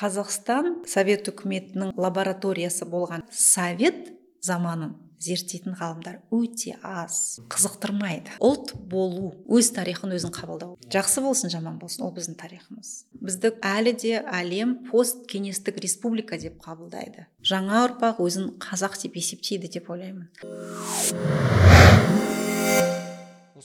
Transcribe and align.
қазақстан 0.00 0.86
совет 0.88 1.26
үкіметінің 1.28 1.90
лабораториясы 2.00 2.86
болған 2.88 3.26
совет 3.28 4.06
заманын 4.40 4.94
зерттейтін 5.20 5.74
ғалымдар 5.76 6.22
өте 6.32 6.78
аз. 6.80 7.42
Қызықтырмайды. 7.52 8.38
Ұлт 8.40 8.72
болу 8.88 9.34
өз 9.52 9.68
тарихын 9.76 10.14
өзің 10.16 10.32
қабылдау. 10.32 10.78
Жақсы 10.88 11.20
болсын 11.20 11.52
жаман 11.52 11.76
болсын 11.82 12.06
ол 12.06 12.14
біздің 12.16 12.38
тарихымыз. 12.40 12.92
Бізді 13.20 13.50
әлі 13.60 13.92
де 14.00 14.14
әлем 14.24 14.72
посткеңестік 14.86 15.76
республика 15.84 16.38
деп 16.40 16.56
қабылдайды. 16.64 17.26
Жаңа 17.44 17.82
ұрпақ 17.90 18.22
өзін 18.24 18.54
қазақ 18.64 18.96
деп 19.02 19.20
есептейді 19.20 19.68
деп 19.76 19.90
ойлаймын. 19.92 20.30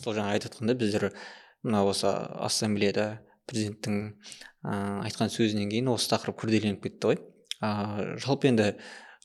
Сол 0.04 0.20
жаңа 0.20 0.36
айтып 0.36 0.52
отқандай 0.52 0.76
біздер 0.76 1.14
мына 1.64 1.86
осы 1.88 2.12
ассамблеяда 2.12 3.22
президенттің 3.50 3.98
айтқан 5.06 5.32
сөзінен 5.34 5.72
кейін 5.72 5.92
осы 5.94 6.10
тақырып 6.14 6.40
күрделеніп 6.44 6.84
кетті 6.86 7.12
ғой. 7.12 7.20
Ә, 7.62 8.18
жалпы 8.22 8.50
енді 8.50 8.72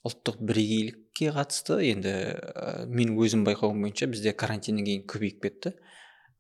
ұлттық 0.06 0.40
бірегейлікке 0.48 1.30
қатысты 1.34 1.80
енді 1.90 2.12
ә, 2.40 2.84
мен 2.88 3.14
өзім 3.20 3.45
байқауым 3.48 3.82
бойынша 3.84 4.09
бізде 4.12 4.32
карантиннен 4.32 4.86
кейін 4.86 5.06
көбейіп 5.10 5.40
кетті. 5.45 5.74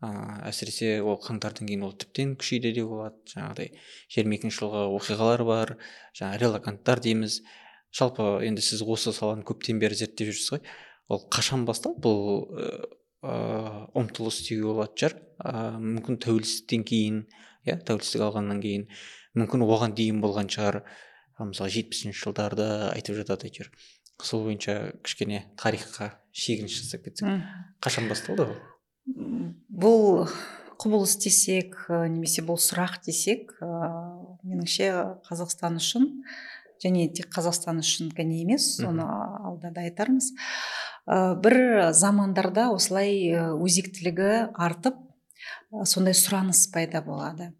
Ә, 0.00 0.10
әсіресе 0.48 1.00
ол 1.04 1.18
қаңтардан 1.20 1.68
кейін 1.68 1.82
ол 1.88 1.96
тіптен 1.96 2.36
күшейді 2.40 2.72
де 2.76 2.84
болады. 2.88 3.18
Жаңағыдай 3.32 3.74
жиырма 4.12 4.38
екінші 4.38 4.62
жылғы 4.62 4.84
оқиғалар 5.00 5.44
бар 5.48 5.74
жаңа 6.16 6.38
релаканттар 6.40 7.02
дейміз. 7.04 7.42
Жалпы 7.96 8.30
енді 8.46 8.64
сіз 8.64 8.84
осы 8.86 9.12
саланы 9.12 9.44
көптен 9.44 9.82
бері 9.82 9.98
зерттеп 9.98 10.30
жүрсіз 10.30 10.54
ғой. 10.54 10.64
Ол 11.10 11.24
қашан 11.28 11.66
басталды? 11.68 12.00
Бұл 12.06 12.46
ыыы 12.54 13.86
ұмтылыс 14.00 14.40
деуге 14.46 14.70
болатын 14.70 15.02
шығар. 15.02 15.16
Ыыы 15.50 15.80
мүмкін 15.98 16.20
тәуелсіздіктен 16.22 16.86
кейін 16.88 17.24
иә 17.66 17.78
тәуелсіздік 17.86 18.26
алғаннан 18.26 18.60
кейін. 18.62 18.86
Мүмкін 19.38 19.64
оған 19.66 19.94
дейін 19.98 20.20
болған 20.24 20.50
шығар. 20.52 20.82
Мысалы 21.40 21.72
жетпісінші 21.72 22.20
жылдарды 22.20 22.66
айтып 22.90 23.16
жатады 23.20 23.48
әйтеуір. 23.48 23.70
Сол 24.20 24.44
бойынша 24.44 24.92
кішкене 25.06 25.46
тарихқа 25.60 26.10
шегініс 26.36 26.76
жасап 26.76 27.06
кетсек. 27.06 27.40
Қашан 27.80 28.10
басталды 28.10 28.44
ол? 28.44 28.56
Бұл 29.70 30.28
құбылыс 30.80 31.16
десек 31.20 31.76
немесе 31.88 32.44
бұл 32.46 32.60
сұрақ 32.60 33.00
десек 33.06 33.54
ә, 33.60 33.68
меніңше 34.44 34.90
қазақстан 35.28 35.76
үшін 35.80 36.08
және 36.80 37.08
тек 37.16 37.28
қазақстан 37.34 37.82
үшін 37.82 38.12
ғана 38.16 38.38
емес 38.44 38.68
соны 38.78 39.04
алда 39.04 39.72
да 39.74 39.84
айтармыз. 39.88 40.32
Ә, 41.04 41.36
бір 41.40 41.90
замандарда 41.96 42.70
осылай 42.72 43.32
өзектілігі 43.56 44.50
артып 44.56 45.00
сондай 45.84 46.16
сұраныс 46.16 46.66
пайда 46.74 47.02
болады. 47.06 47.52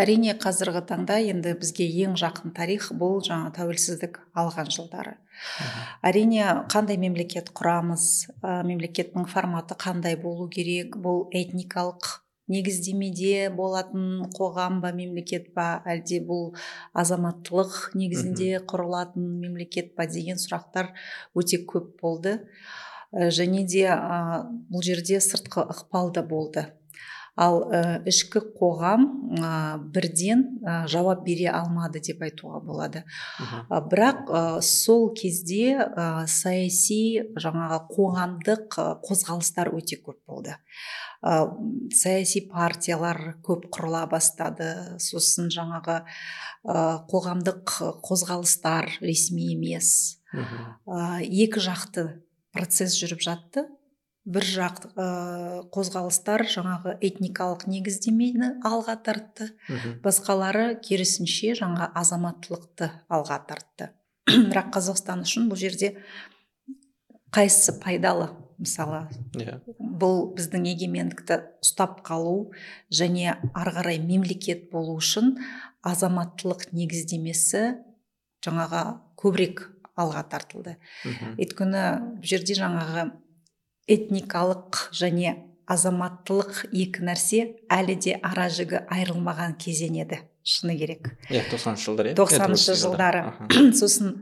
Әрине 0.00 0.36
қазіргі 0.38 0.84
таңда 0.86 1.16
енді 1.32 1.56
бізге 1.58 1.84
ең 2.04 2.14
жақын 2.20 2.54
тарих 2.54 2.86
бұл 2.96 3.18
жаңа 3.26 3.50
тәуелсіздік 3.56 4.20
алған 4.38 4.70
жылдары. 4.70 5.16
Әрине 6.06 6.46
қандай 6.70 6.96
мемлекет 7.00 7.50
құрамыз 7.58 8.04
ә, 8.40 8.60
мемлекеттің 8.68 9.26
форматы 9.28 9.74
қандай 9.74 10.16
болу 10.20 10.46
керек 10.48 10.94
бұл 10.94 11.26
этникалық 11.34 12.20
негіздемеде 12.50 13.50
болатын 13.54 14.28
қоғам 14.34 14.80
ба 14.84 14.92
мемлекет 14.94 15.50
па 15.54 15.82
әлде 15.86 16.20
бұл 16.26 16.52
азаматтылық 17.02 17.96
негізінде 17.98 18.62
құрылатын 18.70 19.26
мемлекет 19.42 19.94
па 19.98 20.06
деген 20.10 20.38
сұрақтар 20.40 20.94
өте 21.34 21.62
көп 21.66 21.96
болды. 22.02 22.38
Және 23.12 23.64
де 23.66 23.88
бұл 24.70 24.84
жерде 24.86 25.20
сыртқы 25.20 25.66
ықпал 25.66 26.12
да 26.14 26.22
болды. 26.22 26.66
Ал 27.40 27.62
ә, 27.72 28.02
ішкі 28.10 28.42
қоғам 28.58 29.04
бірден 29.94 30.42
жауап 30.90 31.22
бере 31.24 31.48
алмады 31.54 32.02
деп 32.02 32.20
айтуға 32.26 32.60
болады. 32.60 33.04
Бірақ 33.70 34.28
сол 34.66 35.08
кезде 35.16 35.78
саяси 36.26 37.30
жаңағы 37.40 37.78
қоғамдық 37.94 38.78
қозғалыстар 39.06 39.72
өте 39.78 40.00
көп 40.02 40.18
болды. 40.26 40.58
Ә, 41.22 41.48
саяси 41.94 42.46
партиялар 42.50 43.36
көп 43.46 43.70
құрыла 43.72 44.06
бастады. 44.10 44.98
Сосын 45.00 45.50
жаңағы 45.52 46.00
ә, 46.00 47.04
қоғамдық 47.10 47.76
қозғалыстар 48.04 48.90
ресми 49.00 49.52
емес. 49.54 50.20
Ә, 50.34 51.20
екі 51.22 51.62
жақты 51.62 52.08
процесс 52.54 52.96
жүріп 53.00 53.22
жатты 53.24 53.66
бір 54.30 54.44
жақ 54.44 54.82
ә, 54.94 55.06
қозғалыстар 55.72 56.44
жаңағы 56.50 56.96
этникалық 57.00 57.64
негіздемені 57.70 58.52
алға 58.68 58.98
тартты 59.06 59.48
басқалары 60.04 60.74
керісінше 60.84 61.54
жаңа 61.58 61.88
азаматтылықты 61.96 62.90
алға 63.08 63.40
тартты 63.48 63.90
бірақ 64.50 64.74
қазақстан 64.76 65.24
үшін 65.24 65.48
бұл 65.50 65.60
жерде 65.62 65.94
қайсысы 67.32 67.78
пайдалы 67.80 68.28
мысалы 68.60 69.06
yeah. 69.38 69.56
Иә. 69.64 69.74
бұл 69.80 70.34
біздің 70.36 70.68
егемендікті 70.74 71.40
ұстап 71.64 72.02
қалу 72.04 72.52
және 72.92 73.38
ары 73.54 73.72
қарай 73.78 74.00
мемлекет 74.04 74.68
болу 74.72 74.98
үшін 75.00 75.38
азаматтылық 75.86 76.68
негіздемесі 76.76 77.80
жаңағы 78.44 78.84
көбірек 79.20 79.64
алға 80.00 80.24
тартылды. 80.32 80.76
Өйткені 81.36 81.84
бұл 82.20 82.26
жерде 82.32 82.56
жаңағы 82.58 83.06
этникалық 83.90 84.80
және 84.96 85.36
азаматтылық 85.70 86.64
екі 86.72 87.04
нәрсе 87.06 87.44
әлі 87.70 87.96
де 88.02 88.16
ара 88.26 88.48
жігі 88.50 88.82
айырылмаған 88.90 89.54
кезең 89.60 90.00
еді 90.02 90.20
шыны 90.42 90.76
керек. 90.78 91.12
Иә 91.30 91.44
тоқсаныншы 91.50 91.86
жылдар 91.90 92.10
иә 92.10 92.16
тоқсаныншы 92.18 92.76
жылдары. 92.80 93.22
сосын 93.80 94.16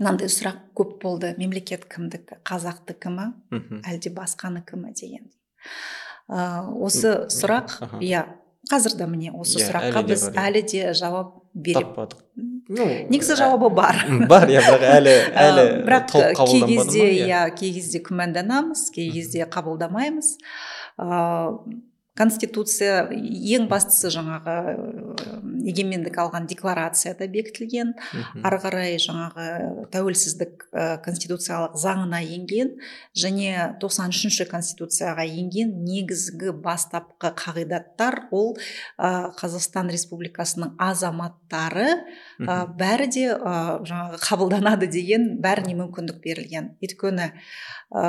мынандай 0.00 0.30
сұрақ 0.32 0.62
көп 0.76 0.96
болды. 1.02 1.34
Мемлекет 1.38 1.86
кімдікі 1.90 2.40
қазақтікі 2.46 3.12
ма 3.14 3.28
әлде 3.86 4.10
басқаныкі 4.14 4.80
ма 4.80 4.94
деген. 4.96 5.28
Ә, 6.26 6.64
осы 6.72 7.28
сұрақ 7.30 8.00
иә 8.00 8.24
қазір 8.70 8.96
де 8.98 9.06
міне 9.06 9.32
осы 9.36 9.60
yeah, 9.60 9.68
сұраққа 9.68 10.02
біз 10.08 10.28
бар, 10.30 10.48
әлі 10.48 10.62
де 10.72 10.92
жауап 10.96 11.34
бере 11.52 11.82
таппадық. 11.84 12.22
Негізі 12.74 13.38
жауабы 13.38 13.70
бар. 13.74 14.02
бар 14.28 14.50
иә 14.52 14.62
бірақ 14.66 14.84
әлі 14.98 15.16
әлі 15.46 15.64
бірақ 15.86 16.12
кей 16.12 16.62
кезде 16.68 17.08
иә. 17.24 17.48
кей 17.56 17.74
кезде 17.78 18.02
күмәнданамыз 18.04 18.88
кей 18.94 19.10
кезде 19.14 19.46
қабылдамаймыз. 19.50 20.36
Ыыы 20.98 21.82
конституция 22.14 23.08
ең 23.10 23.66
бастысы 23.70 24.10
жаңағы 24.14 24.54
егемендік 25.64 26.16
алған 26.22 26.46
декларацияда 26.46 27.26
бекітілген. 27.30 27.94
Ары 28.44 28.58
қарай 28.62 28.98
жаңағы 29.02 29.88
тәуелсіздік 29.94 30.66
ә, 30.70 30.84
конституциялық 31.04 31.74
заңына 31.80 32.20
енген 32.22 32.74
және 33.18 33.74
93 33.82 34.24
үшінші 34.24 34.46
конституцияға 34.50 35.24
енген 35.26 35.72
негізгі 35.84 36.54
бастапқы 36.64 37.32
қағидаттар 37.40 38.28
ол 38.30 38.54
ә, 38.54 39.32
қазақстан 39.40 39.90
республикасының 39.94 40.76
азаматтары 40.78 41.88
ә, 42.38 42.60
бәрі 42.78 43.08
де 43.10 43.26
ә, 43.34 43.56
жаңағы 43.82 44.22
қабылданады 44.22 44.90
деген 44.92 45.34
бәріне 45.42 45.74
мүмкіндік 45.82 46.22
берілген. 46.22 46.76
Өйткені 46.84 47.32
ә, 47.90 48.06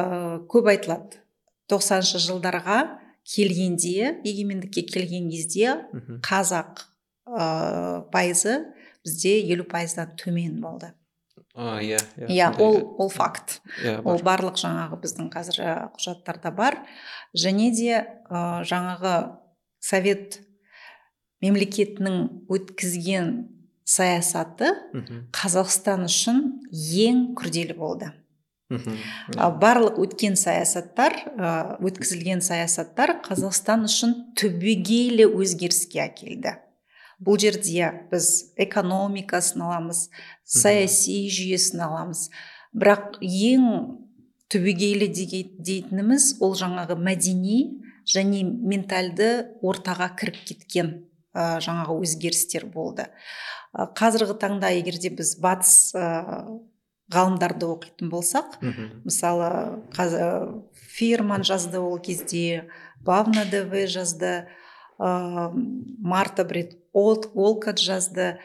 көп 0.51 0.69
айтылады. 0.75 1.23
Тоқсаныншы 1.65 2.21
жылдарға 2.21 3.04
келгенде 3.25 4.19
егемендікке 4.23 4.85
келген 4.85 5.29
кезде 5.33 5.79
қазақ 6.25 6.85
ә, 7.25 8.05
пайызы 8.13 8.59
бізде 9.03 9.39
елу 9.41 9.65
пайыздан 9.65 10.13
төмен 10.19 10.61
болды. 10.61 10.93
Иә 11.55 11.99
иә 12.19 12.27
иә 12.29 12.49
ол 12.59 12.95
ол 12.99 13.09
факт. 13.09 13.61
Yeah, 13.79 13.99
иә, 13.99 14.03
ол 14.03 14.19
барлық 14.21 14.59
жаңағы 14.59 14.99
біздің 15.01 15.29
қазір 15.33 15.61
құжаттарда 15.95 16.51
бар. 16.51 16.81
Және 17.33 17.71
де 17.71 18.03
ә, 18.29 18.63
жаңағы 18.67 19.15
совет 19.79 20.41
мемлекетінің 21.41 22.47
өткізген 22.51 23.31
саясаты 23.85 24.71
қазақстан 25.35 26.07
үшін 26.09 26.41
ең 26.71 27.25
күрделі 27.37 27.77
болды. 27.77 28.11
Барлық 28.69 29.99
өткен 30.01 30.35
саясаттар 30.39 31.13
өткізілген 31.85 32.41
саясаттар 32.41 33.19
қазақстан 33.25 33.85
үшін 33.85 34.15
түбегейлі 34.39 35.27
өзгеріске 35.29 36.01
әкелді. 36.07 36.55
Бұл 37.21 37.37
жерде 37.39 37.91
біз 38.11 38.51
экономикасын 38.59 39.61
аламыз 39.67 40.09
саяси 40.43 41.29
жүйесін 41.31 41.85
аламыз 41.85 42.27
бірақ 42.75 43.21
ең 43.21 43.69
түбегейлі 44.51 45.11
дейтініміз 45.13 46.35
ол 46.43 46.57
жаңағы 46.57 46.97
мәдени 46.99 47.59
және 48.09 48.43
ментальды 48.43 49.29
ортаға 49.65 50.09
кіріп 50.19 50.41
кеткен 50.49 50.91
жаңағы 51.35 51.99
өзгерістер 52.01 52.65
болды. 52.71 53.07
Қазіргі 53.75 54.37
таңда 54.39 54.71
егерде 54.75 55.09
біз 55.15 55.35
батыс 55.43 55.93
ғалымдарды 57.13 57.67
оқитын 57.69 58.09
болсақ 58.09 58.57
мысалы 59.05 59.49
қазір 59.93 60.63
фирман 60.73 61.43
жазды 61.43 61.79
ол 61.79 61.99
кезде 61.99 62.69
бавна 63.05 63.45
дв 63.45 63.85
жазды 63.85 64.47
ә, 64.99 65.51
марта 65.99 66.45
брит 66.45 66.77
олкат 66.93 67.79
жазды. 67.79 68.35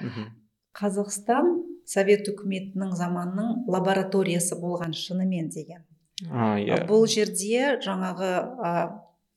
Қазақстан 0.74 1.64
совет 1.86 2.28
үкіметінің 2.30 2.94
заманның 2.94 3.64
лабораториясы 3.70 4.58
болған 4.60 4.94
шынымен 4.94 5.50
деген. 5.50 5.82
А 6.30 6.54
иә. 6.60 6.84
Бұл 6.86 7.06
жерде 7.10 7.80
жаңағы 7.82 8.30
ә, 8.62 8.72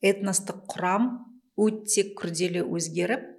этностық 0.04 0.62
құрам 0.70 1.08
өте 1.58 2.06
күрделі 2.14 2.62
өзгеріп 2.66 3.33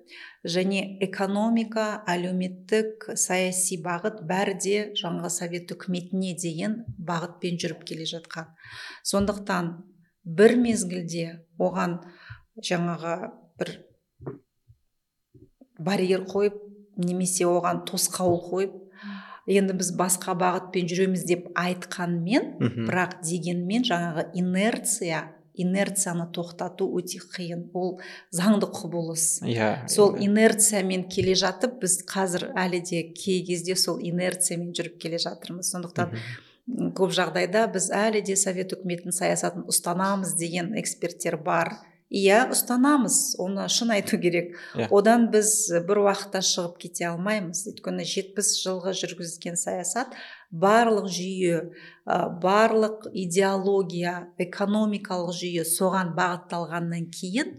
және 0.45 0.81
экономика 1.01 2.03
әлеуметтік 2.09 3.09
саяси 3.18 3.80
бағыт 3.81 4.21
бәрі 4.30 4.56
де 4.62 4.77
жаңағы 5.00 5.31
совет 5.33 5.74
үкіметіне 5.74 6.36
деген 6.38 6.77
бағытпен 7.09 7.57
жүріп 7.62 7.83
келе 7.89 8.06
жатқан. 8.09 8.51
Сондықтан 9.03 9.71
бір 10.25 10.56
мезгілде 10.62 11.25
оған 11.59 12.00
жаңағы 12.62 13.15
бір 13.59 13.74
барьер 15.80 16.25
қойып 16.30 16.62
немесе 16.98 17.45
оған 17.50 17.83
тосқауыл 17.89 18.41
қойып 18.50 18.81
енді 19.51 19.75
біз 19.77 19.91
басқа 19.98 20.33
бағытпен 20.39 20.88
жүреміз 20.89 21.25
деп 21.30 21.50
айтқанмен 21.59 22.56
бірақ 22.88 23.19
дегенмен 23.25 23.86
жаңағы 23.86 24.30
инерция 24.39 25.21
инерцияны 25.57 26.28
тоқтату 26.31 26.88
өте 27.00 27.19
қиын. 27.19 27.69
Ол 27.74 28.00
заңды 28.31 28.68
құбылыс. 28.72 29.42
Иә 29.48 29.88
сол 29.90 30.16
иә. 30.16 30.25
инерциямен 30.28 31.07
келе 31.10 31.36
жатып 31.36 31.80
біз 31.81 32.02
қазір 32.06 32.52
әлі 32.56 32.81
де 32.90 33.04
кей 33.13 33.44
кезде 33.46 33.75
сол 33.75 34.00
инерциямен 34.00 34.74
жүріп 34.75 34.98
келе 35.00 35.18
жатырмыз. 35.18 35.72
Сондықтан 35.74 36.12
Мгм. 36.12 36.22
м, 36.68 36.94
көп 36.94 37.12
жағдайда 37.13 37.68
біз 37.74 37.92
әлі 37.92 38.22
де 38.25 38.36
совет 38.36 38.74
үкіметінің 38.74 39.12
саясатын 39.13 39.66
ұстанамыз 39.69 40.36
деген 40.38 40.74
эксперттер 40.78 41.38
бар. 41.38 41.74
Иә 42.13 42.51
ұстанамыз. 42.54 43.36
Оны 43.42 43.66
шын 43.68 43.90
айту 43.92 44.18
керек. 44.22 44.54
Иә. 44.75 44.88
одан 44.92 45.31
біз 45.34 45.72
бір 45.88 46.04
уақытта 46.06 46.38
шығып 46.46 46.78
кете 46.78 47.08
алмаймыз. 47.10 47.66
Өйткені 47.72 48.06
жетпіс 48.06 48.62
жылғы 48.62 48.94
жүргізген 48.94 49.58
саясат 49.58 50.13
барлық 50.62 51.10
жүйе 51.12 51.60
барлық 52.06 53.10
идеология 53.12 54.16
экономикалық 54.40 55.34
жүйе 55.36 55.66
соған 55.68 56.13
бағытталғаннан 56.18 57.10
кейін 57.12 57.56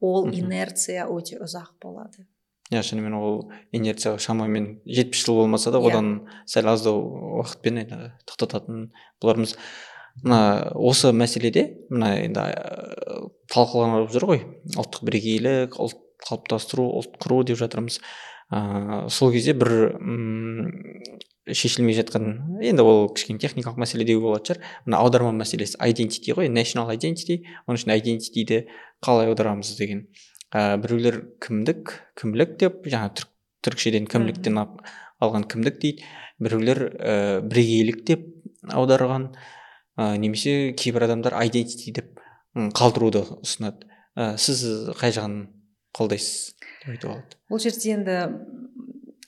ол 0.00 0.28
инерция 0.32 1.06
өте 1.10 1.38
ұзақ 1.44 1.74
болады. 1.82 2.26
Иә 2.70 2.84
шынымен 2.86 3.14
ол 3.18 3.38
инерция 3.74 4.16
шамамен 4.22 4.80
жетпіс 4.86 5.24
жыл 5.26 5.40
болмаса 5.42 5.72
да 5.74 5.78
Иә. 5.78 5.90
одан 5.90 6.10
сәл 6.46 6.70
аздау 6.70 7.00
уақытпен 7.40 7.80
енді 7.82 8.12
тоқтататын 8.30 8.92
болармыз. 9.20 9.56
Мына 10.22 10.70
осы 10.74 11.10
мәселеде 11.10 11.64
мына 11.90 12.14
енді 12.22 12.44
талқыланып 13.50 14.10
жүр 14.14 14.26
ғой. 14.30 14.44
Ұлттық 14.76 15.02
бірегейлік 15.06 15.78
ұлт 15.82 15.98
қалыптастыру 16.26 16.86
ұлт 17.00 17.18
құру 17.18 17.42
деп 17.48 17.58
жатырмыз. 17.58 18.00
Ыыы 18.50 19.10
сол 19.10 19.32
кезде 19.34 19.54
бір 19.54 19.96
шешілмей 21.48 21.96
жатқан. 21.96 22.60
Енді 22.60 22.84
ол 22.84 23.08
кішкене 23.14 23.40
техникалық 23.40 23.80
мәселе 23.80 24.04
деуге 24.04 24.26
болатын 24.28 24.54
шығар. 24.54 24.64
Мына 24.86 25.00
аударма 25.00 25.32
мәселесі 25.40 25.78
identity 25.80 26.34
ғой 26.36 26.50
national 26.52 26.90
identity. 26.92 27.40
Оның 27.66 27.80
ішінде 27.80 27.96
identityді 28.00 28.60
қалай 29.04 29.30
аударамыз 29.30 29.72
деген. 29.78 30.06
Ә, 30.52 30.76
біреулер 30.82 31.22
кімдік 31.40 31.94
кімлік 32.20 32.56
деп 32.60 32.84
жаңа 32.84 33.12
түрк 33.16 33.30
түрікшеден 33.64 34.08
кімліктен 34.10 34.60
алған 34.60 35.46
кімдік 35.48 35.80
дейді. 35.80 36.04
Біреулер 36.40 36.82
ә, 36.98 37.14
бірегейлік 37.40 38.04
деп 38.04 38.26
аударған. 38.68 39.30
Ә, 39.96 40.16
немесе 40.20 40.74
кейбір 40.76 41.08
адамдар 41.08 41.38
identity 41.40 41.94
деп 41.96 42.20
қалдыруды 42.54 43.24
ұсынады. 43.40 43.88
Ә, 44.18 44.36
сіз 44.36 44.92
қай 45.00 45.14
жағын 45.16 45.46
қолдайсыз 45.96 46.54
деп 46.84 46.94
айтуға 46.94 47.16
болады? 47.16 47.38
Бұл 47.50 47.62
жерде 47.62 47.94
енді 47.94 48.16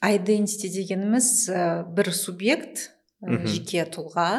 identity 0.02 0.70
дегеніміз 0.74 1.28
ә, 1.48 1.64
бір 1.94 2.12
субъект 2.14 2.90
ә, 3.22 3.42
жеке 3.46 3.84
тұлға 3.86 4.30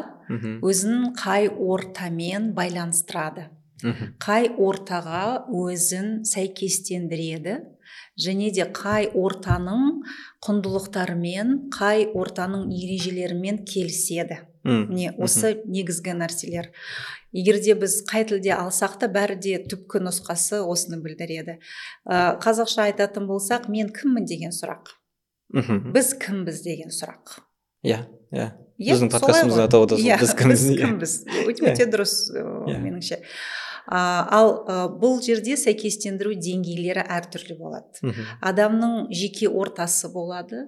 өзін 0.64 1.14
қай 1.18 1.48
ортамен 1.50 2.52
байланыстырады. 2.58 3.50
Қай 4.24 4.48
ортаға 4.56 5.44
өзін 5.52 6.24
сәйкестендіреді 6.28 7.58
және 8.20 8.52
де 8.56 8.68
қай 8.72 9.10
ортаның 9.12 10.04
құндылықтарымен 10.46 11.54
қай 11.74 12.06
ортаның 12.14 12.70
ережелерімен 12.72 13.64
келіседі. 13.68 14.40
Міне 14.64 15.12
осы 15.20 15.58
негізгі 15.68 16.16
нәрселер. 16.16 16.70
Егер 17.36 17.60
де 17.60 17.76
біз 17.76 17.98
қай 18.08 18.24
тілде 18.30 18.54
алсақ 18.56 18.96
та 19.02 19.10
бәрі 19.12 19.36
де 19.36 19.58
түпкі 19.60 20.00
нұсқасы 20.06 20.62
осыны 20.64 21.02
білдіреді. 21.04 21.58
Ә, 22.08 22.40
қазақша 22.40 22.88
айтатын 22.88 23.28
болсақ 23.28 23.68
мен 23.68 23.92
кіммін? 23.92 24.24
деген 24.30 24.56
сұрақ. 24.56 24.94
Мхм 25.54 25.92
біз 25.96 26.14
кімбіз 26.20 26.62
деген 26.66 26.94
сұрақ. 26.94 27.40
Иә 27.86 28.04
иә. 28.34 28.52
Иә, 28.82 28.96
біздің 28.96 29.12
подкастымыздың 29.14 29.68
атауы 29.68 29.92
да 29.92 29.98
сол. 29.98 30.06
Иә, 30.08 30.18
біз 30.22 30.32
кімбіз 30.40 30.64
біз 30.70 30.80
кімбіз? 30.82 31.12
Өте, 31.46 31.62
Иә. 31.62 31.74
өте 31.76 31.86
дұрыс 31.94 32.16
меніңше. 32.34 33.20
А, 33.84 34.24
ал 34.32 34.54
бұл 34.96 35.18
жерде 35.22 35.58
сәйкестендіру 35.60 36.32
деңгейлері 36.40 37.04
әртүрлі 37.04 37.58
болады. 37.60 38.14
Адамның 38.40 39.10
жеке 39.12 39.50
ортасы 39.52 40.08
болады 40.14 40.62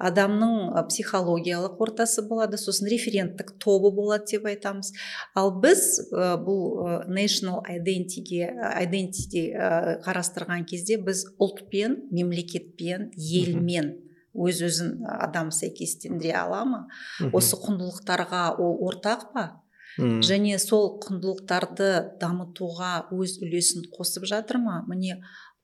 адамның 0.00 0.72
психологиялық 0.88 1.76
ортасы 1.84 2.24
болады 2.30 2.56
сосын 2.56 2.88
референттік 2.88 3.52
тобы 3.60 3.92
болады 3.92 4.24
деп 4.32 4.48
айтамыз. 4.48 4.94
Ал 5.36 5.52
біз 5.60 5.84
бұл 6.12 7.04
national 7.12 7.60
identityге 7.68 8.48
identity 8.80 9.50
қарастырған 10.06 10.64
кезде 10.64 10.96
біз 10.96 11.26
ұлтпен 11.36 12.08
мемлекетпен 12.10 13.10
елмен 13.16 13.98
өз 14.34 14.62
өзін 14.68 15.02
адам 15.06 15.50
сәйкестендіре 15.54 16.34
ала 16.40 16.64
ма? 16.68 16.80
Осы 17.32 17.58
құндылықтарға 17.60 18.44
ол 18.62 18.78
ортақ 18.88 19.28
па? 19.34 19.46
Және 20.00 20.56
сол 20.56 20.94
құндылықтарды 21.04 21.88
дамытуға 22.20 23.10
өз 23.12 23.38
үлесін 23.44 23.84
қосып 23.92 24.24
жатыр 24.30 24.62
ма? 24.62 24.80
Міне 24.88 25.20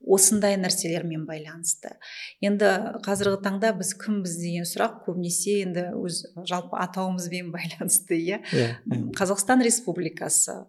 осындай 0.06 0.54
нәрселермен 0.60 1.24
байланысты. 1.26 1.96
Енді 2.44 2.68
қазіргі 3.04 3.40
таңда 3.42 3.72
біз 3.78 3.94
кімбіз 3.98 4.36
деген 4.38 4.66
сұрақ 4.68 5.00
көбінесе 5.06 5.58
енді 5.64 5.88
өз 5.98 6.20
жалпы 6.46 6.78
атауымызбен 6.84 7.50
байланысты 7.56 8.18
иә? 8.20 8.38
Иә. 8.52 8.68
Иә. 8.86 9.00
қазақстан 9.18 9.64
республикасы. 9.64 10.60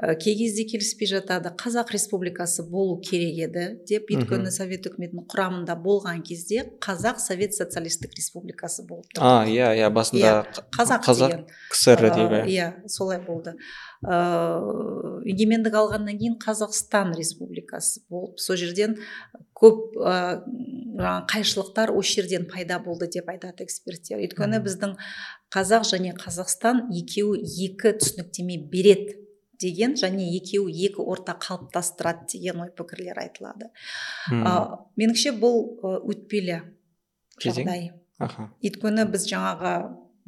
Кей 0.00 0.32
кезде 0.38 0.64
келіспей 0.64 1.08
жатады 1.10 1.50
қазақ 1.60 1.90
республикасы 1.92 2.62
болу 2.64 3.00
керек 3.04 3.36
еді 3.44 3.64
деп 3.88 4.08
өйткені 4.08 4.48
совет 4.54 4.86
үкіметінің 4.88 5.26
құрамында 5.28 5.76
болған 5.76 6.22
кезде 6.24 6.62
қазақ 6.80 7.20
совет 7.20 7.52
социалистік 7.52 8.14
республикасы 8.16 8.86
болып 8.88 9.10
тұрды. 9.12 9.20
А 9.20 9.44
иә 9.44 9.74
иә 9.76 9.90
басында 9.92 10.46
қ- 10.48 10.64
қазақ, 10.78 11.04
қазақ 11.04 11.28
деген. 11.28 11.46
Кср 11.70 12.00
деп 12.16 12.32
иә. 12.32 12.42
иә 12.48 12.88
солай 12.88 13.20
болды. 13.20 13.56
Ыыы 14.00 15.20
егемендік 15.28 15.74
алғаннан 15.76 16.16
кейін 16.16 16.38
қазақстан 16.40 17.12
республикасы 17.18 18.00
болып 18.08 18.40
сол 18.40 18.56
жерден 18.56 18.96
көп 19.52 19.98
жаңағы 20.00 21.26
қайшылықтар 21.28 21.92
осы 21.92 22.22
жерден 22.22 22.48
пайда 22.48 22.78
болды 22.80 23.10
деп 23.12 23.28
айтады 23.28 23.64
эксперттер. 23.68 24.16
Өйткені 24.24 24.62
біздің 24.64 24.96
қазақ 25.52 25.84
және 25.92 26.14
қазақстан 26.16 26.86
екеуі 26.88 27.44
екі 27.68 27.92
түсініктеме 28.00 28.56
береді. 28.72 29.18
Деген 29.60 29.96
және 30.00 30.26
екеуі 30.38 30.86
екі 30.88 31.04
орта 31.04 31.36
қалыптастырады 31.40 32.28
деген 32.32 32.62
ой 32.64 32.72
пікірлер 32.76 33.20
айтылады. 33.22 33.70
Ә, 34.32 34.52
меніңше 35.00 35.34
бұл 35.40 35.60
өтпелі 35.82 36.60
жағдай. 37.40 37.92
Аха. 38.20 38.50
Өйткені 38.60 39.06
біз 39.12 39.26
жаңағы 39.30 39.74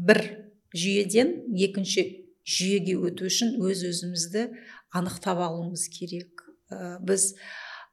бір 0.01 0.23
жүйеден 0.73 1.35
екінші 1.53 2.07
жүйеге 2.49 2.97
өту 3.09 3.29
үшін 3.29 3.59
өз 3.61 3.85
өзімізді 3.91 4.47
анықтап 4.97 5.43
алуымыз 5.45 5.89
керек. 5.93 6.47
Ә, 6.73 6.99
біз 7.05 7.35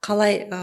қалай 0.03 0.45
ә, 0.47 0.59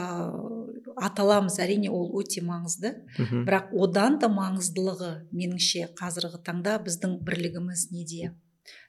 аталамыз 0.97 1.59
әрине 1.61 1.91
ол 1.93 2.09
өте 2.21 2.41
маңызды. 2.45 2.95
Бірақ 3.19 3.75
одан 3.77 4.19
да 4.23 4.31
маңыздылығы 4.33 5.13
меніңше 5.37 5.91
қазіргі 5.99 6.41
таңда 6.47 6.79
біздің 6.87 7.19
бірлігіміз 7.27 7.91
неде? 7.93 8.33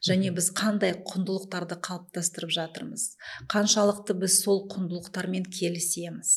Және 0.05 0.31
біз 0.36 0.50
қандай 0.57 0.93
құндылықтарды 1.07 1.77
қалыптастырып 1.86 2.51
жатырмыз? 2.55 3.17
Қаншалықты 3.51 4.17
біз 4.22 4.39
сол 4.43 4.65
құндылықтармен 4.72 5.48
келісеміз? 5.51 6.34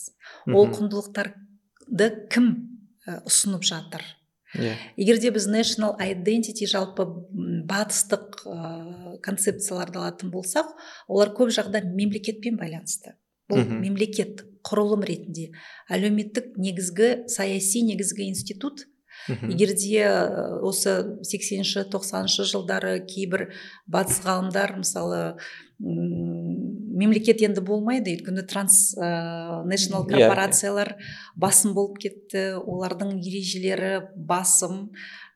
Ол 0.50 0.70
құндылықтарды 0.75 2.09
кім 2.32 2.50
ә, 3.06 3.20
ұсынып 3.28 3.66
жатыр? 3.66 4.04
Иә. 4.59 4.75
Егер 4.99 5.20
де 5.23 5.30
біз 5.30 5.47
national 5.47 5.94
identity 6.02 6.66
жалпы 6.66 7.06
батыстық 7.70 8.42
ә, 8.50 9.16
концепцияларды 9.23 10.00
алатын 10.00 10.32
болсақ 10.35 10.73
олар 11.06 11.30
көп 11.37 11.52
жағда 11.54 11.85
мемлекетпен 11.87 12.59
байланысты. 12.59 13.14
Бұл 13.50 13.62
мемлекет 13.66 14.44
құрылым 14.66 15.02
ретінде. 15.06 15.50
Әлеуметтік 15.90 16.56
негізгі 16.59 17.28
саяси 17.30 17.82
негізгі 17.87 18.28
институт. 18.30 18.87
Егер 19.29 19.75
де 19.77 20.05
ә, 20.07 20.61
осы 20.67 21.19
80-ші 21.25 21.87
90-шы 21.93 22.47
жылдары 22.49 22.99
кейбір 23.07 23.50
батыс 23.91 24.23
ғалымдар 24.25 24.77
мысалы 24.81 25.23
мемлекет 25.81 27.41
енді 27.41 27.62
болмайды 27.65 28.12
өйткені 28.12 28.45
транс 28.49 28.93
ә, 29.00 29.65
корпорациялар 29.65 30.97
басым 31.41 31.73
болып 31.75 32.00
кетті 32.03 32.61
олардың 32.61 33.17
ережелері 33.21 33.93
басым 34.17 34.91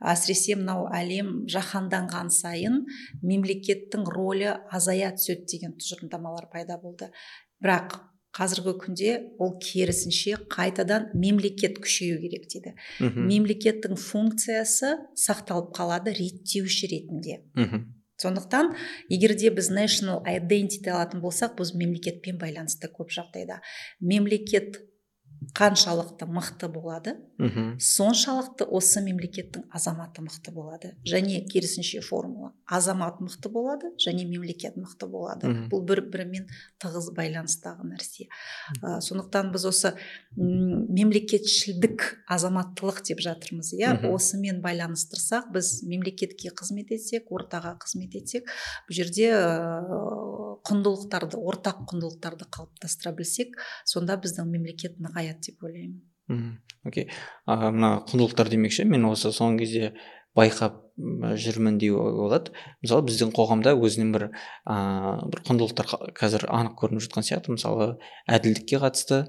әсіресе 0.05 0.59
мынау 0.61 0.89
әлем 0.93 1.45
жаһанданған 1.49 2.29
сайын 2.35 2.83
мемлекеттің 3.23 4.05
рөлі 4.13 4.53
азая 4.69 5.15
түседі 5.17 5.49
деген 5.55 5.79
тұжырымдамалар 5.79 6.51
пайда 6.53 6.77
болды. 6.83 7.09
Бірақ 7.65 7.97
қазіргі 8.35 8.75
күнде 8.83 9.11
ол 9.39 9.55
керісінше 9.63 10.39
қайтадан 10.51 11.11
мемлекет 11.15 11.79
күшею 11.83 12.19
керек 12.23 12.49
дейді. 12.51 12.75
Мхм. 13.01 13.29
Мемлекеттің 13.31 13.95
функциясы 14.01 14.97
сақталып 15.15 15.71
қалады 15.77 16.15
реттеуші 16.19 16.91
ретінде. 16.91 17.43
Мхм. 17.55 17.95
Сондықтан 18.19 18.75
егер 19.11 19.35
де 19.35 19.51
біз 19.51 19.71
national 19.75 20.23
identity 20.27 20.91
алатын 20.91 21.23
болсақ 21.23 21.57
біз 21.59 21.75
мемлекетпен 21.75 22.39
байланысты 22.39 22.91
көп 22.91 23.11
жағдайда. 23.11 23.61
Мемлекет 24.01 24.79
қаншалықты 25.53 26.27
мықты 26.27 26.69
болады 26.69 27.17
мхм 27.39 27.79
соншалықты 27.79 28.65
осы 28.65 29.03
мемлекеттің 29.05 29.67
азаматы 29.71 30.23
мықты 30.23 30.53
болады. 30.55 30.95
Және 31.05 31.45
керісінше 31.51 32.01
формула 32.01 32.53
азамат 32.67 33.21
мықты 33.21 33.49
болады 33.51 33.91
және 33.99 34.25
мемлекет 34.25 34.77
мықты 34.77 35.07
болады 35.07 35.49
Мгм. 35.49 35.69
бұл 35.69 35.85
бір 35.85 36.01
бірімен 36.11 36.49
тығыз 36.81 37.11
байланыстағы 37.17 37.85
нәрсе. 37.91 38.29
Ә, 38.83 39.01
сондықтан 39.01 39.53
біз 39.53 39.65
осы 39.69 39.95
мемлекетшілдік 40.37 42.25
азаматтылық 42.29 43.03
деп 43.05 43.21
жатырмыз 43.21 43.75
иә? 43.75 44.07
Осымен 44.09 44.63
байланыстырсақ 44.63 45.53
біз 45.53 45.83
мемлекетке 45.85 46.51
қызмет 46.51 46.95
етсек 46.95 47.31
ортаға 47.31 47.77
қызмет 47.83 48.15
етсек 48.17 48.49
бұл 48.89 48.95
жерде 48.97 49.31
құндылықтарды 50.65 51.37
ортақ 51.39 51.85
құндылықтарды 51.91 52.47
қалыптастыра 52.55 53.13
білсек 53.17 53.59
сонда 53.85 54.17
біздің 54.21 54.49
мемлекет 54.49 54.99
нығаяды 55.35 55.51
деп 55.51 55.65
ойлаймын. 55.65 56.03
Мхм. 56.29 56.59
Окей. 56.87 57.09
Мына 57.47 58.05
құндылықтар 58.09 58.49
демекші 58.49 58.85
мен 58.89 59.05
осы 59.05 59.29
соңғы 59.35 59.59
кезде 59.59 59.93
байқап 60.37 60.81
жүрмін 60.97 61.79
деуге 61.79 62.13
болады. 62.17 62.53
Мысалы 62.83 63.05
біздің 63.09 63.33
қоғамда 63.35 63.75
өзінің 63.77 64.13
бір 64.15 64.27
ыыы 64.31 65.31
бір 65.31 65.43
құндылықтар 65.49 65.87
қа- 65.91 66.13
қазір 66.15 66.47
анық 66.49 66.79
көрініп 66.81 67.05
жатқан 67.05 67.27
сияқты. 67.27 67.55
Мысалы 67.55 67.99
әділдікке 68.29 68.81
қатысты 68.83 69.27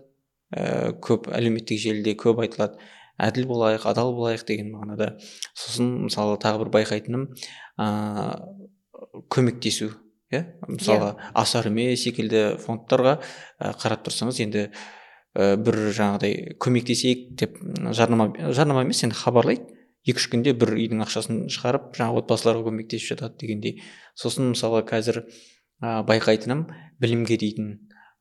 ә, 0.55 0.93
көп 1.01 1.29
әлеуметтік 1.33 1.79
желіде 1.79 2.15
көп 2.15 2.41
айтылады. 2.45 2.79
Әділ 3.17 3.47
болайық 3.47 3.85
адал 3.87 4.13
болайық 4.15 4.45
деген 4.45 4.71
мағынада. 4.73 5.17
Сосын 5.55 6.07
мысалы 6.07 6.37
тағы 6.37 6.65
бір 6.65 6.73
байқайтыным 6.79 7.29
ыыы 7.79 9.21
көмектесу 9.31 9.93
иә? 10.33 10.43
Мысалы 10.67 11.15
асар 11.33 11.69
үме 11.69 11.95
секілді 11.95 12.57
фондтарға 12.59 13.19
ә, 13.59 13.71
қарап 13.79 14.03
тұрсаңыз 14.07 14.41
енді 14.43 14.69
ә, 15.35 15.55
бір 15.59 15.77
жаңағыдай 15.95 16.55
көмектесейік 16.63 17.25
деп 17.39 17.57
жарнама 17.91 18.31
жарнама 18.55 18.85
емес 18.85 19.03
енді 19.03 19.19
хабарлайды. 19.19 19.67
Екі 20.05 20.21
үш 20.21 20.29
күнде 20.29 20.53
бір 20.53 20.75
үйдің 20.75 21.01
ақшасын 21.01 21.45
шығарып 21.49 21.95
жаңағы 21.97 22.21
отбасыларға 22.21 22.67
көмектесіп 22.67 23.15
жатады 23.15 23.39
дегендей. 23.41 23.79
Сосын 24.15 24.51
мысалы 24.51 24.83
қазір 24.85 25.23
ә, 25.81 26.03
байқайтыным 26.05 26.67
білімге 27.01 27.39
дейтін 27.41 27.71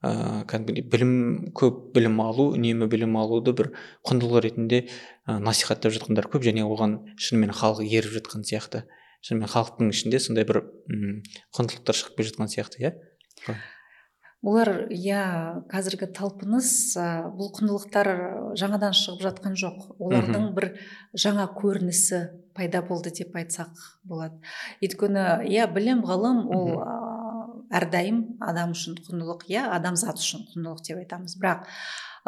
ыыы 0.05 0.45
кәдімгідей 0.49 0.85
білім 0.93 1.13
көп 1.57 1.93
білім 1.95 2.19
алу 2.25 2.51
үнемі 2.57 2.89
білім 2.93 3.15
алуды 3.21 3.55
бір 3.57 3.71
құндылық 4.09 4.45
ретінде 4.45 4.83
ә, 5.29 5.39
насихаттап 5.39 5.95
жатқандар 5.95 6.29
көп 6.33 6.45
және 6.45 6.65
оған 6.65 6.99
шынымен 7.17 7.55
халық 7.57 7.85
еріп 7.85 8.19
жатқан 8.19 8.45
сияқты. 8.49 8.85
Шынымен 9.25 9.49
халықтың 9.49 9.93
ішінде 9.95 10.21
сондай 10.21 10.45
бір 10.45 10.65
құндылықтар 11.57 11.97
шығып 11.97 12.19
келе 12.19 12.33
жатқан 12.33 12.53
сияқты 12.53 12.83
иә? 12.85 12.93
Олар 14.45 14.71
иә 14.93 15.21
қазіргі 15.73 16.11
талпыныс 16.15 16.69
ә, 17.01 17.07
бұл 17.33 17.49
құндылықтар 17.57 18.11
жаңадан 18.61 18.95
шығып 18.97 19.25
жатқан 19.25 19.57
жоқ. 19.57 19.89
Олардың 19.97 20.51
бір 20.57 20.67
жаңа 21.17 21.49
көрінісі 21.57 22.21
пайда 22.55 22.83
болды 22.85 23.13
деп 23.17 23.35
айтсақ 23.41 23.73
болады. 24.05 24.37
Өйткені 24.85 25.49
иә 25.49 25.67
білім 25.73 26.05
ғылым 26.05 26.45
ол 26.53 26.73
ә, 26.77 26.97
әрдайым 27.81 28.25
адам 28.45 28.77
үшін 28.77 29.01
құндылық 29.09 29.47
иә 29.49 29.65
адамзат 29.79 30.21
үшін 30.21 30.45
құндылық 30.53 30.85
деп 30.87 31.01
айтамыз. 31.03 31.39
Бірақ 31.41 31.65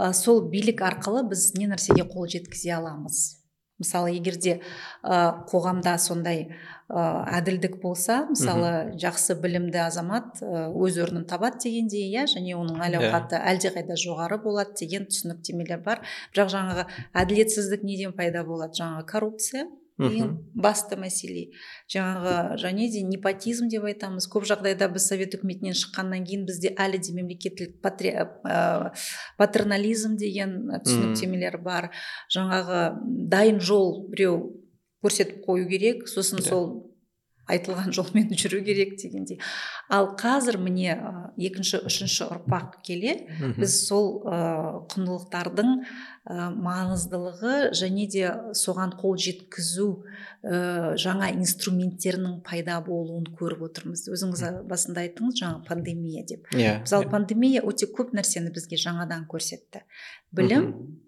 ә, 0.00 0.12
сол 0.16 0.46
билік 0.50 0.80
арқылы 0.88 1.26
біз 1.28 1.52
не 1.58 1.68
нәрсеге 1.68 2.08
қол 2.08 2.30
жеткізе 2.32 2.78
аламыз? 2.80 3.45
Мысалы 3.78 4.14
егерде 4.16 4.58
ә, 5.02 5.44
қоғамда 5.50 5.96
сондай 6.00 6.46
ә, 6.88 7.06
әділдік 7.38 7.78
болса 7.82 8.24
мысалы 8.30 8.96
жақсы 9.02 9.38
білімді 9.42 9.82
азамат 9.86 10.42
өз 10.42 11.00
орнын 11.04 11.26
табады 11.28 11.66
дегендей 11.66 12.08
иә 12.10 12.26
және 12.32 12.56
оның 12.58 12.82
әл 12.88 13.00
ауқаты 13.00 13.40
әлдеқайда 13.52 13.98
жоғары 14.00 14.38
болады 14.42 14.76
деген 14.80 15.08
түсініктемелер 15.10 15.82
бар. 15.84 16.04
Бірақ 16.34 16.52
жаңағы 16.54 16.86
әділетсіздік 17.24 17.84
неден 17.84 18.16
пайда 18.16 18.44
болады? 18.46 18.78
Жаңағы 18.80 19.06
коррупция? 19.10 19.66
Ең 19.98 20.32
басты 20.54 20.96
мәселе. 21.00 21.46
Жаңағы 21.88 22.58
және 22.60 22.88
де 22.92 23.02
непотизм 23.08 23.68
деп 23.72 23.84
айтамыз. 23.88 24.26
Көп 24.28 24.44
жағдайда 24.44 24.90
біз 24.92 25.06
совет 25.08 25.34
үкіметінен 25.38 25.72
шыққаннан 25.72 26.26
кейін 26.26 26.44
бізде 26.46 26.74
әлі 26.76 26.98
де 27.00 27.14
мемлекеттілік 27.16 27.80
патри- 27.80 28.12
ә, 28.44 28.92
патернализм 29.38 30.16
деген 30.16 30.68
түсініктемелер 30.84 31.58
бар. 31.62 31.90
Жаңағы 32.34 32.98
дайын 33.28 33.60
жол 33.60 34.08
біреу 34.10 34.62
көрсетіп 35.04 35.44
қою 35.46 35.68
керек. 35.68 36.04
Сосын 36.08 36.38
Иә. 36.40 36.48
сол 36.48 36.95
айтылған 37.46 37.92
жолмен 37.94 38.32
жүру 38.34 38.62
керек 38.66 38.96
дегендей. 39.00 39.38
Ал 39.88 40.12
қазір 40.18 40.58
міне 40.58 40.96
екінші 41.38 41.84
үшінші 41.86 42.26
ұрпақ 42.26 42.80
келе 42.86 43.14
біз 43.56 43.76
сол 43.86 44.24
құндылықтардың 44.90 45.72
маңыздылығы 46.26 47.56
және 47.78 48.08
де 48.10 48.30
соған 48.58 48.96
қол 48.98 49.14
жеткізу 49.14 49.86
жаңа 50.98 51.30
инструменттерінің 51.36 52.40
пайда 52.46 52.80
болуын 52.82 53.28
көріп 53.38 53.62
отырмыз. 53.68 54.08
Өзіңіз 54.10 54.42
басында 54.66 55.06
айттыңыз 55.06 55.38
жаңа 55.38 55.62
пандемия 55.68 56.26
деп. 56.26 56.50
Иә. 56.50 56.80
Мысалы 56.82 57.06
пандемия 57.12 57.62
өте 57.62 57.86
көп 57.86 58.10
нәрсені 58.16 58.50
бізге 58.54 58.78
жаңадан 58.80 59.28
көрсетті. 59.30 59.86
Білім 60.36 60.64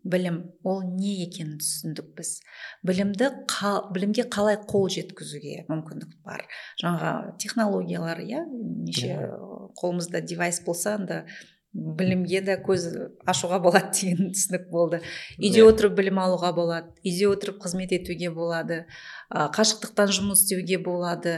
білім 0.08 0.36
ол 0.64 0.78
не 0.82 1.10
екенін 1.26 1.58
түсіндік 1.60 2.14
біз. 2.16 2.40
Білімді 2.86 3.26
қа- 3.50 3.92
білімге 3.92 4.24
қалай 4.32 4.56
қол 4.70 4.86
жеткізуге 4.88 5.66
мүмкіндік 5.68 6.14
бар? 6.24 6.46
Жаңағы 6.80 7.36
технологиялар 7.42 8.22
иә 8.24 8.40
неше 8.48 9.18
қолымызда 9.76 10.22
девайс 10.24 10.62
болса 10.64 10.94
анда 10.94 11.26
білімге 11.72 12.40
де 12.46 12.56
көз 12.64 12.86
ашуға 13.28 13.58
болады 13.62 13.92
деген 13.94 14.30
түсінік 14.34 14.68
болды. 14.72 15.00
Үйде 15.38 15.60
Иә. 15.60 15.68
отырып 15.68 15.98
білім 15.98 16.18
алуға 16.22 16.52
болады 16.56 16.94
үйде 17.04 17.28
отырып 17.28 17.60
қызмет 17.62 17.92
етуге 17.92 18.30
болады 18.32 18.86
қашықтықтан 19.28 20.08
жұмыс 20.16 20.46
істеуге 20.46 20.78
болады. 20.80 21.34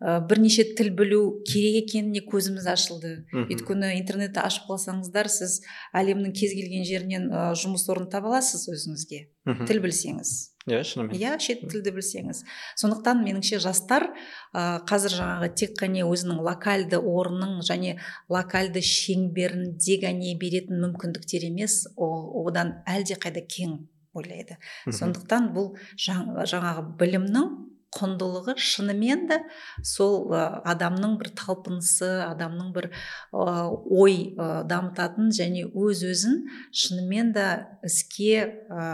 Бірнеше 0.00 0.64
тіл 0.78 0.92
білу 0.94 1.42
керек 1.42 1.90
екеніне 1.90 2.22
көзіміз 2.22 2.68
ашылды. 2.70 3.24
Өйткені 3.34 3.96
интернетті 3.98 4.44
ашып 4.44 4.70
қалсаңыздар 4.70 5.26
сіз 5.32 5.58
әлемнің 5.98 6.30
кез 6.38 6.54
келген 6.54 6.86
жерінен 6.86 7.28
жұмыс 7.58 7.88
орнын 7.90 8.08
таба 8.12 8.30
аласыз 8.36 8.68
өзіңізге. 8.70 9.26
Тіл 9.66 9.82
білсеңіз. 9.82 10.51
Иә 10.70 10.82
шынымен. 10.86 11.16
Иә 11.18 11.38
шет 11.42 11.64
тілді 11.70 11.90
білсеңіз 11.96 12.44
сондықтан 12.78 13.22
меніңше 13.26 13.58
жастар 13.64 14.08
ә, 14.54 14.78
қазір 14.86 15.16
жаңағы 15.18 15.48
тек 15.58 15.74
қана 15.80 16.04
өзінің 16.06 16.38
локальды 16.46 17.00
орнын 17.00 17.58
және 17.66 17.96
локальды 18.30 18.82
шеңберінде 18.82 19.98
ғана 20.04 20.36
беретін 20.38 20.78
мүмкіндіктер 20.84 21.48
емес 21.50 21.86
о- 21.96 22.46
одан 22.46 22.76
әлдеқайда 22.86 23.42
кең 23.46 23.78
ойлайды. 24.14 24.58
Сондықтан 24.86 25.50
бұл 25.56 25.72
жаң- 25.96 26.34
жаңағы 26.46 26.86
білімнің 27.00 27.71
құндылығы 27.92 28.54
шынымен 28.56 29.26
де 29.30 29.38
сол 29.84 30.32
адамның 30.32 31.18
бір 31.20 31.32
талпынысы 31.38 32.08
адамның 32.24 32.72
бір 32.76 32.88
ә, 32.88 33.44
ой 33.70 34.32
ә, 34.32 34.64
дамытатын 34.68 35.30
және 35.34 35.66
өз 35.68 36.02
өзін 36.08 36.42
шынымен 36.72 37.32
де 37.36 37.46
іске 37.84 38.32
ә, 38.72 38.88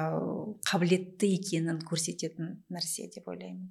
қабілетті 0.68 1.30
екенін 1.38 1.80
көрсететін 1.88 2.58
нәрсе 2.74 3.08
деп 3.14 3.30
ойлаймын. 3.30 3.70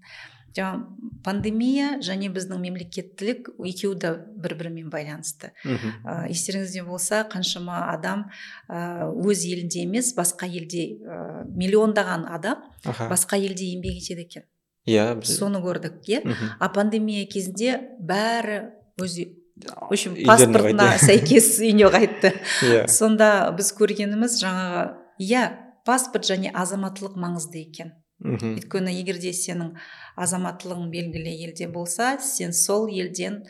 Жаңа 0.58 0.88
пандемия 1.26 1.98
және 2.02 2.32
біздің 2.34 2.62
мемлекеттілік 2.64 3.52
екеуі 3.68 4.00
де 4.02 4.14
бір 4.42 4.56
бірімен 4.58 4.90
байланысты. 4.90 5.52
Мхм. 5.66 5.92
ә, 6.08 6.16
естеріңізде 6.32 6.82
болса 6.88 7.26
қаншама 7.30 7.84
адам 7.92 8.30
өз 8.68 9.44
елінде 9.46 9.84
емес 9.86 10.16
басқа 10.18 10.50
елде 10.50 10.98
ә, 10.98 11.46
миллиондаған 11.52 12.26
адам 12.32 12.64
аха. 12.86 13.10
басқа 13.12 13.38
елде 13.38 13.68
еңбек 13.76 14.00
етеді 14.02 14.26
екен. 14.26 14.48
Иә 14.88 15.08
біз 15.20 15.36
соны 15.38 15.62
көрдік 15.64 16.02
иә. 16.08 16.24
Мхм. 16.24 16.56
а 16.60 16.70
пандемия 16.70 17.28
кезінде 17.28 17.78
бәрі 18.00 18.72
өз 19.02 19.20
в 19.58 19.92
общем 19.92 20.16
паспортына 20.26 20.98
сәйкес 21.02 21.58
үйіне 21.60 21.90
қайтты. 21.94 22.34
Иә. 22.66 22.88
Сонда 22.88 23.52
біз 23.58 23.72
көргеніміз 23.78 24.38
жаңағы 24.42 24.84
иә 25.20 25.46
паспорт 25.88 26.28
және 26.30 26.52
азаматтылық 26.54 27.18
маңызды 27.18 27.64
екен. 27.66 27.94
Мхм. 28.20 28.56
өйткені 28.58 28.94
егер 28.98 29.20
де 29.22 29.30
сенің 29.30 29.76
азаматтылығың 30.18 30.90
белгілі 30.90 31.34
елде 31.46 31.68
болса 31.70 32.16
сен 32.18 32.54
сол 32.54 32.88
елден 32.90 33.44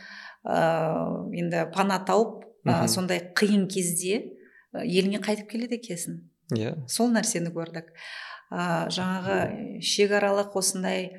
ыыы 0.43 1.37
енді 1.39 1.69
пана 1.71 2.01
тауып 2.03 2.43
ә, 2.67 2.87
сондай 2.91 3.21
қиын 3.31 3.67
кезде 3.71 4.25
еліңе 4.73 5.21
қайтып 5.23 5.47
келеді 5.53 5.79
екенсің. 5.79 6.19
Иә. 6.55 6.75
Сол 6.87 7.11
нәрсені 7.15 7.53
көрдік. 7.55 7.93
Ә, 8.51 8.87
жаңағы 8.91 9.79
шекаралық 9.83 10.55
осындай 10.59 11.09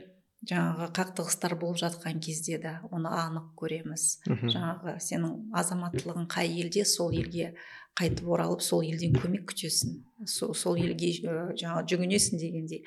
жаңағы 0.46 0.92
қақтығыстар 0.94 1.56
болып 1.58 1.80
жатқан 1.82 2.20
кезде 2.22 2.58
де 2.62 2.76
оны 2.92 3.10
анық 3.10 3.50
көреміз. 3.58 4.20
Мхм. 4.28 4.46
жаңағы 4.54 4.96
сенің 5.02 5.50
азаматтылығың 5.58 6.28
қай 6.30 6.52
елде 6.62 6.84
сол 6.84 7.10
елге 7.10 7.54
қайтып 7.98 8.28
оралып 8.30 8.60
сол 8.62 8.84
елден 8.86 9.16
көмек 9.18 9.48
күтесің 9.50 9.96
сол, 10.30 10.52
сол 10.54 10.76
елге 10.78 11.08
жаңағы 11.58 11.82
жүгінесің 11.90 12.38
дегендей. 12.38 12.84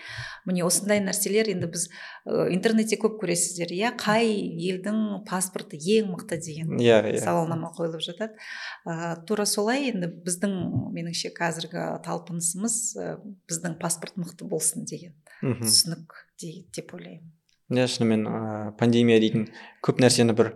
Міне 0.47 0.63
осындай 0.63 1.01
нәрселер 1.03 1.49
енді 1.51 1.67
біз 1.67 1.89
ә, 2.23 2.45
интернетте 2.55 2.95
көп 2.95 3.17
көресіздер 3.19 3.73
иә? 3.75 3.91
Қай 3.99 4.31
елдің 4.71 5.25
паспорты 5.27 5.75
ең 5.75 6.13
мықты 6.15 6.39
деген 6.39 6.77
иә 6.79 7.01
иә. 7.11 7.19
сауалнама 7.19 7.73
қойылып 7.75 7.99
жатады. 8.07 8.39
Ә, 8.87 9.19
тура 9.27 9.43
солай 9.45 9.89
енді 9.91 10.07
біздің 10.23 10.55
меніңше 10.95 11.33
қазіргі 11.35 11.83
талпынысымыз 12.07 12.79
ә, 12.95 13.19
біздің 13.51 13.75
паспорт 13.83 14.15
мықты 14.15 14.47
болсын 14.47 14.87
деген 14.87 15.11
түсінік 15.43 16.15
де- 16.39 16.63
деп 16.71 16.93
ойлаймын. 16.95 17.33
Иә 17.79 17.87
шынымен 17.87 18.25
ыыы 18.27 18.71
пандемия 18.79 19.19
дейтін 19.21 19.45
көп 19.85 20.01
нәрсені 20.03 20.35
бір 20.37 20.51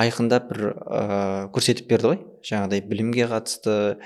айқындап 0.00 0.50
бір 0.50 0.60
ыыы 0.72 1.46
көрсетіп 1.54 1.88
берді 1.88 2.10
ғой. 2.10 2.18
Жаңағыдай 2.44 2.82
білімге 2.88 3.28
қатысты 3.30 3.96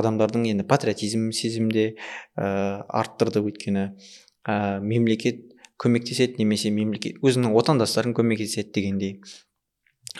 адамдардың 0.00 0.46
енді 0.52 0.66
патриотизм 0.68 1.28
сезімін 1.36 1.74
де 1.74 1.84
ыыы 2.38 2.80
арттырды 2.88 3.42
өйткені 3.44 3.84
ыыы 4.48 4.80
мемлекет 4.84 5.44
көмектеседі 5.78 6.40
немесе 6.42 6.70
мемлекет 6.74 7.20
өзінің 7.22 7.54
отандастарын 7.58 8.16
көмектеседі 8.16 8.72
дегендей. 8.74 9.20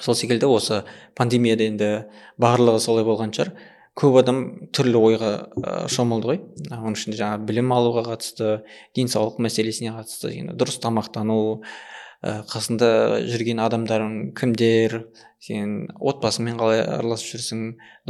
Сол 0.00 0.14
секілді 0.14 0.46
осы 0.46 0.84
пандемияда 1.18 1.64
енді 1.66 1.90
барлығы 2.38 2.80
солай 2.84 3.06
болған 3.08 3.32
шығар. 3.34 3.54
Көп 3.98 4.18
адам 4.20 4.42
түрлі 4.74 5.00
ойға 5.10 5.30
шомылды 5.90 6.30
ғой. 6.30 6.40
Оның 6.70 6.98
ішінде 6.98 7.18
жаңағы 7.18 7.48
білім 7.48 7.72
алуға 7.74 8.04
қатысты 8.12 8.58
денсаулық 8.96 9.40
мәселесіне 9.42 9.94
қатысты 9.96 10.30
енді 10.38 10.54
дұрыс 10.58 10.78
тамақтану 10.84 11.38
қасында 12.22 12.88
жүрген 13.30 13.60
адамдарың 13.62 14.14
кімдер 14.38 14.96
сен 15.42 15.84
отбасыңмен 15.98 16.56
қалай 16.58 16.82
араласып 16.82 17.36
жүрсің 17.36 17.60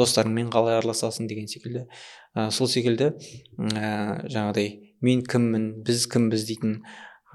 достарыңмен 0.01 0.49
қалай 0.53 0.79
араласасың 0.79 1.29
деген 1.29 1.49
секілді. 1.49 1.85
Ә, 2.33 2.49
сол 2.51 2.71
секілді 2.73 3.11
ә, 3.13 4.25
жаңағыдай 4.33 4.95
мен 5.05 5.21
кіммін 5.29 5.69
біз 5.85 6.07
кімбіз 6.09 6.47
дейтін 6.49 6.79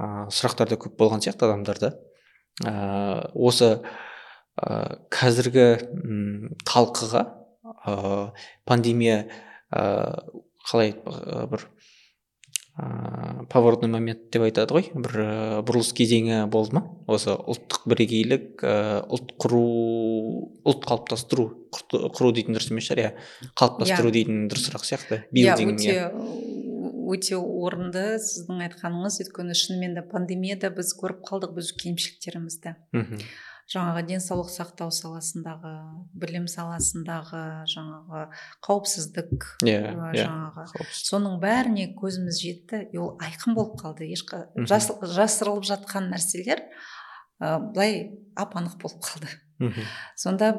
ә, 0.01 0.25
сұрақтар 0.33 0.73
да 0.73 0.79
көп 0.81 0.97
болған 0.97 1.21
сияқты 1.21 1.45
адамдарда. 1.45 1.93
Ә, 2.65 2.73
осы 3.33 3.75
ә, 4.57 4.97
қазіргі 5.13 5.67
талқыға 6.65 7.27
ә, 7.85 8.31
пандемия 8.65 9.27
ә, 9.73 9.83
қалай 10.69 10.93
ә, 10.95 11.47
бір 11.51 11.67
ә, 12.77 13.45
поворотный 13.51 13.89
момент 13.91 14.29
деп 14.33 14.45
айтады 14.47 14.73
ғой. 14.73 14.89
Бір 14.95 15.19
ә, 15.19 15.29
бұрылыс 15.65 15.91
кезеңі 15.97 16.45
болды 16.51 16.77
ма? 16.79 16.85
Осы 17.07 17.35
ұлттық 17.35 17.85
бірегейлік 17.91 18.63
ә, 18.65 18.75
ұлт 19.05 19.35
құру 19.41 19.63
ұлт 20.63 20.87
қалыптастыру 20.89 21.49
құру 21.91 22.33
дейтін 22.33 22.57
дұрыс 22.57 22.71
емес 22.71 22.89
шығар 22.89 23.03
иә. 23.03 23.13
Қалыптастыру 23.59 24.09
Иә. 24.09 24.17
дейтін 24.19 24.47
дұрысырақ 24.51 24.87
сияқты 24.87 25.23
иә 25.33 25.55
Building, 25.57 25.75
өте 25.75 26.53
өте 27.13 27.37
орынды 27.37 28.03
сіздің 28.23 28.61
айтқаныңыз. 28.69 29.19
Өйткені 29.25 29.55
шынымен 29.57 29.97
де 29.97 30.03
пандемияда 30.07 30.71
біз 30.73 30.93
көріп 30.97 31.23
қалдық 31.27 31.57
біз 31.57 31.73
кемшіліктерімізді 31.81 32.75
мхм. 32.95 33.19
Жаңағы 33.71 34.03
денсаулық 34.09 34.49
сақтау 34.51 34.91
саласындағы 34.93 35.71
білім 36.19 36.47
саласындағы 36.51 37.43
жаңағы 37.71 38.23
қауіпсіздік 38.65 39.45
иә 39.63 39.77
ә, 39.79 40.09
иә 40.13 40.25
жаңағы 40.27 40.65
қауіпсіз. 40.73 41.03
соның 41.09 41.39
бәріне 41.43 41.87
көзіміз 41.95 42.41
жетті 42.43 42.81
и 42.91 42.99
ол 42.99 43.15
айқын 43.23 43.55
болып 43.55 43.79
қалды 43.79 44.09
ешқа 44.11 44.47
Мгм. 44.55 44.67
жас, 44.67 44.91
жасырылып 45.01 45.63
жатқан 45.69 46.11
нәрселер 46.11 46.63
ә, 47.39 47.59
былай 47.71 48.19
ап 48.35 48.55
анық 48.59 48.79
болып 48.81 48.99
қалды 49.03 49.31
мхм. 49.59 49.87
сонда 50.15 50.53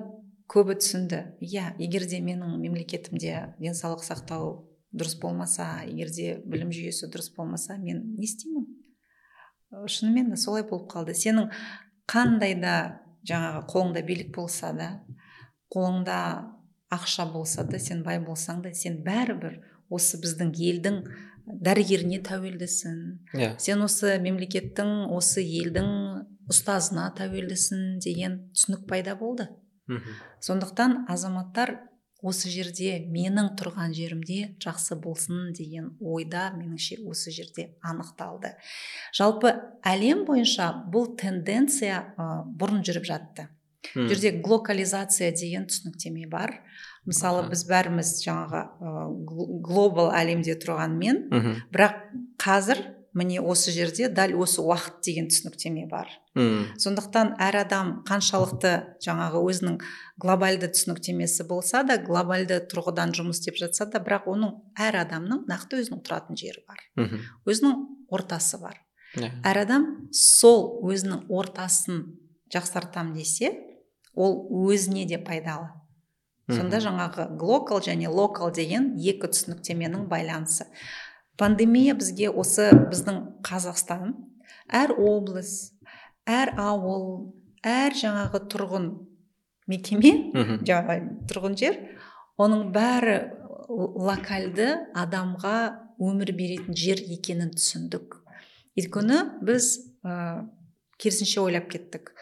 көбі 0.49 0.79
түсінді 0.81 1.21
иә 1.45 1.75
егер 1.79 2.07
де 2.09 2.21
менің 2.25 2.57
мемлекетімде 2.61 3.55
денсаулық 3.61 4.05
сақтау 4.05 4.64
дұрыс 4.95 5.19
болмаса 5.21 5.83
егер 5.85 6.09
де 6.14 6.40
білім 6.45 6.73
жүйесі 6.73 7.09
дұрыс 7.12 7.33
болмаса 7.37 7.77
мен 7.79 8.03
не 8.17 8.25
істеймін 8.29 8.67
шынымен 9.90 10.31
де 10.31 10.37
солай 10.38 10.62
болып 10.69 10.87
қалды 10.93 11.17
сенің 11.19 11.49
қандай 12.11 12.57
да 12.61 12.75
жаңағы 13.29 13.64
қолыңда 13.71 14.03
билік 14.07 14.35
болса 14.35 14.73
да 14.77 14.88
қолыңда 15.75 16.19
ақша 16.95 17.27
болса 17.33 17.64
да 17.64 17.79
сен 17.79 18.03
бай 18.07 18.21
болсаң 18.23 18.62
да 18.64 18.75
сен 18.75 19.01
бәрібір 19.07 19.61
осы 19.93 20.21
біздің 20.23 20.53
елдің 20.71 21.01
дәрігеріне 21.45 22.21
тәуелдісің. 22.25 23.01
Иә. 23.37 23.51
Сен 23.61 23.83
осы 23.85 24.17
мемлекеттің 24.23 25.11
осы 25.12 25.45
елдің 25.45 25.90
ұстазына 26.51 27.11
тәуелдісің 27.19 27.99
деген 28.05 28.38
түсінік 28.55 28.87
пайда 28.88 29.17
болды. 29.17 29.49
Мхм. 29.87 30.14
сондықтан 30.40 31.05
азаматтар 31.12 31.77
осы 32.25 32.49
жерде 32.51 32.97
менің 33.13 33.51
тұрған 33.61 33.93
жерімде 33.97 34.55
жақсы 34.65 34.97
болсын 35.01 35.51
деген 35.57 35.91
ойда 36.01 36.49
меніңше 36.57 37.03
осы 37.09 37.31
жерде 37.35 37.69
анықталды. 37.85 38.55
Жалпы 39.15 39.53
әлем 39.85 40.25
бойынша 40.29 40.71
бұл 40.93 41.13
тенденция 41.21 42.01
ә, 42.17 42.31
бұрын 42.49 42.81
жүріп 42.87 43.05
жатты. 43.11 43.49
Бұл 43.95 44.09
жерде 44.09 44.31
глокализация 44.41 45.31
деген 45.37 45.67
түсініктеме 45.69 46.25
бар. 46.33 46.57
Мысалы 47.05 47.43
біз 47.51 47.67
бәріміз 47.69 48.15
жаңағы 48.25 48.61
ә, 48.81 48.93
гл- 49.29 49.61
глобал 49.61 50.09
әлемде 50.17 50.57
тұрғанмен 50.57 51.27
бірақ 51.75 51.99
қазір 52.41 52.81
міне 53.14 53.40
осы 53.40 53.72
жерде 53.74 54.09
дәл 54.11 54.35
осы 54.42 54.62
уақыт 54.62 55.00
деген 55.07 55.29
түсініктеме 55.31 55.87
бар. 55.90 56.11
Мм. 56.35 56.74
сондықтан 56.83 57.37
әр 57.38 57.61
адам 57.62 57.90
қаншалықты 58.09 58.72
жаңағы 59.07 59.42
өзінің 59.50 59.77
глобальды 60.18 60.66
түсініктемесі 60.74 61.46
болса 61.46 61.85
да 61.87 61.96
глобальды 62.03 62.59
тұрғыдан 62.70 63.14
жұмыс 63.14 63.38
істеп 63.38 63.61
жатса 63.61 63.87
да 63.87 64.03
бірақ 64.03 64.27
оның 64.35 64.57
әр 64.74 64.98
адамның 65.05 65.44
нақты 65.46 65.79
өзінің 65.85 66.03
тұратын 66.03 66.40
жері 66.40 66.64
бар. 66.66 66.83
Өзінің 67.46 67.87
ортасы 68.11 68.59
бар. 68.59 68.81
Иә. 69.14 69.31
әр 69.46 69.62
адам 69.62 69.85
сол 70.11 70.83
өзінің 70.83 71.29
ортасын 71.31 72.03
жақсартам 72.50 73.14
десе 73.14 73.53
ол 74.14 74.48
өзіне 74.66 75.07
де 75.07 75.18
пайдалы. 75.22 75.70
Сонда 76.50 76.77
жаңағы 76.83 77.29
глокал 77.40 77.81
және 77.81 78.11
локал 78.12 78.50
деген 78.53 78.90
екі 79.00 79.31
түсініктеменің 79.33 80.09
байланысы. 80.11 80.66
Пандемия 81.40 81.94
бізге 81.99 82.31
осы 82.31 82.70
біздің 82.90 83.20
қазақстан 83.47 84.14
әр 84.73 84.94
облыс 84.97 85.75
әр 86.27 86.55
ауыл 86.61 87.07
әр 87.64 87.97
жаңағы 87.99 88.42
тұрғын 88.53 88.90
мекеме 89.70 90.12
жаңағы 90.35 90.99
тұрғын 91.31 91.57
жер 91.61 91.81
оның 92.40 92.68
бәрі 92.75 93.18
локальды 93.68 94.68
адамға 94.94 95.57
өмір 96.03 96.33
беретін 96.37 96.77
жер 96.77 97.01
екенін 97.01 97.53
түсіндік. 97.55 98.18
Өйткені 98.79 99.20
біз 99.47 99.68
ә, 100.05 100.44
керісінше 100.99 101.40
ойлап 101.44 101.68
кеттік. 101.70 102.12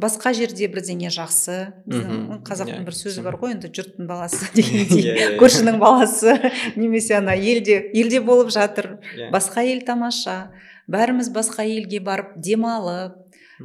Басқа 0.00 0.32
жерде 0.36 0.68
бірдеңе 0.72 1.10
жақсы. 1.12 1.56
Біздің 1.86 2.42
қазақтың 2.46 2.80
Иә, 2.80 2.86
бір 2.86 2.96
сөзі 2.96 3.24
бар 3.24 3.36
ғой 3.40 3.54
енді 3.56 3.70
жұрттың 3.74 4.08
баласы 4.08 4.48
дегендей 4.56 5.02
иә, 5.04 5.14
иә. 5.14 5.38
көршінің 5.40 5.78
баласы. 5.82 6.36
Немесе 6.80 7.18
ана 7.20 7.34
елде 7.36 7.78
елде 7.92 8.20
болып 8.20 8.50
жатыр. 8.54 8.98
Басқа 9.32 9.64
ел 9.68 9.84
тамаша. 9.86 10.52
Бәріміз 10.90 11.30
басқа 11.34 11.66
елге 11.68 12.00
барып 12.02 12.34
демалып 12.42 13.18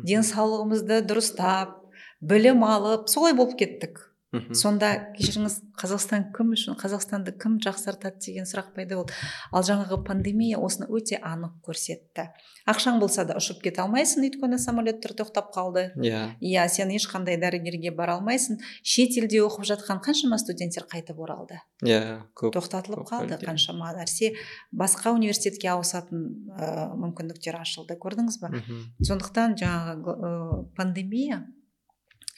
денсаулығымызды 0.05 1.01
дұрыстап 1.09 1.73
білім 2.21 2.63
алып 2.67 3.07
солай 3.09 3.33
болып 3.33 3.57
кеттік. 3.57 4.03
Мхм. 4.38 4.54
сонда 4.54 4.89
кешіріңіз 5.17 5.56
қазақстан 5.78 6.32
кім 6.36 6.54
үшін 6.56 6.78
қазақстанды 6.80 7.34
кім 7.38 7.58
жақсартады 7.63 8.17
деген 8.26 8.45
сұрақ 8.50 8.73
пайда 8.76 8.95
болды. 8.95 9.13
Ал 9.52 9.63
жаңағы 9.63 10.00
пандемия 10.06 10.58
осыны 10.58 10.88
өте 10.89 11.19
анық 11.21 11.60
көрсетті. 11.65 12.30
Ақшаң 12.67 13.00
болса 13.00 13.26
да 13.26 13.38
ұшып 13.38 13.62
кете 13.63 13.82
алмайсың 13.84 14.26
өйткені 14.26 14.58
самолеттер 14.60 15.13
тоқтап 15.17 15.52
қалды. 15.54 15.91
Иә. 15.97 16.36
Иә 16.41 16.67
сен 16.69 16.89
ешқандай 16.89 17.38
дәрігерге 17.38 17.93
бара 17.95 18.17
алмайсың. 18.17 18.58
Шет 18.84 19.17
елде 19.17 19.43
оқып 19.45 19.67
жатқан 19.69 20.02
қаншама 20.04 20.39
студенттер 20.41 20.88
қайтып 20.89 21.19
оралды. 21.21 21.62
Иә 21.86 22.23
көп 22.36 22.58
тоқтатылып 22.58 23.06
көп 23.06 23.12
қалды 23.12 23.38
қаншама 23.43 23.93
нәрсе. 23.95 24.34
Басқа 24.73 25.13
университетке 25.13 25.69
ауысатын 25.71 26.50
ә, 26.58 26.89
мүмкіндіктер 26.97 27.62
ашылды 27.62 27.95
көрдіңіз 27.95 28.41
ба 28.41 28.50
Мхм. 28.52 28.82
сондықтан 29.00 29.56
жаңағы 29.62 30.17
ә, 30.17 30.65
пандемия 30.76 31.45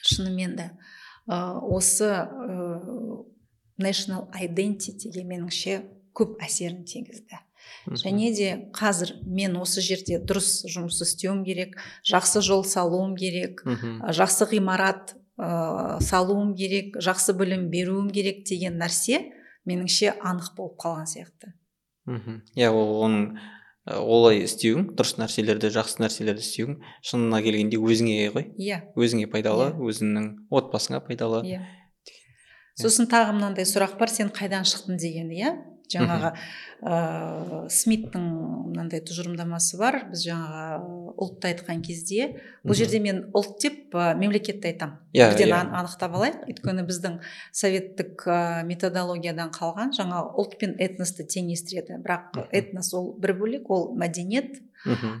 шынымен 0.02 0.56
де 0.56 0.70
осы 1.30 2.10
ә, 2.10 2.24
national 3.80 4.26
identityге 4.36 5.24
меніңше 5.24 5.80
көп 6.16 6.40
әсерін 6.42 6.84
тигізді. 6.88 7.38
Және 8.02 8.32
де 8.34 8.48
қазір 8.74 9.14
мен 9.24 9.56
осы 9.60 9.82
жерде 9.84 10.18
дұрыс 10.18 10.66
жұмыс 10.72 11.00
істеуім 11.04 11.44
керек 11.46 11.76
жақсы 12.08 12.42
жол 12.44 12.64
салуым 12.66 13.14
керек 13.16 13.62
Мхм. 13.64 14.00
жақсы 14.10 14.48
ғимарат 14.50 15.14
ә, 15.38 16.00
салуым 16.02 16.54
керек 16.58 16.98
жақсы 16.98 17.36
білім 17.38 17.68
беруім 17.70 18.10
керек 18.10 18.44
деген 18.48 18.80
нәрсе 18.80 19.22
меніңше 19.68 20.16
анық 20.18 20.54
болып 20.56 20.76
қалған 20.82 21.08
сияқты. 21.08 21.54
Мхм 22.10 22.42
иә 22.58 22.72
ол 22.74 23.04
оның 23.06 23.38
олай 23.98 24.44
істеуің 24.44 24.90
дұрыс 24.98 25.16
нәрселерді 25.20 25.70
жақсы 25.74 26.00
нәрселерді 26.02 26.44
істеуің 26.44 26.76
шынына 27.02 27.40
келгенде 27.42 27.78
өзіңе 27.80 28.30
ғой. 28.34 28.46
Иә. 28.60 28.80
Өзіңе 28.96 29.26
пайдалы 29.32 29.70
Иә. 29.72 29.90
өзіңнің 29.90 30.28
отбасыңа 30.50 31.00
пайдалы. 31.06 31.42
Иә. 31.48 31.60
Сосын 32.80 33.08
тағы 33.10 33.34
мынандай 33.36 33.66
сұрақ 33.68 33.98
бар 33.98 34.08
сен 34.08 34.30
қайдан 34.32 34.64
шықтың 34.64 34.96
деген 35.00 35.30
иә? 35.34 35.54
Жаңағы 35.92 36.30
ыыы 36.80 37.60
смиттің 37.70 38.22
мынандай 38.70 39.02
тұжырымдамасы 39.04 39.76
бар. 39.80 39.98
Біз 40.12 40.22
жаңағы 40.24 41.14
ұлтты 41.20 41.50
айтқан 41.50 41.82
кезде 41.84 42.28
бұл 42.64 42.78
жерде 42.78 43.00
мен 43.04 43.18
ұлт 43.36 43.58
деп 43.62 43.94
ә, 43.94 44.14
мемлекетті 44.16 44.70
айтамын 44.72 44.96
Иә, 45.12 45.28
бірден 45.32 45.50
иә. 45.50 45.58
ан- 45.60 45.74
анықтап 45.82 46.14
алайық. 46.16 46.46
Өйткені 46.48 46.86
біздің 46.88 47.18
советтік 47.52 48.24
ә, 48.26 48.64
методологиядан 48.64 49.50
қалған 49.52 49.92
жаңа 49.98 50.22
ұлт 50.40 50.56
пен 50.60 50.76
этносты 50.78 51.26
теңестіреді. 51.28 52.00
Бірақ 52.04 52.46
этнос 52.52 52.94
ол 52.94 53.12
бір 53.20 53.34
бөлек 53.42 53.68
ол 53.70 53.90
мәдениет. 53.98 54.60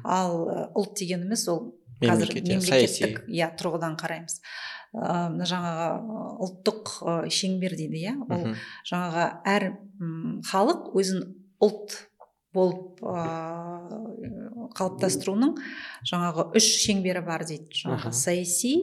Ал 0.04 0.70
ұлт 0.74 0.94
дегеніміз 0.96 1.48
ол 1.52 1.74
қазір 2.00 2.30
иә, 2.32 2.46
мемлекеттік 2.54 3.24
иә 3.28 3.50
тұрғыдан 3.60 3.98
қараймыз. 4.00 4.40
Ыыы 4.94 5.46
жаңағы 5.46 5.88
ұлттық 6.46 6.94
шеңбер 7.30 7.76
дейді 7.78 8.04
иә? 8.04 8.14
Ол 8.26 8.46
жаңағы 8.90 9.26
әр 9.54 9.66
халық 10.50 10.90
өзін 10.98 11.26
ұлт 11.62 11.98
болып 12.54 13.02
ыыы 13.04 14.70
қалыптастыруының 14.76 15.54
жаңағы 16.10 16.48
үш 16.58 16.66
шеңбері 16.86 17.22
бар 17.26 17.44
дейді 17.46 17.82
жаңағы 17.84 18.12
саяси 18.16 18.74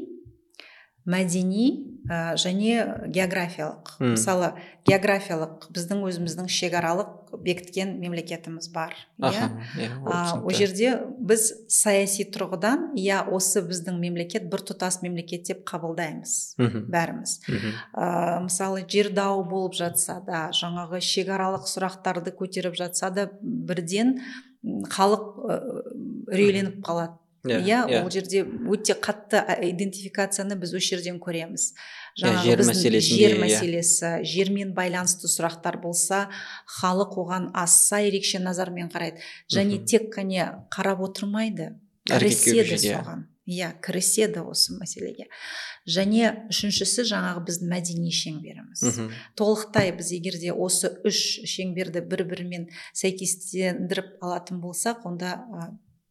мәдени 1.08 1.68
ә, 2.08 2.36
және 2.40 3.08
географиялық. 3.12 3.96
М. 4.00 4.14
мысалы 4.16 4.54
географиялық 4.88 5.68
біздің 5.76 6.04
өзіміздің 6.08 6.48
шекаралық 6.52 7.14
бекіткен 7.44 7.98
мемлекетіміз 8.00 8.70
бар 8.72 8.94
иә? 9.20 9.50
Иә 9.80 9.90
ол 10.44 10.52
жерде 10.56 10.94
біз 11.20 11.50
саяси 11.72 12.28
тұрғыдан 12.32 12.94
иә 13.00 13.26
осы 13.32 13.64
біздің 13.68 14.00
мемлекет 14.00 14.48
біртұтас 14.52 15.02
мемлекет 15.04 15.48
деп 15.48 15.64
қабылдаймыз 15.68 16.56
бәріміз. 16.88 17.38
Ә, 17.96 18.40
мысалы 18.44 18.86
жер 18.88 19.12
дауы 19.12 19.44
болып 19.48 19.76
жатса 19.80 20.22
да 20.28 20.48
жаңағы 20.56 21.02
шекаралық 21.04 21.68
сұрақтарды 21.68 22.36
көтеріп 22.36 22.76
жатса 22.80 23.12
да 23.12 23.30
бірден 23.42 24.20
халық 24.64 25.48
үрейленіп 26.32 26.84
қалады. 26.86 27.16
Иә 27.48 27.62
иә 27.64 27.80
иә. 27.88 28.04
ол 28.04 28.10
жерде 28.12 28.44
өте 28.44 28.94
қатты 28.94 29.42
идентификацияны 29.72 30.56
біз 30.60 30.74
осы 30.76 30.96
жерден 30.96 31.20
көреміз. 31.20 31.74
Иә, 32.18 32.34
жаңағы 32.34 33.00
жер 33.02 33.38
мәселесі 33.42 34.12
жермен 34.26 34.74
байланысты 34.74 35.28
сұрақтар 35.32 35.80
болса 35.82 36.28
халық 36.80 37.18
оған 37.24 37.50
аса 37.54 38.00
ерекше 38.02 38.40
назармен 38.40 38.90
қарайды. 38.90 39.20
Және 39.50 39.78
Мгм. 39.80 39.86
тек 39.86 40.14
қана 40.16 40.68
қарап 40.70 41.00
отырмайды 41.02 41.76
кіріседі 42.06 42.76
иә. 42.76 43.02
соған. 43.02 43.26
Иә 43.48 43.80
кіріседі 43.80 44.42
осы 44.44 44.74
мәселеге. 44.76 45.28
Және 45.88 46.50
үшіншісі 46.52 47.06
жаңағы 47.08 47.46
біздің 47.48 47.70
мәдени 47.72 48.12
шеңберіміз. 48.12 48.82
Мхм. 48.84 49.12
Толықтай 49.40 49.94
біз 49.96 50.12
егер 50.12 50.36
де 50.36 50.52
осы 50.52 50.92
үш 51.08 51.40
шеңберді 51.48 52.02
бір 52.04 52.26
бірімен 52.28 52.68
сәйкестендіріп 52.94 54.18
алатын 54.22 54.60
болсақ 54.60 55.06
онда 55.08 55.38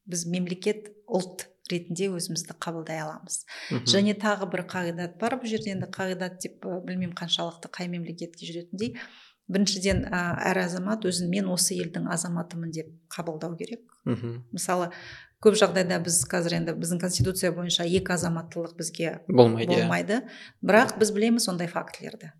біз 0.06 0.26
мемлекет 0.30 0.90
ұлт 1.06 1.48
ретінде 1.70 2.08
өзімізді 2.14 2.56
қабылдай 2.62 3.02
аламыз. 3.02 3.44
Мхм. 3.70 3.84
және 3.90 4.14
тағы 4.18 4.48
бір 4.50 4.64
қағидат 4.70 5.18
бар 5.18 5.38
бұл 5.40 5.50
жерде. 5.50 5.74
Енді 5.74 5.90
қағидат 5.90 6.38
деп 6.42 6.62
білмеймін 6.62 7.14
қаншалықты 7.18 7.70
қай 7.74 7.90
мемлекетке 7.90 8.46
жүретіндей. 8.46 8.96
Біріншіден 9.50 10.06
әр 10.10 10.58
азамат 10.64 11.04
өзін 11.06 11.30
мен 11.30 11.50
осы 11.50 11.76
елдің 11.78 12.08
азаматымын 12.10 12.72
деп 12.74 12.90
қабылдау 13.10 13.56
керек. 13.58 13.82
Мхм. 14.04 14.42
Мысалы 14.54 14.90
көп 15.42 15.58
жағдайда 15.58 16.00
біз 16.02 16.22
қазір 16.30 16.58
енді 16.60 16.74
біздің 16.78 17.02
конституция 17.02 17.52
бойынша 17.54 17.86
екі 17.86 18.14
азаматтылық 18.16 18.74
бізге 18.78 19.20
болмайды 19.28 19.74
иә. 19.74 19.82
болмайды. 19.82 20.22
Бірақ 20.62 20.98
біз 20.98 21.12
білеміз 21.14 21.48
ондай 21.48 21.70
фактілерді. 21.70 22.32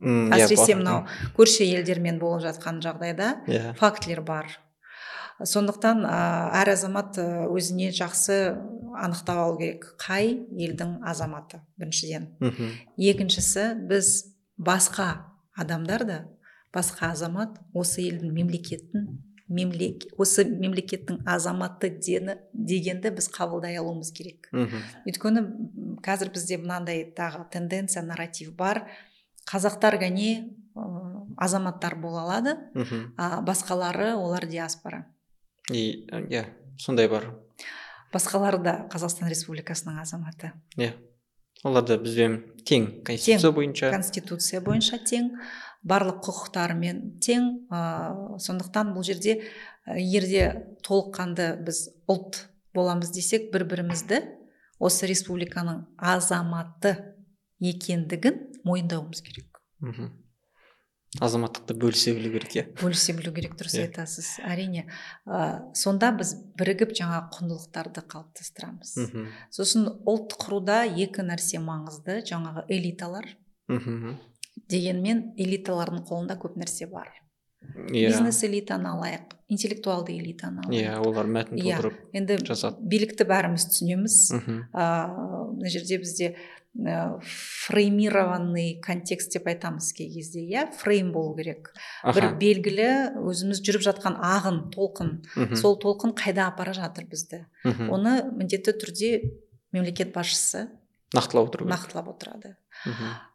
Иә, 0.00 0.28
әсіресе 0.36 0.76
мынау 0.76 1.06
көрші 1.36 1.64
елдермен 1.72 2.18
болып 2.20 2.44
жатқан 2.44 2.80
жағдайда 2.84 3.42
иә. 3.48 3.74
фактілер 3.80 4.20
бар. 4.20 4.48
Сондықтан 5.44 6.04
ә, 6.06 6.16
әр 6.62 6.72
азамат 6.72 7.18
ә, 7.20 7.26
өзіне 7.52 7.90
жақсы 7.96 8.56
анықтап 8.96 9.42
алу 9.42 9.58
керек. 9.60 9.84
Қай 10.00 10.32
елдің 10.56 11.00
азаматы 11.04 11.60
біріншіден. 11.76 12.30
Екіншісі 12.96 13.74
біз 13.88 14.32
басқа 14.56 15.26
адамдар 15.56 16.04
да 16.08 16.18
басқа 16.74 17.12
азамат 17.12 17.60
осы 17.74 18.06
елдің 18.08 18.32
мемлекеттің 18.32 19.08
мемлек, 19.48 20.08
осы 20.18 20.44
мемлекеттің 20.48 21.20
азаматы 21.28 21.90
дені, 22.02 22.36
дегенді 22.52 23.12
біз 23.14 23.28
қабылдай 23.30 23.76
алуымыз 23.78 24.10
керек. 24.16 24.48
Мхм. 24.52 24.82
Өйткені 25.06 25.42
қазір 26.02 26.32
бізде 26.34 26.58
мынандай 26.58 27.04
тағы 27.16 27.44
тенденция 27.52 28.02
нарратив 28.02 28.56
бар. 28.58 28.86
Қазақтар 29.46 30.00
ғана 30.02 30.30
ы, 30.74 30.86
азаматтар 31.38 31.94
бола 31.94 32.24
алады 32.24 32.56
а 33.16 33.40
басқалары 33.46 34.14
олар 34.16 34.46
диаспора. 34.46 35.06
И 35.72 36.06
иә 36.10 36.46
сондай 36.78 37.08
бар. 37.08 37.30
Басқалары 38.14 38.62
да 38.62 38.74
қазақстан 38.92 39.28
республикасының 39.30 40.00
азаматы. 40.02 40.52
Иә. 40.76 40.94
Олар 41.64 41.84
да 41.88 41.96
бізбен 41.98 42.42
тең 42.68 43.02
конституция 43.06 43.52
бойынша. 43.52 43.90
Конституция 43.90 44.60
бойынша 44.60 44.98
тең 45.08 45.30
барлық 45.86 46.20
құқықтарымен 46.26 47.00
тең 47.24 47.48
ә, 47.70 48.38
сондықтан 48.42 48.92
бұл 48.94 49.06
жерде 49.06 49.38
ә, 49.40 49.96
егер 49.96 50.26
де 50.28 50.44
толыққанды 50.86 51.54
біз 51.64 51.86
ұлт 52.10 52.44
боламыз 52.76 53.10
десек 53.14 53.50
бір 53.54 53.64
бірімізді 53.70 54.20
осы 54.78 55.08
республиканың 55.08 55.86
азаматы 55.96 56.96
екендігін 57.60 58.42
мойындауымыз 58.68 59.22
керек. 59.24 59.62
Мхм. 59.80 60.12
Азаматтықты 61.20 61.74
бөлісе 61.80 62.12
білу 62.16 62.32
керек 62.36 62.54
иә. 62.56 62.64
Бөлісе 62.80 63.14
білу 63.16 63.32
керек 63.32 63.56
дұрыс 63.56 63.76
Иә. 63.78 63.86
айтасыз. 63.88 64.28
Әрине 64.44 64.86
ә, 65.26 65.72
сонда 65.74 66.12
біз 66.16 66.34
бірігіп 66.58 66.92
жаңа 66.98 67.22
құндылықтарды 67.34 68.04
қалыптастырамыз. 68.06 68.94
Мхм. 69.06 69.28
Сосын 69.50 69.86
ұлт 70.06 70.36
құруда 70.40 70.82
екі 70.92 71.24
нәрсе 71.26 71.60
маңызды 71.62 72.20
жаңағы 72.26 72.66
элиталар. 72.68 73.28
Мхм. 73.68 74.16
Дегенмен 74.68 75.34
элиталардың 75.38 76.04
қолында 76.08 76.36
көп 76.40 76.56
нәрсе 76.60 76.88
бар. 76.90 77.08
Иә. 77.90 78.08
бизнес 78.08 78.42
элитаны 78.44 78.88
алайық 78.92 79.34
интеллектуалды 79.48 80.16
элитаны 80.18 80.64
алайық. 80.64 80.82
Иә 80.82 80.98
олар 81.06 81.26
мәтін 81.26 81.58
Иә. 81.60 81.76
толтырып 81.76 82.16
енді 82.18 82.38
жазады 82.44 82.82
билікті 82.82 83.24
бәріміз 83.28 83.66
түсінеміз. 83.70 84.16
Мхм. 84.34 84.60
Ыыы 84.74 85.52
мына 85.56 85.70
жерде 85.70 85.98
бізде 86.02 86.36
ә, 86.76 87.20
фреймированный 87.22 88.80
контекст 88.82 89.32
деп 89.32 89.46
айтамыз 89.48 89.92
кей 89.96 90.10
кезде 90.12 90.40
иә 90.44 90.66
фрейм 90.76 91.12
болу 91.12 91.34
керек. 91.36 91.72
Бір 92.04 92.34
белгілі 92.40 92.88
өзіміз 93.22 93.62
жүріп 93.64 93.84
жатқан 93.86 94.18
ағын 94.20 94.70
толқын 94.74 95.20
мхм. 95.36 95.56
сол 95.56 95.78
толқын 95.78 96.14
қайда 96.16 96.48
апара 96.52 96.72
жатыр 96.76 97.06
бізді? 97.06 97.46
Мхм. 97.64 97.90
оны 97.90 98.14
міндетті 98.36 98.74
түрде 98.76 99.12
мемлекет 99.72 100.12
басшысы 100.14 100.68
нақтылап 101.16 101.48
отыру 101.48 101.64
керек. 101.64 101.74
Нақтылап 101.74 102.10
отырады. 102.12 102.52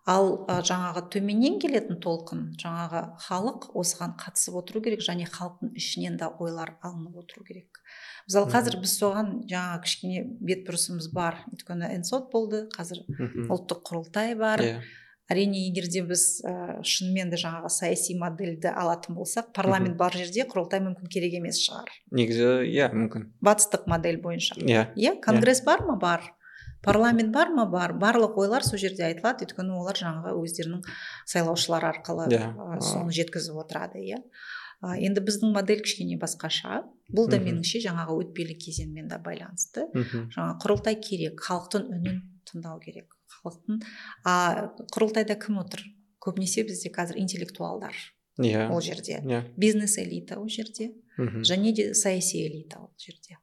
Ал 0.09 0.31
ә, 0.49 0.61
жаңағы 0.65 1.03
төменнен 1.13 1.57
келетін 1.61 1.99
толқын 2.01 2.45
жаңағы 2.61 3.01
халық 3.25 3.67
осыған 3.77 4.15
қатысып 4.21 4.57
отыру 4.61 4.81
керек 4.85 5.03
және 5.05 5.27
халықтың 5.29 5.75
ішінен 5.77 6.17
де 6.21 6.29
ойлар 6.39 6.75
алынып 6.81 7.19
отыру 7.23 7.43
керек. 7.45 7.81
Мысалы 8.29 8.49
қазір 8.53 8.79
біз 8.81 8.95
соған 9.01 9.35
жаңа 9.49 9.81
кішкене 9.83 10.23
бетбұрысымыз 10.41 11.11
бар. 11.13 11.43
Өйткені 11.51 11.91
энсот 11.97 12.31
болды 12.33 12.67
қазір 12.73 13.03
ұлттық 13.49 13.85
құрылтай 13.89 14.35
бар. 14.39 14.65
Иә. 14.65 14.81
Әрине 15.31 15.61
егер 15.69 15.85
де 15.87 16.01
біз 16.03 16.41
ә, 16.43 16.81
шынымен 16.83 17.29
де 17.31 17.37
жаңағы 17.39 17.69
саяси 17.71 18.17
модельді 18.19 18.67
алатын 18.67 19.15
болсақ 19.15 19.53
парламент 19.55 19.95
бар 19.99 20.11
жерде 20.17 20.43
құрылтай 20.43 20.81
мүмкін 20.83 21.07
керек 21.13 21.37
емес 21.39 21.61
шығар. 21.63 21.87
Негізі 22.11 22.49
иә 22.67 22.89
мүмкін. 22.91 23.29
Батыстық 23.39 23.87
модель 23.87 24.19
бойынша. 24.19 24.59
Иә. 24.59 24.89
Иә 24.99 25.15
конгресс 25.23 25.63
бар 25.63 25.85
ма? 25.87 25.95
Бар. 26.01 26.33
Парламент 26.83 27.31
бар 27.33 27.49
ма? 27.53 27.65
Бар. 27.69 27.93
Барлық 27.93 28.37
ойлар 28.41 28.63
сол 28.63 28.77
жерде 28.81 29.03
айтылады. 29.05 29.45
Өйткені 29.45 29.75
олар 29.77 29.95
жаңағы 29.95 30.33
өздерінің 30.41 30.81
сайлаушылары 31.25 31.87
арқылы 31.93 32.27
Иә. 32.31 32.51
ә, 32.57 32.79
соны 32.81 33.11
жеткізіп 33.13 33.55
отырады 33.63 33.99
иә. 34.01 34.21
Енді 34.81 35.21
біздің 35.21 35.51
модель 35.53 35.81
кішкене 35.85 36.17
басқаша. 36.17 36.81
Бұл 37.13 37.27
да 37.29 37.37
меніңше 37.37 37.83
жаңағы 37.85 38.15
өтпелі 38.23 38.55
кезеңмен 38.57 39.07
де 39.11 39.19
байланысты. 39.21 39.83
Жаңа 40.33 40.57
құрылтай 40.63 40.97
керек 40.97 41.37
халықтың 41.45 41.85
үнін 41.93 42.21
тыңдау 42.49 42.79
керек. 42.81 43.13
Халықтың 43.29 43.83
а 44.25 44.71
құрылтайда 44.89 45.37
кім 45.37 45.59
отыр? 45.61 45.83
Көбінесе 46.21 46.63
бізде 46.65 46.89
қазір 46.89 47.17
интеллектуалдар 47.21 47.93
иә. 48.39 48.69
ол 48.73 48.81
жерде. 48.81 49.21
Иә. 49.21 49.43
Бизнес 49.55 49.97
элита 49.97 50.39
ол 50.39 50.47
жерде. 50.49 50.93
Және 51.17 51.73
де 51.75 51.93
саяси 51.93 52.41
элита 52.47 52.79
ол 52.79 52.89
жерде. 52.97 53.37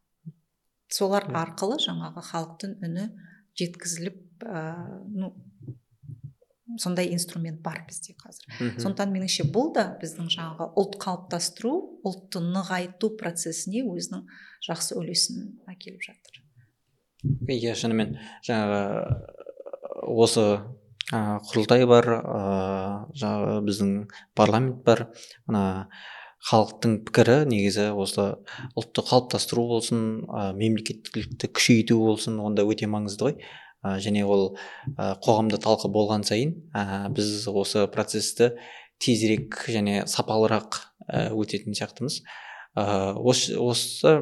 Солар 0.92 1.28
арқылы 1.36 1.78
жаңағы 1.82 2.24
халықтың 2.30 2.78
үні 2.86 3.08
жеткізіліп 3.58 4.44
ә, 4.46 4.62
ну 5.08 5.34
сондай 6.78 7.08
инструмент 7.12 7.62
бар 7.62 7.82
бізде 7.88 8.14
қазір. 8.18 8.44
Мхм. 8.60 8.80
сондықтан 8.82 9.12
меніңше 9.12 9.48
бұл 9.52 9.72
да 9.74 9.86
біздің 10.00 10.28
жаңағы 10.34 10.68
ұлт 10.78 10.98
қалыптастыру 11.02 11.72
ұлтты 12.06 12.42
нығайту 12.44 13.14
процесіне 13.18 13.82
өзінің 13.88 14.26
жақсы 14.68 14.98
үлесін 15.00 15.48
әкеліп 15.70 16.04
жатыр. 16.04 16.42
Иә 17.48 17.74
шынымен 17.74 18.18
жаңағы 18.46 18.82
осы 20.14 20.44
ә, 21.12 21.40
құрылтай 21.48 21.86
бар 21.88 22.10
ыыы 22.20 23.16
жаңағы 23.18 23.58
біздің 23.66 23.92
парламент 24.38 24.84
бар 24.84 25.08
мына 25.46 25.88
халықтың 26.46 26.98
пікірі 27.08 27.38
негізі 27.50 27.88
осы 27.98 28.26
ұлтты 28.78 29.02
қалыптастыру 29.08 29.64
болсын 29.72 30.02
ә, 30.30 30.52
мемлекеттілікті 30.58 31.50
күшейту 31.50 31.98
болсын 31.98 32.38
онда 32.40 32.64
өте 32.68 32.86
маңызды 32.90 33.26
ғой. 33.26 33.36
Ә, 33.82 33.98
және 34.02 34.22
ол 34.26 34.54
ә, 34.94 35.16
қоғамда 35.24 35.58
талқы 35.64 35.90
болған 35.90 36.22
сайын 36.28 36.54
ә, 36.70 37.08
біз 37.14 37.48
осы 37.50 37.86
процесті 37.90 38.52
тезірек 39.02 39.64
және 39.66 40.04
сапалырақ 40.10 40.80
өтетін 41.34 41.74
сияқтымыз. 41.74 42.22
Ә, 42.78 43.14
осы, 43.18 43.58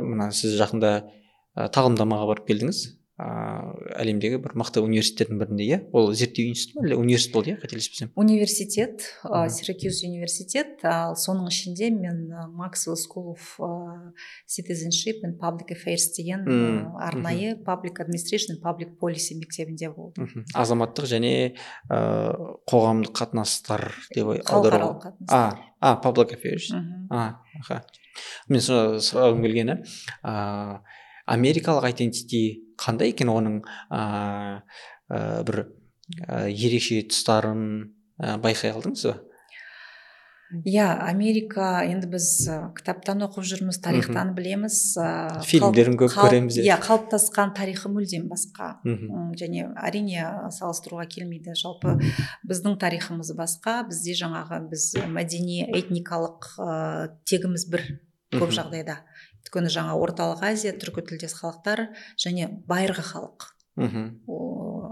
мына 0.00 0.30
сіз 0.32 0.56
жақында 0.60 0.92
ә, 1.04 1.68
барып 2.28 2.48
келдіңіз. 2.48 2.82
Ыыы 3.16 3.92
әлемдегі 3.96 4.38
бір 4.44 4.52
мықты 4.60 4.82
университеттердің 4.84 5.38
бірінде 5.40 5.64
иә? 5.64 5.78
Ол 5.96 6.10
зерттеу 6.12 6.50
институты 6.50 6.80
ма 6.82 6.84
әлде 6.84 6.96
университет 7.00 7.32
болды 7.32 7.50
иә? 7.54 7.60
Қателеспесем. 7.62 8.10
Университет 8.14 9.06
Мгм. 9.24 9.48
сиракюз 9.48 10.02
университет 10.04 10.84
ал 10.84 11.14
соның 11.16 11.48
ішінде 11.48 11.88
мен 11.96 12.28
максвелл 12.52 12.96
school 13.00 13.32
of 13.32 13.40
citizenship 14.46 15.24
and 15.24 15.38
public 15.40 15.72
affairs 15.72 16.12
деген 16.16 16.44
ә, 16.44 16.92
арнайы 17.00 17.56
public 17.64 18.00
administration 18.04 18.56
and 18.56 18.60
public 18.62 18.92
policy 19.00 19.34
мектебінде 19.40 19.88
болдым 19.96 20.44
азаматтық 20.54 21.08
және 21.08 21.32
ыыы 21.88 22.60
қоғамдық 22.68 23.12
қатынастар 23.16 23.92
деп 24.14 24.28
аудару 24.50 25.00
а 25.30 25.56
а 25.80 25.96
public 26.02 26.34
affairs. 26.36 26.68
А 27.10 27.40
аха. 27.60 27.82
Мен 28.48 28.60
сұра- 28.60 29.00
сұрағым 29.00 29.42
келгені 29.44 29.80
ыыы 30.24 30.80
америкалық 31.26 31.88
identity 31.90 32.42
қандай 32.80 33.12
екен 33.14 33.30
оның 33.32 33.60
ыыы 33.62 34.62
ә, 35.10 35.42
бір 35.46 35.62
ә, 36.26 36.46
ерекше 36.50 37.02
тұстарын 37.10 37.62
ә, 38.20 38.36
байқай 38.42 38.74
алдыңыз 38.74 39.06
ба? 39.10 39.16
Иә 40.62 40.86
америка 41.02 41.80
енді 41.82 42.06
біз 42.12 42.26
ә, 42.46 42.56
кітаптан 42.76 43.24
оқып 43.26 43.42
жүрміз 43.50 43.80
тарихтан 43.82 44.30
білеміз 44.36 44.76
ә, 45.02 45.08
Фильмдерін 45.42 45.98
көп 45.98 46.14
көреміз, 46.14 46.60
иә. 46.60 46.68
иә 46.68 46.76
қалыптасқан 46.84 47.50
тарихы 47.56 47.90
мүлдем 47.90 48.28
басқа. 48.30 48.76
Мхм. 48.86 49.10
М, 49.10 49.32
және 49.34 49.66
әрине 49.74 50.22
салыстыруға 50.54 51.08
келмейді. 51.10 51.56
Жалпы 51.58 51.96
біздің 52.46 52.78
тарихымыз 52.78 53.34
басқа 53.34 53.80
бізде 53.90 54.14
жаңағы 54.22 54.62
біз 54.70 54.92
мәдени 55.10 55.64
этникалық 55.66 56.52
ә, 56.62 57.10
тегіміз 57.26 57.66
бір 57.72 57.82
көп 58.38 58.54
жағдайда. 58.54 59.00
Өйткені 59.46 59.70
жаңа 59.70 59.94
орталық 60.02 60.42
азия 60.42 60.74
түркі 60.74 61.04
тілдес 61.06 61.36
халықтар 61.38 61.88
және 62.18 62.50
байырғы 62.66 63.04
халық. 63.06 63.52
Мхм. 63.76 64.22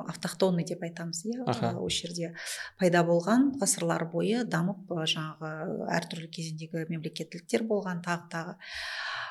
Автохтонный 0.04 0.64
деп 0.64 0.82
айтамыз 0.84 1.24
иә 1.24 1.44
осы 1.80 2.04
жерде 2.04 2.34
пайда 2.78 3.02
болған 3.04 3.54
ғасырлар 3.58 4.04
бойы 4.12 4.44
дамып 4.44 4.92
жаңағы 4.92 5.88
әртүрлі 5.96 6.28
кезеңдегі 6.28 6.84
мемлекеттіліктер 6.90 7.64
болған 7.64 8.02
тағы 8.04 8.28
тағы. 8.30 8.56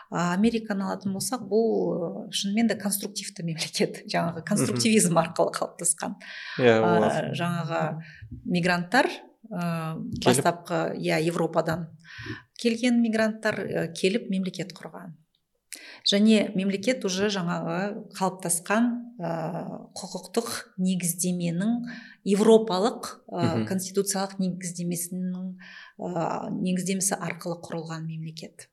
Американы 0.10 0.88
алатын 0.88 1.14
болсақ 1.14 1.46
бұл 1.50 2.32
шынымен 2.34 2.68
де 2.68 2.76
конструктивті 2.82 3.46
мемлекет 3.46 4.02
жаңағы 4.14 4.44
конструктивизм 4.50 5.22
арқылы 5.22 5.54
қалыптасқан. 5.54 6.18
Иә 6.58 7.32
жаңағы 7.38 7.84
мигранттар 8.44 9.10
ә, 9.52 9.98
бастапқы 10.24 10.96
иә 11.00 11.20
европадан. 11.24 11.90
Келген 12.60 13.02
мигранттар 13.02 13.60
ә, 13.60 13.86
келіп 13.94 14.30
мемлекет 14.32 14.74
құрған. 14.78 15.18
Және 16.04 16.52
мемлекет 16.56 17.06
уже 17.06 17.30
жаңағы 17.32 18.10
қалыптасқан 18.18 18.90
ә, 19.20 19.32
құқықтық 19.96 20.50
негіздеменің 20.78 21.78
европалық 22.28 23.10
ә, 23.32 23.64
конституциялық 23.70 24.38
негіздемесінің 24.44 25.48
ә, 25.56 26.52
негіздемесі 26.60 27.16
арқылы 27.16 27.62
құрылған 27.64 28.06
мемлекет. 28.10 28.68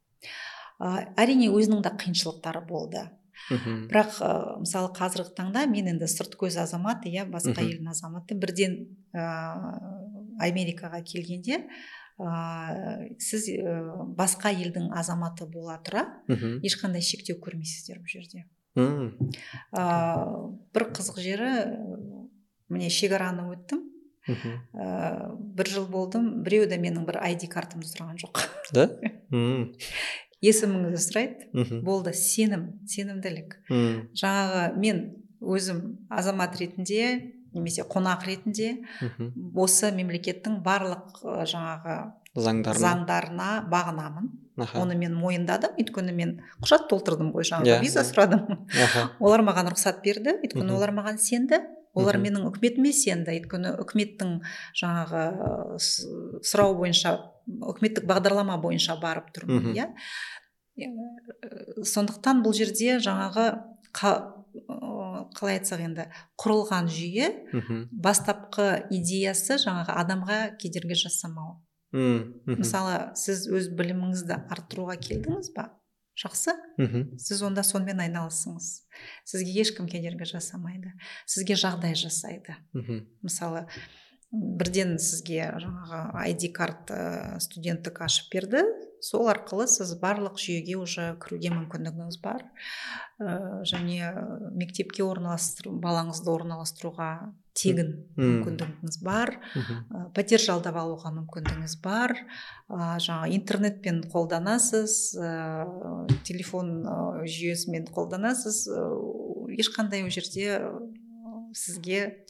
Ә, 0.81 1.15
әрине 1.17 1.53
өзінің 1.55 1.87
де 1.87 1.95
қиыншылықтары 2.03 2.67
болды. 2.67 3.09
Мхм. 3.51 3.89
бірақ 3.91 4.19
ә, 4.23 4.31
мысалы 4.63 4.91
қазіргі 4.95 5.33
таңда 5.35 5.65
мен 5.67 5.89
енді 5.91 6.07
сырт 6.11 6.37
көз 6.39 6.59
азамат 6.63 7.07
иә 7.09 7.25
басқа 7.31 7.65
елдің 7.65 7.89
азаматы. 7.91 8.37
Бірден 8.39 8.77
ә, 9.17 9.25
америкаға 10.41 11.03
келгенде 11.07 11.65
ә, 12.21 13.11
сіз 13.21 13.49
ә, 13.55 13.77
басқа 14.17 14.53
елдің 14.53 14.91
азаматы 14.97 15.47
бола 15.51 15.79
тұра 15.85 16.07
ешқандай 16.67 17.05
шектеу 17.05 17.39
көрмейсіздер 17.43 18.01
бұл 18.01 18.11
жерде. 18.13 18.45
Ә, 18.77 19.85
бір 20.75 20.89
қызық 20.95 21.21
жері 21.25 21.53
міне 22.71 22.91
шекараны 22.93 23.49
өттім. 23.55 23.87
Ә, 24.31 25.33
бір 25.57 25.71
жыл 25.73 25.89
болдым 25.91 26.43
біреу 26.45 26.69
де 26.71 26.79
менің 26.79 27.07
бір 27.09 27.23
ID 27.33 27.49
картымды 27.51 27.89
сұраған 27.89 28.21
жоқ. 28.21 28.45
Да? 28.77 28.87
Есіміңізді 30.45 31.01
сұрайды. 31.05 31.81
Болды 31.85 32.15
сенім 32.17 32.69
сенімділік. 32.89 33.59
Жаңағы 34.17 34.63
мен 34.81 35.03
өзім 35.41 35.83
азамат 36.13 36.57
ретінде 36.61 37.40
немесе 37.55 37.83
қонақ 37.89 38.27
ретінде 38.29 38.71
осы 39.55 39.91
мемлекеттің 39.97 40.61
барлық 40.65 41.21
жаңағы 41.51 41.97
заңдарына. 42.37 42.85
заңдарына 42.85 43.49
бағынамын. 43.73 44.31
Аха. 44.61 44.79
Оны 44.83 44.95
мен 44.95 45.15
мойындадым. 45.17 45.75
Өйткені 45.81 46.13
мен 46.15 46.33
құжат 46.63 46.87
толтырдым 46.91 47.33
ғой 47.35 47.47
жаңағы 47.49 47.71
Иә, 47.73 47.81
виза 47.83 48.05
сұрадым. 48.07 48.45
Аха. 48.71 49.11
Олар 49.25 49.43
маған 49.47 49.73
рұқсат 49.73 50.03
берді. 50.05 50.37
Өйткені 50.45 50.75
олар 50.77 50.93
маған 50.95 51.19
сенді. 51.19 51.63
Олар 51.97 52.21
менің 52.23 52.45
үкіметіме 52.53 52.93
сенді. 52.95 53.35
Өйткені 53.41 53.73
үкіметтің 53.83 54.37
жаңағы 54.79 55.25
сұрау 56.47 56.77
бойынша 56.79 57.17
үкіметтік 57.73 58.07
бағдарлама 58.07 58.61
бойынша 58.63 58.95
барып 59.03 59.33
тұрмын 59.35 59.73
иә. 59.75 59.89
Сондықтан 61.83 62.45
бұл 62.45 62.55
жерде 62.57 63.01
жаңағы 63.03 63.49
қалай 65.37 65.59
айтсақ 65.59 65.83
енді 65.85 66.07
құрылған 66.41 66.89
жүйе 66.91 67.29
мхм. 67.53 67.83
бастапқы 67.93 68.69
идеясы 68.91 69.59
жаңағы 69.63 69.97
адамға 70.03 70.39
кедергі 70.61 70.99
жасамау 71.05 71.59
мхм. 71.93 72.59
мысалы 72.61 73.15
сіз 73.19 73.47
өз 73.51 73.71
біліміңізді 73.79 74.41
арттыруға 74.51 74.99
келдіңіз 75.01 75.53
ба 75.57 75.71
жақсы 76.21 76.55
мхм. 76.79 77.17
сіз 77.19 77.43
онда 77.47 77.63
сонымен 77.67 78.03
айналысыңыз 78.07 78.69
сізге 79.25 79.57
ешкім 79.63 79.89
кедергі 79.91 80.29
жасамайды 80.29 80.93
сізге 81.27 81.57
жағдай 81.59 81.95
жасайды 81.99 82.57
мхм. 82.75 83.05
мысалы 83.23 83.67
бірден 84.31 84.99
сізге 85.03 85.49
жаңағы 85.63 86.27
ID 86.31 86.51
карт 86.55 86.93
студенттік 87.43 88.03
ашып 88.07 88.31
берді 88.35 88.63
сол 89.05 89.31
арқылы 89.33 89.67
сіз 89.71 89.95
барлық 90.01 90.39
жүйеге 90.41 90.77
уже 90.81 91.15
кіруге 91.23 91.53
мүмкіндігіңіз 91.55 92.19
бар. 92.23 92.45
Ә, 93.21 93.63
және 93.69 94.13
мектепке 94.57 95.05
орналастыру 95.05 95.73
балаңызды 95.81 96.31
орналастыруға 96.33 97.11
тегін 97.57 97.93
мүмкіндігіңіз 98.17 99.01
бар. 99.05 99.35
Ә, 99.57 100.07
пәтер 100.17 100.43
жалдап 100.43 100.79
алуға 100.81 101.13
мүмкіндігіңіз 101.17 101.77
бар. 101.85 102.17
Ә, 102.69 102.97
жаңа 103.03 103.31
интернетпен 103.37 104.05
қолданасыз 104.13 104.97
ә, 105.17 105.33
телефон 106.29 106.81
жүйесімен 107.25 107.91
қолданасыз. 107.95 108.67
Ә, 108.69 108.87
ешқандай 109.61 110.05
ол 110.05 110.13
жерде 110.15 110.61
сізге 111.55 112.25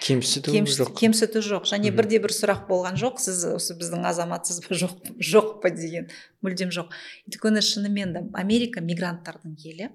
кемсіту 0.00 0.52
кемс- 0.52 0.76
жоқ? 0.78 0.94
кемсіту 0.98 1.40
жоқ. 1.40 1.64
Және 1.70 1.90
бірде 1.94 2.18
бір 2.18 2.30
сұрақ 2.30 2.66
болған 2.68 2.96
жоқ. 3.00 3.18
Сіз 3.18 3.44
осы 3.54 3.76
біздің 3.78 4.04
азаматсыз 4.06 4.60
ба 4.66 4.74
жоқ 4.74 4.94
жоқ 5.18 5.60
па 5.62 5.70
деген 5.70 6.08
мүлдем 6.42 6.70
жоқ. 6.74 6.90
Өйткені 7.28 7.62
шынымен 7.62 8.12
де 8.12 8.24
америка 8.34 8.80
мигранттардың 8.80 9.56
елі. 9.64 9.90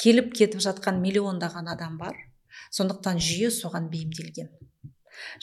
Келіп 0.00 0.32
кетіп 0.34 0.60
жатқан 0.60 1.00
миллиондаған 1.02 1.68
адам 1.74 1.98
бар. 1.98 2.14
Сондықтан 2.70 3.18
жүйе 3.18 3.50
соған 3.50 3.90
бейімделген. 3.90 4.48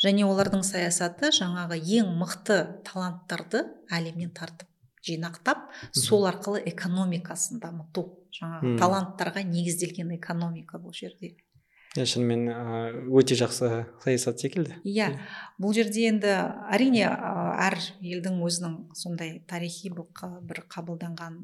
Және 0.04 0.26
олардың 0.28 0.64
саясаты 0.68 1.32
жаңағы 1.32 1.78
ең 1.80 2.10
мықты 2.20 2.84
таланттарды 2.84 3.66
әлемнен 3.92 4.34
тартып 4.36 4.68
жинақтап 5.06 5.70
сол 5.94 6.26
арқылы 6.30 6.62
экономикасын 6.72 7.60
дамыту. 7.60 8.04
Жаңағы 8.36 8.76
таланттарға 8.80 9.44
негізделген 9.48 10.12
экономика 10.18 10.78
бұл 10.78 10.94
жерде. 10.94 11.36
Иә 11.98 12.06
шынымен 12.08 12.46
өте 13.12 13.36
жақсы 13.36 13.70
саясат 14.04 14.40
секілді. 14.40 14.78
Иә 14.88 15.10
бұл 15.60 15.74
жерде 15.76 16.06
енді 16.08 16.32
әрине 16.72 17.04
әр 17.10 17.76
елдің 18.00 18.38
өзінің 18.48 18.76
сондай 18.96 19.42
тарихи 19.48 19.92
бір 19.92 20.06
қа- 20.16 20.40
бір 20.48 20.64
қабылданған 20.72 21.36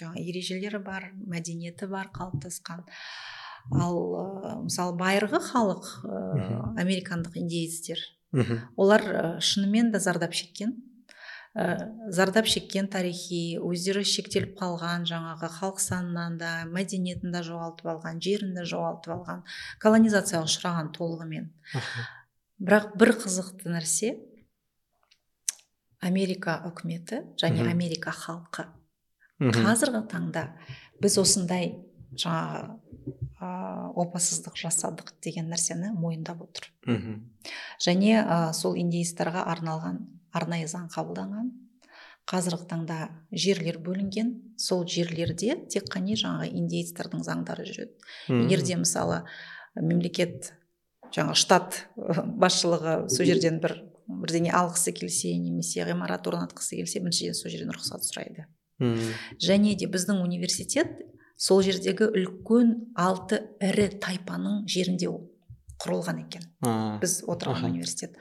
жаңа 0.00 0.16
ережелері 0.22 0.80
бар 0.84 1.10
мәдениеті 1.28 1.88
бар 1.92 2.08
қалыптасқан. 2.14 2.86
Ал 3.76 3.98
мысалы 4.64 4.96
байырғы 4.96 5.40
халық 5.50 5.90
американдық 6.80 7.36
индейецтер 7.36 8.00
мхм 8.32 8.62
олар 8.80 9.02
шынымен 9.44 9.92
де 9.92 9.98
зардап 10.00 10.32
шеккен. 10.32 10.72
Ә, 11.54 11.90
зардап 12.14 12.46
шеккен 12.46 12.88
тарихи 12.90 13.58
өздері 13.58 14.04
шектеліп 14.06 14.54
қалған 14.60 15.06
жаңағы 15.10 15.50
халық 15.56 15.80
санынан 15.82 16.38
да 16.38 16.50
мәдениетін 16.70 17.34
де 17.34 17.42
жоғалтып 17.46 17.90
алған 17.94 18.20
жерін 18.22 18.54
де 18.54 18.64
жоғалтып 18.70 19.14
алған 19.16 19.44
колонизацияға 19.82 20.46
ұшыраған 20.46 20.92
толығымен. 20.94 21.50
Бірақ 22.60 22.92
бір 23.00 23.14
қызықты 23.24 23.72
нәрсе 23.72 24.14
америка 26.00 26.60
үкіметі 26.68 27.24
және 27.40 27.66
америка 27.70 28.14
халқы. 28.14 28.68
Қазіргі 29.40 30.04
таңда 30.12 30.50
біз 31.00 31.16
осындай 31.22 31.72
жаңағы 32.12 32.76
ә, 33.40 33.50
опасыздық 33.96 34.56
жасадық 34.60 35.14
деген 35.24 35.48
нәрсені 35.50 35.94
мойындап 35.96 36.42
отыр. 36.44 36.68
Және 37.80 38.18
ә, 38.20 38.52
сол 38.52 38.76
индейстарға 38.76 39.46
арналған 39.48 40.02
арнайы 40.36 40.68
заң 40.70 40.88
қабылданған. 40.94 41.50
Қазіргі 42.30 42.66
таңда 42.70 42.98
жерлер 43.32 43.80
бөлінген. 43.82 44.32
Сол 44.60 44.84
жерлерде 44.86 45.56
тек 45.72 45.88
қана 45.90 46.16
жаңағы 46.18 46.50
индейцтердің 46.60 47.24
заңдары 47.26 47.66
жүреді. 47.66 47.96
Егер 48.28 48.62
де 48.62 48.76
мысалы 48.78 49.22
мемлекет 49.74 50.52
жаңа 51.14 51.34
штат 51.34 51.86
басшылығы 51.96 53.08
сол 53.10 53.26
жерден 53.26 53.58
бір 53.62 53.76
бірдеңе 54.10 54.52
алғысы 54.54 54.92
келсе 54.94 55.32
немесе 55.38 55.84
ғимарат 55.86 56.26
орнатқысы 56.26 56.78
келсе 56.80 57.02
біріншіден 57.02 57.36
сол 57.38 57.52
жерден 57.52 57.74
рұқсат 57.74 58.06
сұрайды. 58.06 58.46
Және 59.42 59.74
де 59.78 59.86
біздің 59.90 60.22
университет 60.24 61.02
сол 61.40 61.62
жердегі 61.66 62.10
үлкен 62.10 62.72
алты 62.98 63.42
ірі 63.64 63.88
тайпаның 64.02 64.64
жерінде 64.70 65.10
ол 65.10 65.22
құрылған 65.80 66.24
екен. 66.26 66.46
Біз 67.02 67.20
отырған 67.30 67.70
университет. 67.70 68.16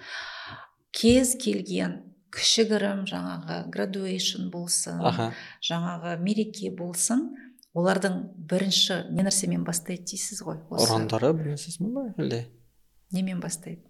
Кез 0.95 1.35
келген 1.39 1.99
кішігірім 2.33 3.05
жаңағы 3.09 3.59
градуэйшн 3.73 4.49
болсын 4.53 5.01
аха. 5.01 5.31
жаңағы 5.65 6.17
мереке 6.21 6.69
болсын 6.75 7.29
олардың 7.77 8.19
бірінші 8.49 9.03
не 9.13 9.25
нәрсемен 9.25 9.63
бастайды 9.65 10.05
дейсіз 10.13 10.43
ғой? 10.45 10.59
Осы 10.69 10.87
ұрандары 10.89 11.33
нәрсесімен 11.37 11.93
ба 11.93 12.05
әлде? 12.17 12.43
Немен 13.13 13.41
бастайды? 13.41 13.81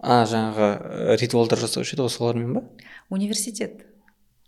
А 0.00 0.24
жаңағы 0.28 0.68
э, 1.12 1.16
ритуалдар 1.20 1.60
жасаушы 1.60 1.96
еді 1.96 2.04
ғой 2.04 2.12
солармен 2.12 2.56
ба? 2.56 2.64
Университет. 3.12 3.84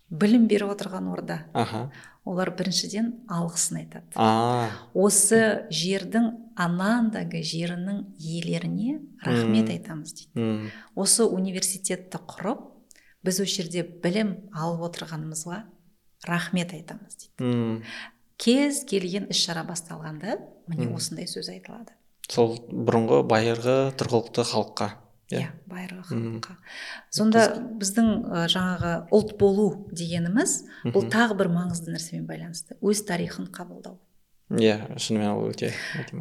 Білім 0.09 0.47
беріп 0.49 0.73
отырған 0.73 1.09
орда. 1.13 1.43
Аха. 1.53 1.89
Олар 2.25 2.51
біріншіден 2.57 3.11
алғысын 3.29 3.81
айтады. 3.83 4.09
А. 4.15 4.69
Осы 4.93 5.65
жердің 5.73 6.31
анандағы 6.59 7.41
жерінің 7.45 8.01
иелеріне 8.19 8.99
рахмет 9.23 9.71
айтамыз 9.71 10.13
дейді. 10.17 10.71
Осы 10.95 11.25
университетті 11.25 12.19
құрып 12.29 12.65
біз 13.23 13.41
осы 13.43 13.61
жерде 13.61 13.83
білім 14.03 14.35
алып 14.51 14.89
отырғанымызға 14.89 15.61
рахмет 16.27 16.73
айтамыз 16.75 17.15
дейді. 17.39 17.83
Кез 18.39 18.83
келген 18.87 19.27
іс 19.31 19.41
шара 19.43 19.65
басталғанда 19.67 20.37
міне 20.71 20.91
осындай 20.95 21.27
сөз 21.27 21.49
айтылады. 21.51 21.95
Сол 22.29 22.59
бұрынғы 22.69 23.23
байырғы 23.27 23.77
тұрғылықты 23.99 24.45
халыққа 24.47 24.91
иә? 25.33 25.39
Иә 25.39 25.49
байырғы 25.69 26.03
халыққа. 26.07 26.55
Сонда 27.13 27.45
біздің 27.81 28.11
жаңағы 28.53 28.93
ұлт 29.15 29.33
болу 29.41 29.67
дегеніміз 29.91 30.55
бұл 30.93 31.09
тағы 31.11 31.39
бір 31.41 31.51
маңызды 31.55 31.95
нәрсемен 31.95 32.27
байланысты. 32.29 32.77
Өз 32.85 33.03
тарихын 33.09 33.49
қабылдау. 33.51 33.97
Иә 34.49 34.97
шынымен 34.97 35.29
ол 35.35 35.51
өте 35.51 35.69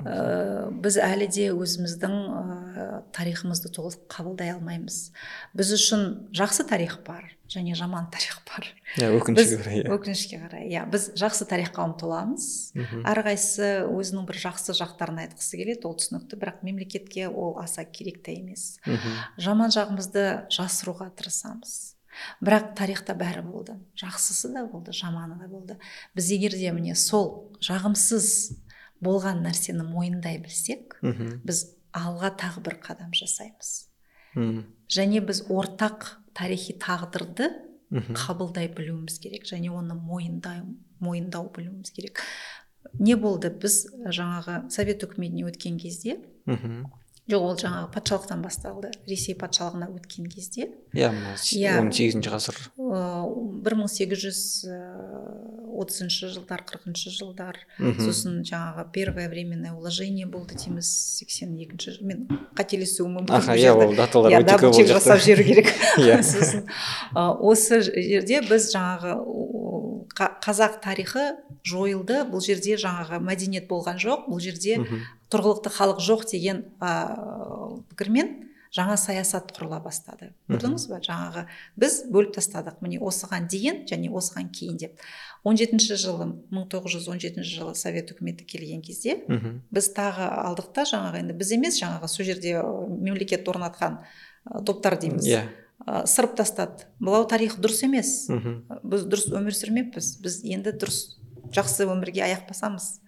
ә, 0.04 0.68
біз 0.68 0.98
әлі 1.00 1.28
де 1.32 1.48
өзіміздің 1.54 2.14
ә, 2.28 2.86
тарихымызды 3.16 3.72
толық 3.72 3.96
қабылдай 4.12 4.52
алмаймыз. 4.52 5.10
Біз 5.56 5.72
үшін 5.78 6.04
жақсы 6.36 6.68
тарих 6.68 6.98
бар 7.06 7.24
және 7.48 7.72
жаман 7.78 8.10
тарих 8.12 8.42
бар. 8.44 8.68
Иә 9.00 9.08
өкінішке 9.16 9.56
қарай 9.62 9.80
иә. 9.80 9.92
өкінішке 9.96 10.40
қарай 10.44 10.68
иә. 10.68 10.84
Біз 10.92 11.08
жақсы 11.16 11.48
тарихқа 11.48 11.86
ұмтыламыз. 11.88 12.48
Мхм. 12.76 13.04
әрқайсысы 13.08 13.88
өзінің 13.88 14.28
бір 14.28 14.40
жақсы 14.44 14.76
жақтарын 14.76 15.24
айтқысы 15.24 15.56
келеді 15.56 15.88
ол 15.88 15.96
түсінікті 15.96 16.36
бірақ 16.36 16.60
мемлекетке 16.68 17.28
ол 17.28 17.56
аса 17.58 17.84
керек 17.84 18.20
те 18.22 18.36
емес. 18.36 18.76
Мхм. 18.84 19.16
жаман 19.40 19.72
жағымызды 19.72 20.48
жасыруға 20.52 21.08
тырысамыз. 21.16 21.97
Бірақ 22.44 22.74
тарихта 22.78 23.14
бәрі 23.18 23.42
болды. 23.46 23.78
Жақсысы 23.98 24.52
да 24.54 24.64
болды 24.66 24.92
жаманы 24.92 25.38
да 25.40 25.48
болды. 25.48 25.78
Біз 26.14 26.30
егер 26.34 26.56
де 26.56 26.72
міне 26.72 26.94
сол 26.94 27.52
жағымсыз 27.64 28.58
болған 29.04 29.44
нәрсені 29.46 29.86
мойындай 29.86 30.38
білсек 30.42 30.98
біз 31.02 31.64
алға 31.94 32.32
тағы 32.38 32.64
бір 32.66 32.78
қадам 32.82 33.14
жасаймыз. 33.14 33.88
Және 34.90 35.22
біз 35.24 35.44
ортақ 35.48 36.18
тарихи 36.34 36.76
тағдырды 36.78 37.50
қабылдай 37.90 38.68
білуіміз 38.68 39.18
керек 39.22 39.46
және 39.48 39.70
оны 39.72 39.94
мойындай 39.96 40.62
мойындау 41.00 41.48
білуіміз 41.54 41.90
керек. 41.90 42.20
Не 42.98 43.16
болды? 43.16 43.50
Біз 43.50 43.86
жаңағы 44.04 44.70
совет 44.70 45.02
үкіметіне 45.04 45.46
өткен 45.48 45.78
кезде. 45.80 46.18
Жоқ 47.28 47.42
ол 47.44 47.56
жаңағы 47.60 47.90
патшалықтан 47.92 48.40
басталды. 48.42 48.90
Ресей 49.06 49.34
патшалығына 49.36 49.90
өткен 49.92 50.28
кезде. 50.32 50.70
Иә 50.96 51.10
мына 51.12 51.34
Иә. 51.36 51.74
он 51.80 51.90
сегізінші 51.92 52.30
ғасыр. 52.32 52.56
Бір 52.78 53.76
мың 53.76 53.90
сегіз 53.92 54.22
жүз 54.24 54.40
отызыншы 55.78 56.30
жылдар 56.32 56.64
қырқыншы 56.64 57.12
жылдар. 57.12 57.60
Сосын 57.78 58.40
жаңағы 58.48 58.86
первое 58.92 59.28
временное 59.28 59.72
уложение 59.76 60.26
болды 60.26 60.56
дейміз. 60.56 60.88
Сексен 61.18 61.52
екінші 61.60 61.98
мен 62.00 62.24
қателесуім 62.56 63.18
мүмкін 63.20 63.36
аха 63.36 63.56
иә 63.58 63.74
ол 63.76 63.94
даталар 63.94 64.32
иә 64.32 64.42
өте 64.42 64.56
көп 64.64 64.80
жасап 64.88 65.20
жіберу 65.20 65.44
керек. 65.52 65.72
Иә. 65.98 66.22
сосын 66.22 66.64
ә, 67.14 67.28
осы 67.36 67.82
жерде 67.82 68.40
біз 68.48 68.72
жаңағы 68.72 69.14
қазақ 70.18 70.80
тарихы 70.84 71.24
жойылды. 71.66 72.24
Бұл 72.28 72.42
жерде 72.44 72.76
жаңағы 72.80 73.22
мәдениет 73.22 73.68
болған 73.70 74.00
жоқ 74.02 74.28
бұл 74.28 74.42
жерде 74.42 74.80
тұрғылықты 75.32 75.72
халық 75.74 76.02
жоқ 76.02 76.26
деген 76.30 76.64
ә, 76.80 76.92
пікірмен 77.92 78.48
жаңа 78.74 78.96
саясат 79.00 79.52
құрыла 79.56 79.78
бастады. 79.82 80.32
Көрдіңіз 80.50 80.86
ба 80.90 80.98
жаңағы 81.04 81.44
біз 81.80 81.98
бөліп 82.12 82.34
тастадық 82.36 82.82
міне 82.84 83.00
осыған 83.00 83.48
дейін 83.48 83.84
және 83.88 84.10
осыған 84.12 84.50
кейін 84.52 84.80
деп. 84.82 84.98
17 85.44 85.96
жылы 85.96 86.26
1917 86.52 87.40
жылы 87.46 87.74
совет 87.78 88.12
үкіметі 88.12 88.44
келген 88.44 88.82
кезде 88.84 89.22
біз 89.70 89.92
тағы 89.96 90.28
алдық 90.44 90.72
та 90.76 90.84
жаңағы 90.88 91.22
енді 91.22 91.38
біз 91.38 91.54
емес 91.56 91.80
жаңағы 91.80 92.10
сол 92.12 92.28
жерде 92.28 92.58
мемлекет 92.60 93.48
орнатқан 93.48 94.02
топтар 94.66 94.98
дейміз. 95.00 95.24
Иә. 95.24 95.46
Ә, 95.86 96.06
сырып 96.06 96.36
тастады. 96.38 96.86
Мынау 96.98 97.26
тарих 97.28 97.58
дұрыс 97.60 97.84
емес. 97.86 98.28
Біз 98.82 99.06
дұрыс 99.06 99.28
өмір 99.34 99.54
сүрмеппіз. 99.56 100.16
Біз 100.24 100.40
енді 100.44 100.72
дұрыс 100.78 101.18
жақсы 101.54 101.86
өмірге 101.88 102.24
аяқ 102.26 102.48
басамыз. 102.48 103.00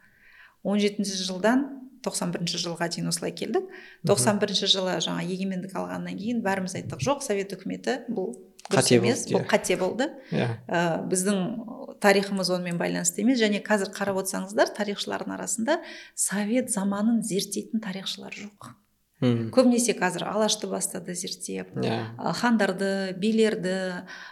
17 0.64 1.04
жылдан 1.26 1.66
91 2.04 2.56
жылға 2.60 2.88
дейін 2.92 3.08
осылай 3.10 3.32
келдік. 3.36 3.66
91 4.08 4.66
жылы 4.70 4.96
жаңа 5.04 5.24
егемендік 5.24 5.74
алғаннан 5.76 6.16
кейін 6.16 6.40
бәріміз 6.44 6.78
айттық 6.80 7.02
жоқ 7.04 7.24
совет 7.24 7.52
үкіметі 7.52 7.98
бұл 8.08 8.32
дұрыс 8.70 8.86
Қате 8.86 8.96
емес 8.96 9.24
бұл 9.28 9.42
иә. 9.42 9.48
қате 9.50 9.76
болды. 9.80 10.06
Иә. 10.32 10.48
Ә, 10.68 11.04
біздің 11.10 11.98
тарихымыз 12.00 12.50
онымен 12.54 12.78
байланысты 12.80 13.20
емес. 13.24 13.40
Және 13.40 13.60
қазір 13.64 13.92
қарап 13.92 14.20
отырсаңыздар 14.22 14.72
тарихшылардың 14.76 15.34
арасында 15.36 15.80
совет 16.14 16.70
заманын 16.72 17.20
зерттейтін 17.22 17.80
тарихшылар 17.84 18.32
жоқ. 18.32 18.72
Көбінесе 19.20 19.92
қазір 19.98 20.22
алашты 20.30 20.66
бастады 20.70 21.12
зерттеп 21.14 21.74
иә 21.76 21.96
а, 22.16 22.32
хандарды 22.32 23.12
билерді 23.20 23.74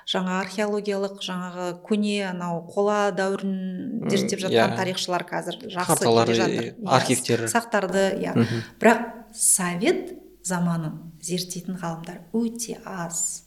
жаңа 0.08 0.38
археологиялық 0.40 1.18
жаңағы 1.20 1.66
көне 1.84 2.22
анау 2.30 2.62
қола 2.72 3.10
дәуірін 3.12 4.08
зерттеп 4.08 4.40
жатқан 4.46 4.72
иә. 4.72 4.76
тарихшылар 4.80 5.26
қазір 5.28 5.60
жақсы 5.68 5.98
келе 6.08 6.32
и- 6.32 6.38
жатыр 6.40 6.64
Иә, 6.72 6.88
архивтер. 6.88 7.44
сақтарды 7.52 8.06
иә 8.16 8.32
Мгм. 8.32 8.62
бірақ 8.80 9.04
совет 9.34 10.14
заманын 10.42 11.12
зерттейтін 11.20 11.76
ғалымдар 11.76 12.24
өте 12.32 12.78
аз 12.86 13.44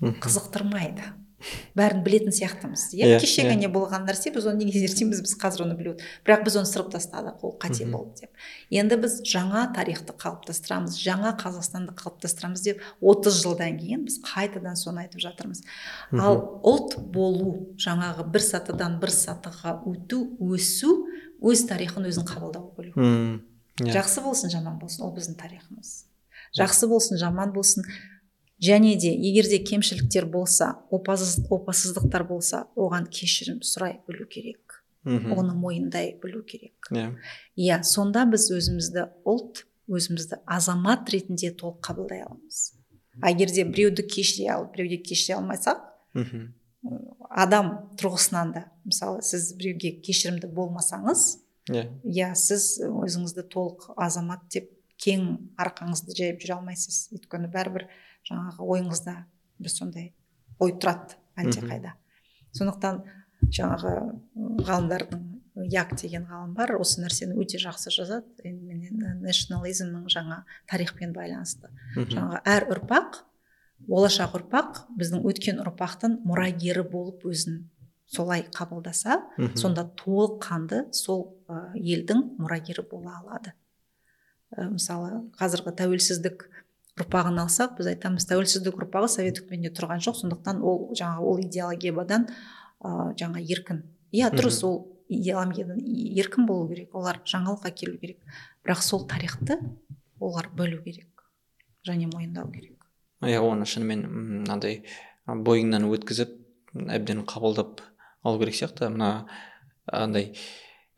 Мхм. 0.00 0.20
қызықтырмайды 0.20 1.02
бәрін 1.76 2.02
білетін 2.06 2.32
сияқтымыз. 2.32 2.86
Иә 2.96 3.08
Иә, 3.14 3.20
кеше 3.20 3.44
ғана 3.48 3.68
болған 3.72 4.06
нәрсе 4.08 4.32
біз 4.34 4.46
оны 4.48 4.64
неге 4.64 4.80
зерттейміз 4.80 5.20
біз 5.24 5.34
қазір 5.40 5.64
оны 5.66 5.76
біліп 5.76 5.96
отырмыз 5.96 6.20
бірақ 6.26 6.44
біз 6.46 6.56
оны 6.60 6.70
сырып 6.70 6.92
тастадық 6.94 7.42
ол 7.44 7.54
қате 7.60 7.84
болды 7.90 8.24
деп. 8.24 8.30
Енді 8.70 8.96
біз 9.02 9.18
жаңа 9.28 9.66
тарихты 9.76 10.14
қалыптастырамыз 10.16 10.96
жаңа 11.00 11.34
қазақстанды 11.40 11.94
қалыптастырамыз 11.98 12.62
деп 12.64 12.80
30 13.00 13.40
жылдан 13.42 13.78
кейін 13.80 14.06
біз 14.08 14.20
қайтадан 14.24 14.78
соны 14.80 15.04
айтып 15.04 15.20
жатырмыз. 15.26 15.64
Ал 16.12 16.40
ұлт 16.64 16.96
болу 17.12 17.74
жаңағы 17.76 18.24
бір 18.30 18.46
сатыдан 18.46 18.98
бір 19.02 19.12
сатыға 19.12 19.78
өту 19.90 20.22
өсу 20.40 21.04
өз 21.44 21.66
тарихын 21.68 22.08
өзің 22.08 22.24
қабылдау 22.30 22.70
білу 22.78 22.94
Мм. 22.96 23.42
иә. 23.82 23.92
Жақсы 23.92 24.22
болсын 24.24 24.50
жаман 24.50 24.78
болсын 24.78 25.04
ол 25.04 25.12
біздің 25.16 25.36
тарихымыз. 25.36 26.04
Жақсы 26.56 26.86
болсын 26.88 27.18
жаман 27.18 27.52
болсын. 27.52 27.84
Және 28.64 28.96
де 28.96 29.12
егер 29.12 29.48
де 29.48 29.58
кемшіліктер 29.58 30.26
болса 30.26 30.74
опасыз, 30.90 31.44
опасыздықтар 31.50 32.24
болса 32.28 32.64
оған 32.76 33.08
кешірім 33.10 33.60
сұрай 33.60 33.98
білу 34.08 34.26
керек. 34.30 34.80
Мхм 35.04 35.36
оны 35.36 35.54
мойындай 35.54 36.14
білу 36.22 36.42
керек. 36.42 36.88
Иә. 36.90 37.12
Иә 37.56 37.82
сонда 37.84 38.24
біз 38.24 38.48
өзімізді 38.56 39.08
ұлт 39.28 39.66
өзімізді 39.88 40.40
азамат 40.46 41.10
ретінде 41.12 41.52
толық 41.52 41.82
қабылдай 41.84 42.24
аламыз. 42.24 42.72
А 43.20 43.30
егер 43.30 43.52
де 43.52 43.64
біреуді 43.64 44.06
кешіре 44.08 44.54
алып 44.56 44.76
біреуді 44.76 45.02
кешіре 45.04 45.38
алмасақ 45.38 45.82
мхм 46.14 46.52
адам 47.30 47.70
тұрғысынан 48.00 48.52
да 48.54 48.64
мысалы 48.84 49.22
сіз 49.24 49.52
біреуге 49.58 49.94
кешірімді 50.04 50.50
болмасаңыз 50.56 51.22
иә. 51.72 51.84
иә 52.04 52.32
сіз 52.36 52.80
өзіңізді 52.84 53.46
толық 53.52 53.92
азамат 53.96 54.48
деп 54.52 54.70
кең 55.00 55.24
арқаңызды 55.60 56.16
жайып 56.16 56.42
жүре 56.42 56.56
алмайсыз. 56.58 57.08
Өйткені 57.16 57.50
бәрібір 57.52 57.86
жаңағы 58.28 58.68
ойыңызда 58.74 59.14
бір 59.58 59.72
сондай 59.72 60.10
ой 60.62 60.74
тұрады 60.80 61.18
әлдеқайда. 61.40 61.94
Сондықтан 62.54 63.02
жаңағы 63.54 63.94
ғалымдардың 64.64 65.24
як 65.70 65.94
деген 66.00 66.26
ғалым 66.26 66.54
бар 66.54 66.74
осы 66.78 67.02
нәрсені 67.02 67.36
өте 67.38 67.60
жақсы 67.62 67.92
жазады. 67.94 68.26
Енді 68.44 68.90
национализмнің 69.22 70.08
жаңа 70.10 70.42
тарихпен 70.70 71.14
байланысты. 71.14 71.70
Жаңағы 71.96 72.40
әр 72.50 72.68
ұрпақ 72.74 73.20
болашақ 73.88 74.38
ұрпақ 74.40 74.82
біздің 74.98 75.24
өткен 75.28 75.60
ұрпақтың 75.62 76.20
мұрагері 76.26 76.84
болып 76.90 77.24
өзін 77.28 77.64
солай 78.06 78.44
қабылдаса 78.54 79.20
мхм. 79.36 79.56
сонда 79.56 79.86
толыққанды 79.98 80.92
сол 80.92 81.36
елдің 81.74 82.36
мұрагері 82.38 82.86
бола 82.90 83.18
алады. 83.20 83.54
Мысалы 84.56 85.24
қазіргі 85.38 85.74
тәуелсіздік 85.78 86.48
ұрпағын 87.00 87.40
алсақ 87.42 87.76
біз 87.78 87.88
айтамыз 87.90 88.26
тәуелсіздік 88.30 88.76
ұрпағы 88.78 89.08
совет 89.10 89.40
үкіметінде 89.42 89.72
тұрған 89.74 90.02
жоқ. 90.04 90.20
Сондықтан 90.20 90.60
ол 90.62 90.92
жаңағы 90.94 91.30
ол 91.30 91.40
идеологиядан 91.42 92.28
ә, 92.28 93.14
жаңа 93.18 93.42
еркін. 93.42 93.82
Иә 94.14 94.30
дұрыс 94.34 94.60
ол 94.66 94.76
идеологиядан 95.08 95.80
еркін 95.82 96.46
болу 96.46 96.68
керек 96.70 96.94
олар 96.94 97.18
жаңалық 97.26 97.66
әкелу 97.72 97.98
керек. 97.98 98.20
Бірақ 98.62 98.82
сол 98.86 99.08
тарихты 99.10 99.58
олар 100.20 100.50
білу 100.54 100.82
керек 100.84 101.24
және 101.86 102.06
мойындау 102.12 102.50
керек. 102.52 102.86
Иә 103.26 103.42
оны 103.42 103.66
шынымен 103.66 104.06
мынандай 104.06 104.84
бойыңнан 105.26 105.88
өткізіп 105.90 106.38
әбден 106.94 107.24
қабылдап 107.26 107.82
алу 108.22 108.38
керек 108.38 108.54
сияқты. 108.54 108.88
Мына 108.94 109.26
андай 109.90 110.36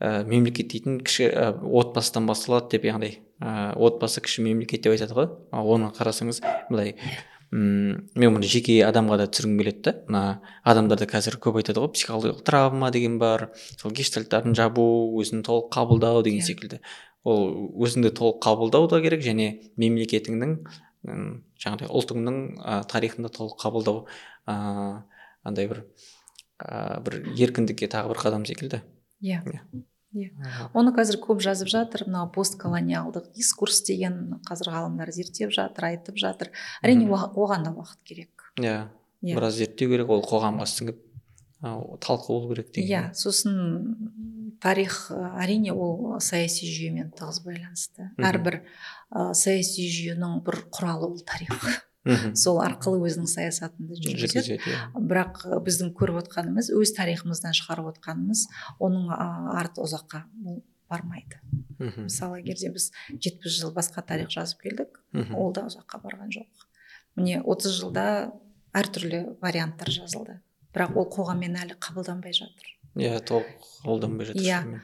ә, 0.01 0.25
мемлекет 0.27 0.69
дейтін 0.73 1.01
кіші 1.05 1.31
ә, 1.31 1.53
отбасыдан 1.61 2.27
басталады 2.29 2.77
деп 2.77 2.85
яғни 2.89 3.15
ә, 3.41 3.73
отбасы 3.77 4.21
кіші 4.25 4.45
мемлекет 4.47 4.85
деп 4.85 4.97
айтады 4.97 5.17
ғой. 5.17 5.31
Оны 5.53 5.91
қарасаңыз 5.97 6.43
былай 6.71 6.97
м 7.53 8.09
мен 8.19 8.35
мұны 8.35 8.49
жеке 8.51 8.81
адамға 8.85 9.21
да 9.23 9.27
түсіргім 9.31 9.59
келеді 9.61 9.83
да. 9.87 9.95
Мына 10.09 10.23
адамдарда 10.67 11.07
қазір 11.11 11.39
көп 11.41 11.61
айтады 11.61 11.85
ғой 11.85 11.93
психологиялық 11.95 12.43
травма 12.45 12.91
деген 12.91 13.19
бар 13.23 13.51
сол 13.77 13.95
гештальттарын 13.95 14.57
жабу 14.59 14.85
өзін 15.21 15.45
толық 15.47 15.71
қабылдау 15.73 16.25
деген 16.27 16.43
Иә. 16.43 16.49
секілді. 16.51 16.81
Ол 17.25 17.73
өзіңді 17.87 18.13
толық 18.19 18.43
қабылдау 18.43 18.91
да 18.91 19.01
керек 19.01 19.23
және 19.23 19.73
мемлекетіңнің 19.79 20.59
жаңағыдай 21.07 21.89
ұлтыңның 21.89 22.37
ә, 22.59 22.83
тарихын 22.91 23.27
да 23.27 23.31
толық 23.31 23.57
қабылдау 23.63 24.05
ә, 24.47 25.03
андай 25.47 25.71
бір 25.71 25.85
ә, 26.59 27.01
бір 27.03 27.23
еркіндікке 27.39 27.87
тағы 27.87 28.11
бір 28.11 28.23
қадам 28.23 28.47
секілді. 28.47 28.83
Иә. 29.21 29.43
Иә. 30.17 30.31
оны 30.73 30.95
қазір 30.97 31.19
көп 31.21 31.43
жазып 31.45 31.69
жатыр 31.69 32.07
мынау 32.07 32.31
постколониалдық 32.33 33.33
дискурс 33.37 33.83
деген 33.85 34.39
қазір 34.49 34.71
ғалымдар 34.73 35.13
зерттеп 35.13 35.53
жатыр 35.53 35.91
айтып 35.91 36.17
жатыр. 36.17 36.53
Әрине 36.83 37.11
оған 37.11 37.67
да 37.67 37.75
уақыт 37.77 38.01
керек. 38.05 38.47
Иә. 38.57 38.89
Иә. 39.21 39.35
Біраз 39.37 39.59
зерттеу 39.61 39.91
керек 39.93 40.09
ол 40.09 40.25
қоғамға 40.25 40.65
сіңіп 40.73 41.03
талқы 41.61 42.29
болу 42.33 42.55
керек 42.55 42.73
деген. 42.73 42.89
Иә 42.89 43.15
сосын 43.15 44.57
тарих 44.63 45.11
әрине 45.13 45.73
ол 45.73 46.21
саяси 46.21 46.69
жүйемен 46.69 47.13
тығыз 47.17 47.43
байланысты. 47.45 48.11
Әрбір 48.17 48.61
ә, 49.11 49.33
саяси 49.35 49.89
жүйенің 49.91 50.41
бір 50.47 50.63
құралы 50.73 51.11
ол 51.11 51.21
тарих. 51.27 51.53
Мхм. 52.07 52.35
сол 52.39 52.61
арқылы 52.63 53.01
өзінің 53.09 53.27
саясатынды 53.33 53.99
жүргізеді 53.99 54.57
иә 54.57 54.79
бірақ 55.11 55.43
біздің 55.67 55.93
көріп 55.99 56.21
отқанымыз 56.23 56.71
өз 56.77 56.95
тарихымыздан 56.97 57.57
шығарып 57.59 57.91
отқанымыз 57.97 58.47
оның 58.79 59.11
арты 59.59 59.83
ұзаққа 59.85 60.23
ол 60.47 60.63
бармайды 60.91 61.41
мхм. 61.79 62.07
мысалы 62.07 62.41
егер 62.41 62.57
де 62.63 62.71
біз 62.73 62.93
жетпіс 63.11 63.59
жыл 63.61 63.75
басқа 63.75 64.05
тарих 64.07 64.31
жазып 64.31 64.63
келдік 64.63 65.01
мхм. 65.13 65.35
ол 65.35 65.53
да 65.53 65.67
ұзаққа 65.67 66.01
барған 66.05 66.31
жоқ 66.31 66.67
міне 67.17 67.41
30 67.43 67.75
жылда 67.81 68.07
әртүрлі 68.77 69.23
варианттар 69.43 69.91
жазылды 69.91 70.39
бірақ 70.77 70.97
ол 71.01 71.09
қоғаммен 71.11 71.57
әлі 71.63 71.79
қабылданбай 71.81 72.33
жатыр 72.37 72.71
иә 72.97 73.19
толық 73.25 73.49
қолданбай 73.85 74.31
жатыр 74.31 74.43
Иә. 74.47 74.81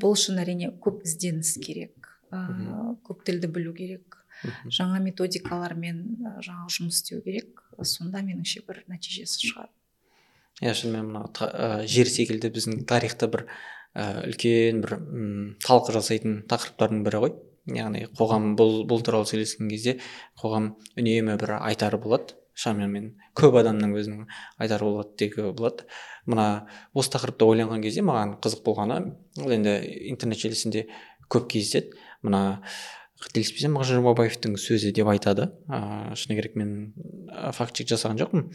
бұл 0.00 0.14
үшін 0.16 0.40
әрине 0.42 0.72
көп 0.82 1.02
ізденіс 1.06 1.56
керек 1.62 1.92
Мгм. 2.32 2.96
көп 3.06 3.20
тілді 3.24 3.46
білу 3.54 3.72
керек. 3.72 4.16
Жаңа 4.68 5.00
методикалармен 5.04 6.02
жаңағы 6.44 6.76
жұмыс 6.78 7.00
істеу 7.02 7.22
керек. 7.24 7.62
Сонда 7.82 8.22
меніңше 8.24 8.62
бір 8.68 8.84
нәтижесі 8.88 9.50
шығады 9.50 9.72
иә 10.64 10.72
шынымен 10.72 11.10
мына 11.10 11.84
жер 11.84 12.08
секілді 12.08 12.48
біздің 12.54 12.86
тарихта 12.88 13.28
бір 13.28 13.44
үлкен 13.96 14.80
бір 14.84 14.94
м, 14.96 15.44
талқы 15.64 15.92
жасайтын 15.96 16.42
тақырыптардың 16.48 17.02
бірі 17.04 17.20
ғой. 17.24 17.34
Яғни 17.66 18.06
қоғам 18.16 18.54
бұл 18.56 18.84
бұл 18.88 19.02
туралы 19.04 19.26
сөйлескен 19.28 19.68
кезде 19.72 19.96
қоғам 20.40 20.74
үнемі 20.96 21.36
бір 21.40 21.56
айтары 21.58 22.00
болады. 22.00 22.36
Шамамен 22.56 23.10
көп 23.36 23.58
адамның 23.60 23.92
өзінің 24.00 24.28
айтары 24.64 24.86
болады 24.88 25.16
деуге 25.20 25.50
болады. 25.52 25.84
Мына 26.24 26.46
осы 26.96 27.12
тақырыпта 27.12 27.44
ойланған 27.44 27.82
кезде 27.84 28.04
маған 28.06 28.38
қызық 28.40 28.62
болғаны 28.64 29.12
ол 29.44 29.52
енді 29.52 29.76
интернет 30.12 30.40
желісінде 30.40 30.86
көп 31.28 31.50
кездеседі. 31.52 31.92
Мына 32.24 32.62
қателеспесем 33.22 33.76
мағжан 33.76 34.02
жұмабаевтың 34.02 34.56
сөзі 34.60 34.92
деп 34.96 35.08
айтады. 35.08 35.48
Ыыы 35.70 36.16
шыны 36.20 36.36
керек 36.36 36.56
мен 36.58 36.92
ә, 37.32 37.52
факт 37.56 37.76
чек 37.78 37.88
жасаған 37.88 38.20
жоқпын. 38.20 38.50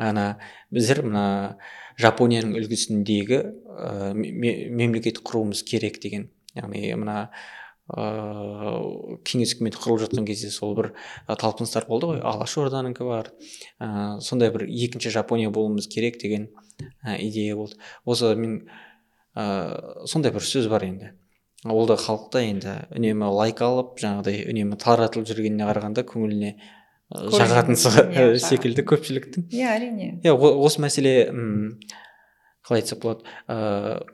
Ана 0.00 0.24
біздер 0.72 1.02
мына 1.04 1.24
жапонияның 2.00 2.56
үлгісіндегі 2.60 3.42
ә, 3.42 4.14
мемлекет 4.16 5.20
құруымыз 5.20 5.62
керек 5.68 6.00
деген. 6.00 6.30
Яғни 6.56 6.88
мына 6.96 7.18
ыыы 7.92 9.20
кеңес 9.28 9.52
үкіметі 9.56 9.82
құрылып 9.84 10.06
жатқан 10.06 10.26
кезде 10.26 10.50
сол 10.50 10.72
бір 10.78 10.94
талпыныстар 11.28 11.84
болды 11.90 12.14
ғой. 12.14 12.24
Алаш 12.24 12.56
орданікі 12.56 13.04
бар. 13.06 13.30
Ыыы 13.80 14.24
сондай 14.24 14.50
бір 14.54 14.64
екінші 14.64 15.12
жапония 15.12 15.52
болуымыз 15.52 15.92
керек 15.92 16.16
деген 16.24 16.48
ә, 17.04 17.20
идея 17.20 17.56
болды. 17.60 17.76
Осы 18.04 18.32
мен 18.34 18.62
ыыы 19.36 20.08
сондай 20.08 20.32
бір 20.32 20.44
сөз 20.44 20.72
бар 20.72 20.88
енді. 20.88 21.12
Ол 21.64 21.86
да 21.88 21.96
халықта 21.96 22.42
енді. 22.44 22.74
Үнемі 22.94 23.30
лайк 23.32 23.62
алып 23.64 23.96
жаңағыдай 24.02 24.44
үнемі 24.50 24.76
таратылып 24.82 25.28
жүргеніне 25.30 25.68
қарағанда 25.70 26.04
көңіліне 26.10 26.52
жағатын 27.32 27.78
секілді 28.48 28.84
көпшіліктің. 28.90 29.48
Иә 29.54 29.72
әрине. 29.76 30.10
Иә 30.26 30.34
осы 30.36 30.82
мәселе 30.82 31.14
м, 31.30 31.78
қалай 32.66 32.82
айтсақ 32.82 33.02
болады 33.02 33.24
ыыы 33.48 34.04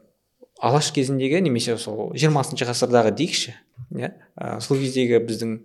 алаш 0.62 0.92
кезіндегі 0.94 1.40
немесе 1.42 1.74
сол 1.80 2.12
жиырмасыншы 2.14 2.68
ғасырдағы 2.68 3.10
дейікші 3.18 3.54
иә 3.98 4.12
сол 4.62 4.78
кездегі 4.78 5.18
біздің 5.26 5.56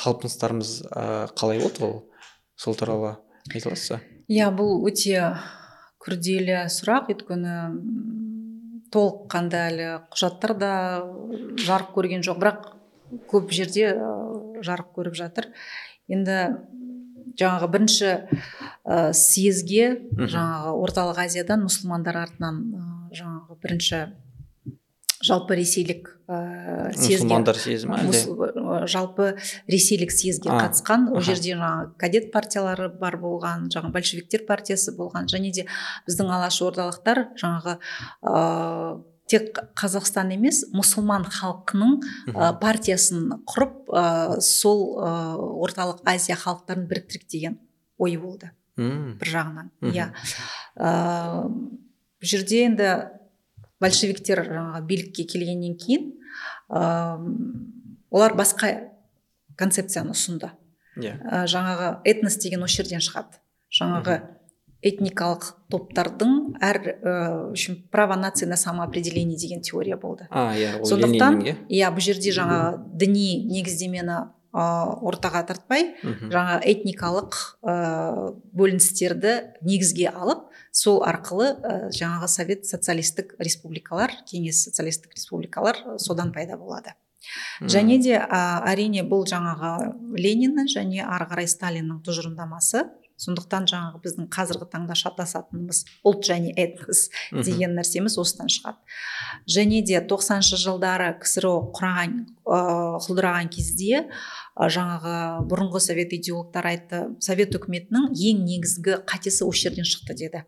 талпыныстарымыз 0.00 0.70
қалай 1.36 1.60
болды 1.60 1.84
ол? 1.84 1.98
Сол 2.56 2.74
туралы 2.78 3.18
айта 3.52 3.68
аласыз 3.68 3.90
ба? 3.92 4.00
Иә 4.32 4.48
бұл 4.56 4.78
өте 4.88 5.34
күрделі 6.00 6.62
сұрақ. 6.72 7.10
Өйткені 7.12 7.56
толыққанды 8.94 9.58
әлі 9.60 9.88
құжаттар 10.12 10.54
да 10.58 10.72
жарық 11.66 11.92
көрген 11.96 12.24
жоқ. 12.26 12.40
Бірақ 12.42 12.68
көп 13.30 13.52
жерде 13.54 13.92
жарық 14.66 14.92
көріп 14.96 15.16
жатыр. 15.18 15.50
Енді 16.10 16.38
жаңағы 17.36 17.68
бірінші 17.72 18.10
ә, 18.12 19.12
съезге 19.16 19.96
жаңағы 20.16 20.76
орталық 20.84 21.20
азиядан 21.26 21.64
мұсылмандар 21.66 22.20
артынан 22.22 22.62
ә, 22.62 22.84
жаңағы 23.16 23.58
бірінші 23.62 24.00
жалпы 25.26 25.56
ресейлік 25.58 26.12
съезге 26.26 27.22
мұсылмандар 27.22 27.58
съезі 27.60 27.86
жалпы 28.90 29.28
ресейлік 29.70 30.10
съезге 30.10 30.50
А, 30.50 30.58
қатысқан. 30.64 31.10
Ол 31.14 31.22
жерде 31.22 31.54
жаңағы 31.54 31.92
кадет 32.00 32.30
партиялары 32.34 32.88
бар 32.90 33.18
болған 33.22 33.68
жаңағы 33.70 33.92
большевиктер 33.94 34.46
партиясы 34.48 34.96
болған. 34.96 35.28
Және 35.30 35.52
де 35.54 35.66
біздің 36.08 36.32
алаш 36.34 36.58
ордалықтар 36.66 37.22
жаңағы 37.38 37.76
ә, 38.26 39.02
тек 39.30 39.60
қазақстан 39.78 40.34
емес 40.34 40.64
мұсылман 40.74 41.26
халқының 41.30 41.98
ә, 42.34 42.52
партиясын 42.58 43.42
құрып 43.46 43.90
ә, 43.90 44.40
сол 44.42 44.98
ә, 44.98 45.12
орталық 45.38 46.02
азия 46.06 46.38
халықтарын 46.38 46.88
біріктірейік 46.90 47.28
деген 47.30 47.60
ой 47.98 48.16
болды 48.18 48.50
бір 48.76 49.30
жағынан. 49.30 49.70
Иә. 49.88 50.10
Ә, 50.76 51.46
бұл 51.46 52.34
жерде 52.34 52.64
енді 52.66 52.90
большевиктер 53.80 54.44
жаңағы 54.46 54.84
билікке 54.86 55.26
келгеннен 55.28 55.76
кейін 55.80 56.12
ә, 56.70 57.18
олар 58.10 58.36
басқа 58.38 58.72
концепцияны 59.56 60.14
ұсынды. 60.16 60.52
Иә. 60.96 61.16
Ә, 61.20 61.44
жаңағы 61.50 61.98
этнос 62.08 62.38
деген 62.42 62.64
осы 62.66 62.82
жерден 62.82 63.04
шығады. 63.04 63.40
Жаңағы 63.72 64.20
этникалық 64.86 65.48
топтардың 65.72 66.32
әр 66.62 66.78
общем 67.50 67.78
право 67.90 68.14
нации 68.14 68.46
на 68.46 68.56
самоопределение 68.56 69.38
деген 69.38 69.60
теория 69.60 69.96
болды. 69.96 70.28
А 70.30 70.54
иә 70.54 70.84
сондықтан 70.84 71.40
Ленинге 71.40 71.56
иә. 71.68 71.90
бұл 71.90 72.04
жерде 72.04 72.30
жаңағы 72.30 72.84
діни 72.94 73.44
негіздемені 73.50 74.18
ортаға 74.56 75.42
тартпай 75.48 75.96
жаңа 76.02 76.60
этникалық 76.64 77.34
ә, 77.62 78.36
бөліністерді 78.56 79.34
негізге 79.62 80.08
алып 80.08 80.46
сол 80.76 81.00
арқылы 81.06 81.54
ә, 81.56 81.74
жаңағы 81.96 82.28
совет 82.28 82.68
социалистік 82.68 83.34
республикалар 83.40 84.12
кеңес 84.28 84.66
социалистік 84.68 85.16
республикалар 85.16 85.80
содан 86.02 86.32
пайда 86.36 86.60
болады. 86.60 86.94
Мгм. 87.60 87.70
және 87.72 87.98
де 88.02 88.14
ә, 88.20 88.62
әрине 88.68 89.02
бұл 89.08 89.24
жаңағы 89.26 89.72
лениннің 90.20 90.68
және 90.70 91.02
ары 91.02 91.26
қарай 91.30 91.48
сталиннің 91.50 92.02
тұжырымдамасы. 92.06 92.84
Сондықтан 93.16 93.64
жаңағы 93.64 94.02
біздің 94.04 94.26
қазіргі 94.28 94.66
таңда 94.68 94.92
шатасатынымыз 95.00 95.78
ұлт 96.04 96.26
және 96.28 96.50
этнос 96.52 97.06
деген 97.32 97.72
нәрсеміз 97.78 98.18
осыдан 98.20 98.50
шығады. 98.52 98.76
Және 99.48 99.80
де 99.88 100.02
90-шы 100.04 100.60
жылдары 100.60 101.14
ксро 101.22 101.54
құраған 101.72 102.18
құлдыраған 102.44 103.48
кезде 103.56 104.04
жаңағы 104.56 105.14
бұрынғы 105.50 105.80
совет 105.84 106.12
идеологтары 106.16 106.72
айтты 106.72 107.00
совет 107.20 107.54
үкіметінің 107.58 108.08
ең 108.16 108.42
негізгі 108.46 108.98
қатесі 109.08 109.44
осы 109.44 109.66
жерден 109.68 109.88
шықты 109.88 110.16
деді 110.16 110.44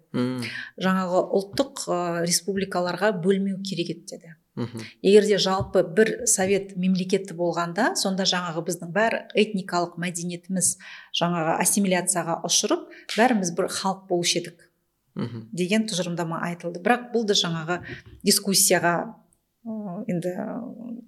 жаңағы 0.81 1.25
ұлттық 1.39 1.85
республикаларға 2.25 3.13
бөлмеу 3.21 3.61
керек 3.61 3.93
еді 3.93 4.07
деді 4.15 4.33
мхм. 4.57 4.81
егер 5.03 5.27
де 5.29 5.39
жалпы 5.39 5.83
бір 5.85 6.27
совет 6.27 6.75
мемлекеті 6.77 7.37
болғанда 7.37 7.93
сонда 8.01 8.25
жаңағы 8.29 8.65
біздің 8.71 8.95
бәрі 8.97 9.21
этникалық 9.37 10.01
мәдениетіміз 10.01 10.73
жаңағы 11.21 11.59
ассимиляцияға 11.63 12.41
ұшырып 12.49 12.89
бәріміз 13.17 13.53
бір 13.61 13.69
халық 13.77 14.09
болушы 14.09 14.41
едік 14.41 14.65
мхм. 15.15 15.49
деген 15.53 15.85
тұжырымдама 15.85 16.41
айтылды 16.49 16.81
бірақ 16.81 17.11
бұл 17.13 17.29
да 17.29 17.37
жаңағы 17.39 17.83
дискуссияға 18.25 18.97
енді 20.09 20.35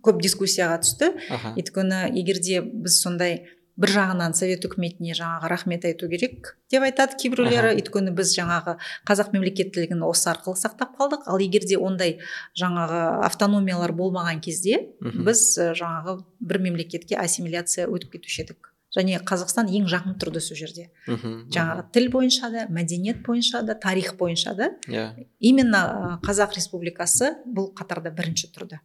көп 0.04 0.20
дискуссияға 0.22 0.80
түсті. 0.84 1.14
Аха. 1.30 1.54
Өйткені 1.56 2.04
егерде 2.16 2.60
біз 2.62 3.00
сондай 3.02 3.42
бір 3.80 3.92
жағынан 3.94 4.34
совет 4.36 4.64
үкіметіне 4.66 5.14
жаңағы 5.16 5.48
рахмет 5.48 5.84
айту 5.88 6.08
керек 6.10 6.50
деп 6.72 6.84
айтады 6.84 7.16
кейбіреулері. 7.20 7.70
Өйткені 7.80 8.12
біз 8.16 8.34
жаңағы 8.36 8.74
қазақ 9.08 9.30
мемлекеттілігін 9.32 10.02
осы 10.04 10.28
арқылы 10.34 10.58
сақтап 10.60 10.98
қалдық. 10.98 11.24
Ал 11.30 11.40
егерде 11.40 11.78
ондай 11.80 12.18
жаңағы 12.60 12.98
автономиялар 13.24 13.94
болмаған 13.96 14.42
кезде 14.44 14.90
Мгм. 15.00 15.24
біз 15.24 15.46
ә, 15.56 15.72
жаңағы 15.78 16.18
бір 16.40 16.58
мемлекетке 16.66 17.16
ассимиляция 17.16 17.86
өтіп 17.88 18.18
кетуші 18.18 18.42
едік. 18.44 18.68
Және 18.90 19.20
қазақстан 19.22 19.70
ең 19.70 19.86
жақын 19.86 20.18
тұрды 20.18 20.40
сол 20.42 20.58
жерде. 20.58 20.90
Жаңағы 21.06 21.84
тіл 21.94 22.10
бойынша 22.10 22.50
да 22.50 22.66
мәдениет 22.68 23.22
бойынша 23.24 23.62
да 23.62 23.74
тарих 23.78 24.16
бойынша 24.18 24.54
да. 24.54 24.72
Иә. 24.88 25.26
Именно 25.38 26.20
ә, 26.20 26.26
қазақ 26.26 26.56
республикасы 26.58 27.36
бұл 27.46 27.72
қатарда 27.72 28.10
бірінші 28.10 28.50
тұрды. 28.52 28.80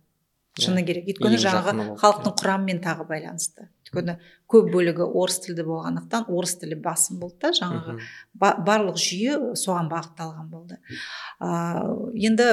Шыны 0.59 0.81
Иә. 0.81 0.85
керек. 0.87 1.07
Өйткені 1.11 1.37
жаңағы 1.41 1.97
халықтың 1.99 2.35
құрамымен 2.39 2.79
тағы 2.83 3.05
байланысты. 3.09 3.67
Өйткені 3.85 4.15
көп 4.47 4.69
бөлігі 4.71 5.03
орыс 5.07 5.39
тілді 5.43 5.65
болғандықтан 5.67 6.29
орыс 6.31 6.55
тілі 6.61 6.77
басым 6.81 7.19
болды 7.19 7.35
да 7.41 7.51
жаңағы 7.57 7.97
ба- 8.33 8.55
барлық 8.65 8.95
жүйе 8.95 9.53
соған 9.59 9.89
бағытталған 9.91 10.47
болды. 10.49 10.79
Ә, 11.41 11.51
енді 12.15 12.47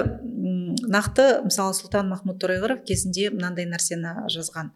нақты 0.90 1.28
мысалы 1.46 1.76
сұлтан 1.78 2.10
махмұд 2.10 2.40
торайғыров 2.42 2.82
кезінде 2.88 3.30
мынандай 3.30 3.66
нәрсені 3.70 4.26
жазған. 4.34 4.72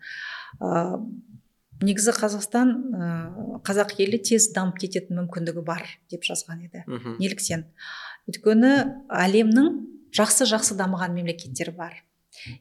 Ә, 0.62 1.02
негізі 1.82 2.14
қазақстан 2.16 2.72
ә, 2.94 3.60
қазақ 3.66 3.96
елі 4.00 4.22
тез 4.22 4.52
дамып 4.54 4.78
кететін 4.86 5.18
мүмкіндігі 5.24 5.64
бар 5.66 5.82
деп 6.10 6.22
жазған 6.24 6.62
еді. 6.70 6.84
Неліктен. 7.18 7.66
Өйткені 8.30 8.72
әлемнің 9.10 9.72
жақсы 10.16 10.46
жақсы 10.48 10.78
дамыған 10.78 11.12
мемлекеттері 11.18 11.74
бар. 11.76 12.02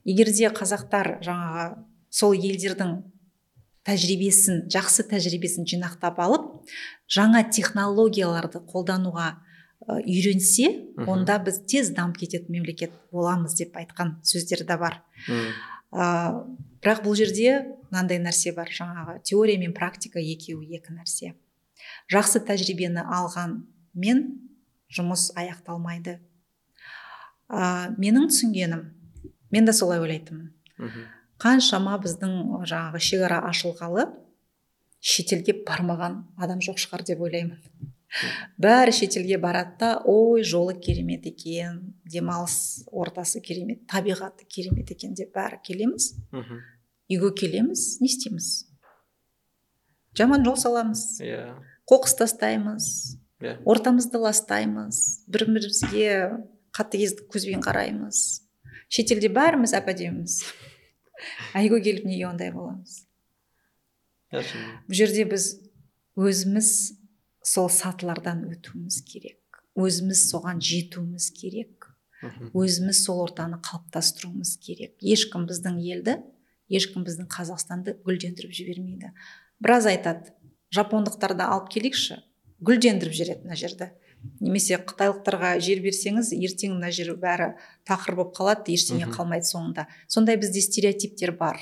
Егер 0.05 0.31
де 0.31 0.49
қазақтар 0.49 1.19
жаңағы 1.25 1.65
сол 2.09 2.35
елдердің 2.37 2.95
тәжірибесін 3.85 4.65
жақсы 4.73 5.05
тәжірибесін 5.11 5.67
жинақтап 5.69 6.19
алып 6.23 6.47
жаңа 7.11 7.43
технологияларды 7.53 8.63
қолдануға 8.71 9.35
үйренсе 9.85 10.71
онда 11.05 11.37
біз 11.45 11.61
тез 11.69 11.91
дамып 11.93 12.17
кететін 12.23 12.57
мемлекет 12.57 12.93
боламыз 13.13 13.53
деп 13.59 13.75
айтқан 13.77 14.15
сөздері 14.25 14.65
де 14.65 14.77
бар. 14.81 15.01
Ә, 15.93 16.41
бірақ 16.81 17.03
бұл 17.05 17.15
жерде 17.19 17.77
мынандай 17.91 18.19
нәрсе 18.23 18.55
бар 18.55 18.71
жаңағы 18.73 19.19
теория 19.23 19.59
мен 19.61 19.75
практика 19.77 20.19
екеуі 20.19 20.79
екі 20.79 20.95
нәрсе. 20.95 21.35
Жақсы 22.11 22.41
тәжірибені 22.47 23.05
алғанмен 23.05 24.23
жұмыс 24.95 25.29
аяқталмайды. 25.37 26.17
Ә, 27.45 27.93
менің 27.99 28.31
түсінгенім 28.31 28.87
мен 29.51 29.65
де 29.65 29.73
солай 29.73 29.99
ойлайтынмын. 29.99 30.51
Қаншама 31.41 31.97
біздің 32.03 32.63
жаңағы 32.63 33.01
шекара 33.03 33.41
ашылғалы 33.49 34.07
шетелге 34.99 35.57
бармаған 35.67 36.21
адам 36.41 36.61
жоқ 36.63 36.79
шығар 36.81 37.03
деп 37.07 37.21
ойлаймын. 37.21 37.59
Бәрі 38.61 38.93
шетелге 38.95 39.37
барады 39.41 39.75
да 39.79 39.89
ой 40.05 40.43
жолы 40.43 40.77
керемет 40.79 41.25
екен 41.27 41.81
демалыс 42.05 42.85
ортасы 42.87 43.41
керемет 43.41 43.83
табиғаты 43.91 44.47
керемет 44.47 44.91
екен 44.91 45.13
деп 45.13 45.35
бәрі 45.35 45.59
келеміз. 45.63 46.13
Мхм. 46.31 46.63
үйге 47.11 47.33
келеміз 47.35 47.99
не 48.01 48.07
істейміз? 48.07 48.65
Жаман 50.15 50.45
жол 50.45 50.55
саламыз. 50.57 51.19
Иә. 51.21 51.59
Қоқыс 51.89 52.15
тастаймыз. 52.17 53.19
Иә. 53.43 53.59
Ортамызды 53.67 54.17
ластаймыз. 54.17 55.27
Бір 55.27 55.45
бірімізге 55.49 56.39
қатыгездік 56.71 57.27
көзбен 57.33 57.61
қараймыз. 57.61 58.44
Шетелде 58.91 59.31
бәріміз 59.33 59.75
әп 59.77 59.91
әдеміміз 59.93 60.39
келіп 61.53 62.05
неге 62.05 62.27
ондай 62.29 62.51
боламыз 62.55 63.03
бұл 64.35 64.97
жерде 64.99 65.25
біз 65.29 65.49
өзіміз 66.19 66.69
сол 67.45 67.69
сатылардан 67.69 68.45
өтуіміз 68.49 69.01
керек. 69.07 69.61
Өзіміз 69.75 70.23
соған 70.31 70.61
жетуіміз 70.63 71.29
керек. 71.35 71.89
Өзіміз 72.55 73.03
сол 73.05 73.21
ортаны 73.25 73.59
қалыптастыруымыз 73.63 74.55
керек. 74.63 74.95
Ешкім 75.03 75.45
біздің 75.49 75.77
елді 75.83 76.17
ешкім 76.71 77.05
біздің 77.05 77.29
қазақстанды 77.29 77.97
гүлдендіріп 78.07 78.55
жібермейді. 78.55 79.11
Біраз 79.61 79.85
айтады 79.91 80.33
жапондықтарды 80.73 81.45
алып 81.45 81.69
келейікші 81.75 82.17
гүлдендіріп 82.65 83.13
жібереді 83.13 83.45
мына 83.45 83.59
жерді 83.59 83.91
немесе 84.39 84.79
қытайлықтарға 84.81 85.55
жер 85.63 85.81
берсеңіз 85.85 86.33
ертең 86.37 86.77
мына 86.77 86.91
жер 86.95 87.13
бәрі 87.21 87.53
тақыр 87.87 88.19
болып 88.19 88.35
қалады 88.37 88.75
ештеңе 88.75 89.09
қалмайды 89.13 89.49
соңында. 89.51 89.87
Сондай 90.07 90.37
бізде 90.41 90.63
стереотиптер 90.65 91.35
бар. 91.39 91.59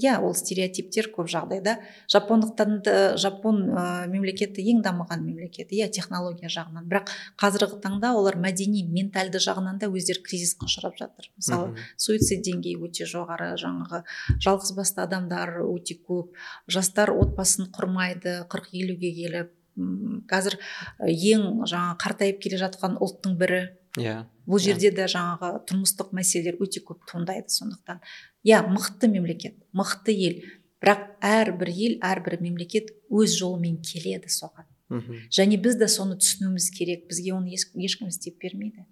Иә 0.00 0.14
ол 0.24 0.32
стереотиптер 0.32 1.10
көп 1.12 1.28
жағдайда. 1.28 1.74
Жапондықтарды 2.08 3.18
жапон 3.20 3.58
ә, 3.76 4.06
мемлекеті 4.08 4.64
ең 4.72 4.80
дамыған 4.86 5.20
мемлекет 5.20 5.74
иә 5.76 5.90
технология 5.92 6.48
жағынан. 6.48 6.86
Бірақ 6.88 7.12
қазіргі 7.36 7.76
таңда 7.84 8.14
олар 8.16 8.38
мәдени 8.40 8.86
ментальды 8.88 9.36
жағынан 9.36 9.82
да 9.82 9.92
өздері 9.92 10.24
кризиске 10.24 10.64
ұшырап 10.64 10.96
жатыр. 10.96 11.28
Мысалы 11.36 11.76
суицид 12.00 12.40
деңгейі 12.48 12.80
өте 12.88 13.04
жоғары 13.04 13.52
жаңағы 13.60 14.00
жалғызбасты 14.40 15.04
адамдар 15.04 15.58
өте 15.66 16.00
көп. 16.00 16.32
Жастар 16.72 17.12
отбасын 17.12 17.68
құрмайды 17.76 18.46
қырық 18.48 18.72
елуге 18.72 19.12
келіп. 19.12 19.52
Қазір 19.76 20.56
э, 21.00 21.10
ең 21.12 21.64
жаңа 21.68 21.96
қартайып 22.02 22.40
келе 22.42 22.58
жатқан 22.60 22.98
ұлттың 23.00 23.36
бірі. 23.40 23.62
Иә. 23.98 24.24
Бұл 24.48 24.58
Иә. 24.58 24.64
жерде 24.72 24.90
де 24.90 25.04
жаңағы 25.06 25.64
тұрмыстық 25.68 26.12
мәселелер 26.16 26.56
өте 26.60 26.80
көп 26.84 27.04
туындайды 27.10 27.48
сондықтан. 27.52 28.00
Иә 28.44 28.62
мықты 28.68 29.08
мемлекет 29.08 29.54
мықты 29.76 30.12
ел. 30.16 30.40
Бірақ 30.82 31.02
әрбір 31.22 31.68
ел 31.70 31.98
әрбір 32.02 32.40
мемлекет 32.42 32.90
өз 33.10 33.36
жолымен 33.38 33.80
келеді 33.82 34.28
соған. 34.28 34.66
Мхм. 34.92 35.14
және 35.30 35.56
біз 35.62 35.76
де 35.80 35.86
соны 35.88 36.18
түсінуіміз 36.20 36.70
керек. 36.76 37.06
Бізге 37.08 37.32
оны 37.32 37.48
еш- 37.54 37.70
ешкім 37.74 38.08
істеп 38.08 38.36
бермейді. 38.42 38.84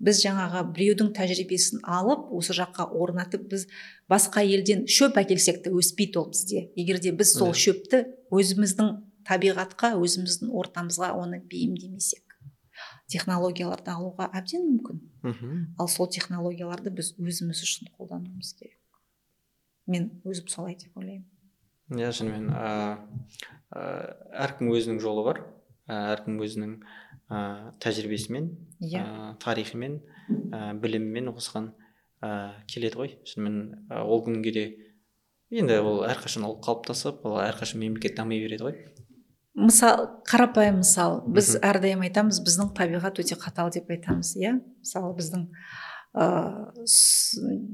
Біз 0.00 0.18
жаңағы 0.24 0.64
біреудің 0.74 1.12
тәжірибесін 1.14 1.78
алып 1.86 2.32
осы 2.34 2.52
жаққа 2.56 2.88
орнатып 2.90 3.44
біз 3.52 3.68
басқа 4.10 4.42
елден 4.42 4.86
шөп 4.90 5.14
әкелсек 5.20 5.62
те 5.62 5.70
өспейді 5.70 6.16
ол 6.18 6.30
бізде 6.32 6.70
егер 6.74 6.98
де 6.98 7.12
біз 7.12 7.34
сол 7.38 7.52
шөпті 7.54 8.02
өзіміздің 8.32 8.90
табиғатқа 9.28 9.94
өзіміздің 10.00 10.52
ортамызға 10.52 11.12
оны 11.18 11.40
бейімдемесек 11.40 12.24
технологияларды 13.10 13.92
алуға 13.92 14.28
әбден 14.34 14.64
мүмкін. 14.68 15.00
Мхм. 15.24 15.60
ал 15.78 15.88
сол 15.88 16.08
технологияларды 16.10 16.90
біз 16.94 17.14
өзіміз 17.20 17.62
үшін 17.64 17.90
қолдануымыз 17.96 18.54
керек. 18.58 18.80
Мен 19.86 20.10
өзім 20.24 20.48
солай 20.48 20.76
деп 20.80 20.96
ойлаймын. 20.96 21.28
Иә 21.92 22.10
шынымен 22.16 22.48
ә, 22.50 22.96
әркім 24.46 24.72
өзінің 24.72 25.00
жолы 25.04 25.24
бар. 25.26 25.42
Әркім 25.88 26.40
өзінің 26.40 26.74
ә, 27.28 27.72
тәжірибесімен 27.84 28.50
иә. 28.80 29.04
ә, 29.04 29.36
тарихымен 29.44 30.00
ә, 30.50 30.72
білімімен 30.80 31.28
осыған 31.34 31.72
ә, 32.24 32.64
келеді 32.66 33.00
ғой. 33.00 33.14
Шынымен 33.28 33.88
ол 33.92 34.24
күнге 34.24 34.52
де 34.56 34.64
енді 35.52 35.78
ол 35.84 36.02
әрқашан 36.08 36.48
ол 36.48 36.56
қалыптасып 36.64 37.24
ол 37.28 37.38
әрқашан 37.44 37.84
мемлекет 37.84 38.16
дами 38.16 38.40
береді 38.40 38.64
ғой. 38.64 38.80
Мысал 39.54 40.20
қарапайым 40.26 40.82
мысал. 40.82 41.22
Біз 41.30 41.54
әрдайым 41.62 42.04
айтамыз 42.04 42.42
біздің 42.44 42.74
табиғат 42.76 43.18
өте 43.22 43.38
қатал 43.38 43.70
деп 43.74 43.90
айтамыз 43.94 44.34
иә? 44.40 44.58
Мысалы 44.82 45.14
біздің 45.18 45.46
ыыы 46.14 46.86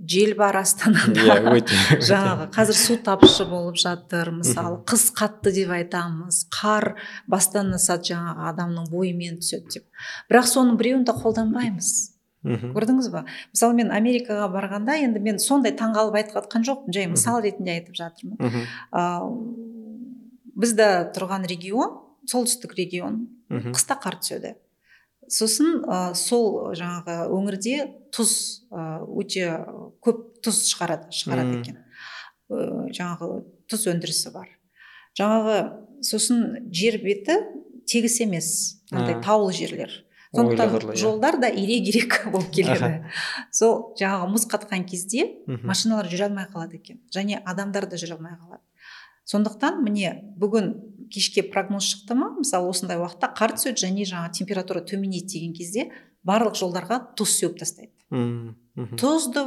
жел 0.08 0.34
бар 0.36 0.60
астанада. 0.60 1.20
Иә 1.20 1.54
өте. 1.56 1.76
Жаңағы 2.10 2.50
қазір 2.54 2.78
су 2.78 2.96
тапшы 3.04 3.44
болып 3.48 3.80
жатыр 3.80 4.32
мысалы 4.36 4.80
қыс 4.88 5.10
қатты 5.16 5.52
деп 5.56 5.72
айтамыз 5.76 6.46
қар 6.52 6.94
бастан 7.28 7.72
асады 7.76 8.12
жаңағы 8.12 8.48
адамның 8.52 8.88
бойымен 8.92 9.40
түседі 9.40 9.80
деп. 9.80 10.06
Бірақ 10.32 10.48
соның 10.52 10.80
біреуін 10.80 11.04
де 11.08 11.16
қолданбаймыз. 11.16 11.90
Мхм. 12.40 12.70
Көрдіңіз 12.72 13.10
ба? 13.12 13.26
Мысалы 13.52 13.76
мен 13.76 13.90
америкаға 13.92 14.46
барғанда 14.52 14.96
енді 15.04 15.20
мен 15.20 15.36
сондай 15.36 15.74
таңғалып 15.76 16.16
айтып 16.22 16.38
жатқан 16.38 16.64
жоқпын 16.64 16.96
жай 16.96 17.10
мысал 17.12 17.42
ретінде 17.44 17.74
айтып 17.76 17.98
жатырмын. 18.00 18.40
Ыыы 18.40 19.80
бізде 20.56 20.88
тұрған 21.14 21.46
регион 21.50 21.98
солтүстік 22.30 22.74
регион 22.78 23.26
мхм. 23.48 23.72
қыста 23.74 23.96
қар 24.00 24.18
түседі. 24.20 24.54
Сосын 25.30 25.84
ә, 25.86 26.14
сол 26.18 26.72
жаңағы 26.74 27.16
өңірде 27.30 27.76
тұз 28.14 28.66
өте 28.70 29.46
көп 30.02 30.40
тұз 30.42 30.64
шығарады 30.72 31.12
шығарады 31.14 31.60
екен. 31.60 31.78
Ә, 32.50 32.90
жаңағы 32.90 33.44
тұз 33.70 33.86
өндірісі 33.92 34.32
бар. 34.34 34.48
Жаңағы 35.18 35.56
сосын 36.06 36.70
жер 36.74 36.98
беті 37.02 37.38
тегіс 37.86 38.20
емес 38.24 38.48
андай 38.90 39.16
А. 39.18 39.22
таулы 39.22 39.52
жерлер. 39.52 39.90
Сондықтан 40.34 40.70
иә. 40.70 40.96
жолдар 40.96 41.40
да 41.40 41.48
ирек 41.50 41.88
ирек 41.90 42.18
болып 42.32 42.50
келеді. 42.54 43.06
Сол 43.50 43.94
жаңағы 43.98 44.28
мұз 44.30 44.46
қатқан 44.50 44.84
кезде 44.86 45.26
машиналар 45.46 46.06
жүре 46.06 46.28
алмай 46.28 46.46
қалады 46.46 46.78
екен. 46.78 47.00
Және 47.14 47.40
адамдар 47.44 47.86
да 47.90 47.96
жүре 47.98 48.14
алмай 48.14 48.34
қалады. 48.38 48.62
Сондықтан 49.30 49.82
міне 49.84 50.12
бүгін 50.40 50.72
кешке 51.10 51.42
прогноз 51.46 51.86
шықты 51.90 52.16
ма? 52.18 52.30
Мысалы 52.38 52.70
осындай 52.70 52.98
уақытта 53.00 53.32
қар 53.36 53.54
түседі 53.56 53.84
және 53.86 54.06
жаңа 54.08 54.30
температура 54.34 54.82
төмендейді 54.86 55.32
деген 55.34 55.54
кезде 55.56 55.88
барлық 56.26 56.58
жолдарға 56.58 57.00
тұз 57.18 57.34
сеуіп 57.38 57.58
тастайды. 57.62 57.92
Мм, 58.10 58.54
тұзды 59.00 59.46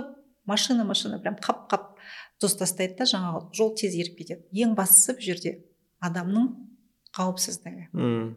машина 0.49 0.85
машина 0.87 1.19
прям 1.23 1.37
қап 1.39 1.67
қап 1.71 1.93
тұз 2.41 2.57
тастайды 2.59 2.99
да 2.99 3.07
жаңағы 3.09 3.45
жол 3.55 3.73
тез 3.79 3.95
еріп 3.95 4.19
кетеді. 4.19 4.43
Ең 4.51 4.75
бастысы 4.75 5.15
бұл 5.17 5.27
жерде 5.27 5.55
адамның 6.03 6.51
қауіпсіздігі. 7.15 7.89
Мм. 7.93 8.35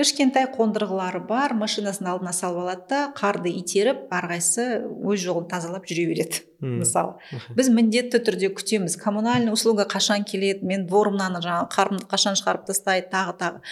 Кішкентай 0.00 0.46
қондырғылары 0.54 1.20
бар 1.28 1.52
машинасын 1.58 2.08
алдына 2.14 2.32
салып 2.32 2.64
алады 2.64 2.86
да 2.88 3.00
қарды 3.16 3.52
итеріп 3.60 4.08
әрқайсысы 4.16 4.80
өз 4.88 5.20
жолын 5.20 5.48
тазалап 5.50 5.84
жүре 5.88 6.06
береді 6.08 6.40
мысалы. 6.60 7.18
Біз 7.56 7.70
міндетті 7.72 8.22
түрде 8.24 8.50
күтеміз 8.56 8.96
коммунальный 9.00 9.52
услуга 9.52 9.86
қашан 9.88 10.24
келеді 10.28 10.66
мен 10.66 10.86
дворымнан 10.88 11.38
жаңағы 11.44 11.70
қарымды 11.76 12.08
қашан 12.10 12.38
шығарып 12.40 12.66
тастайды 12.70 13.08
тағы 13.12 13.36
тағы. 13.40 13.62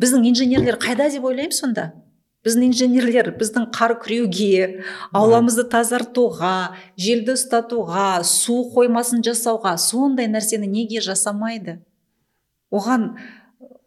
Біздің 0.00 0.26
инженерлер 0.32 0.80
қайда 0.80 1.08
деп 1.12 1.24
ойлаймын 1.24 1.56
сонда? 1.56 1.86
Біздің 2.46 2.68
инженерлер 2.68 3.32
біздің 3.40 3.70
қар 3.74 3.96
күреуге 4.02 4.84
ауламызды 5.16 5.64
тазартуға 5.72 6.76
желді 7.00 7.34
ұстатуға 7.34 8.22
су 8.28 8.60
қоймасын 8.74 9.24
жасауға 9.26 9.74
сондай 9.82 10.28
нәрсені 10.30 10.68
неге 10.70 11.02
жасамайды? 11.02 11.80
Оған 12.70 13.16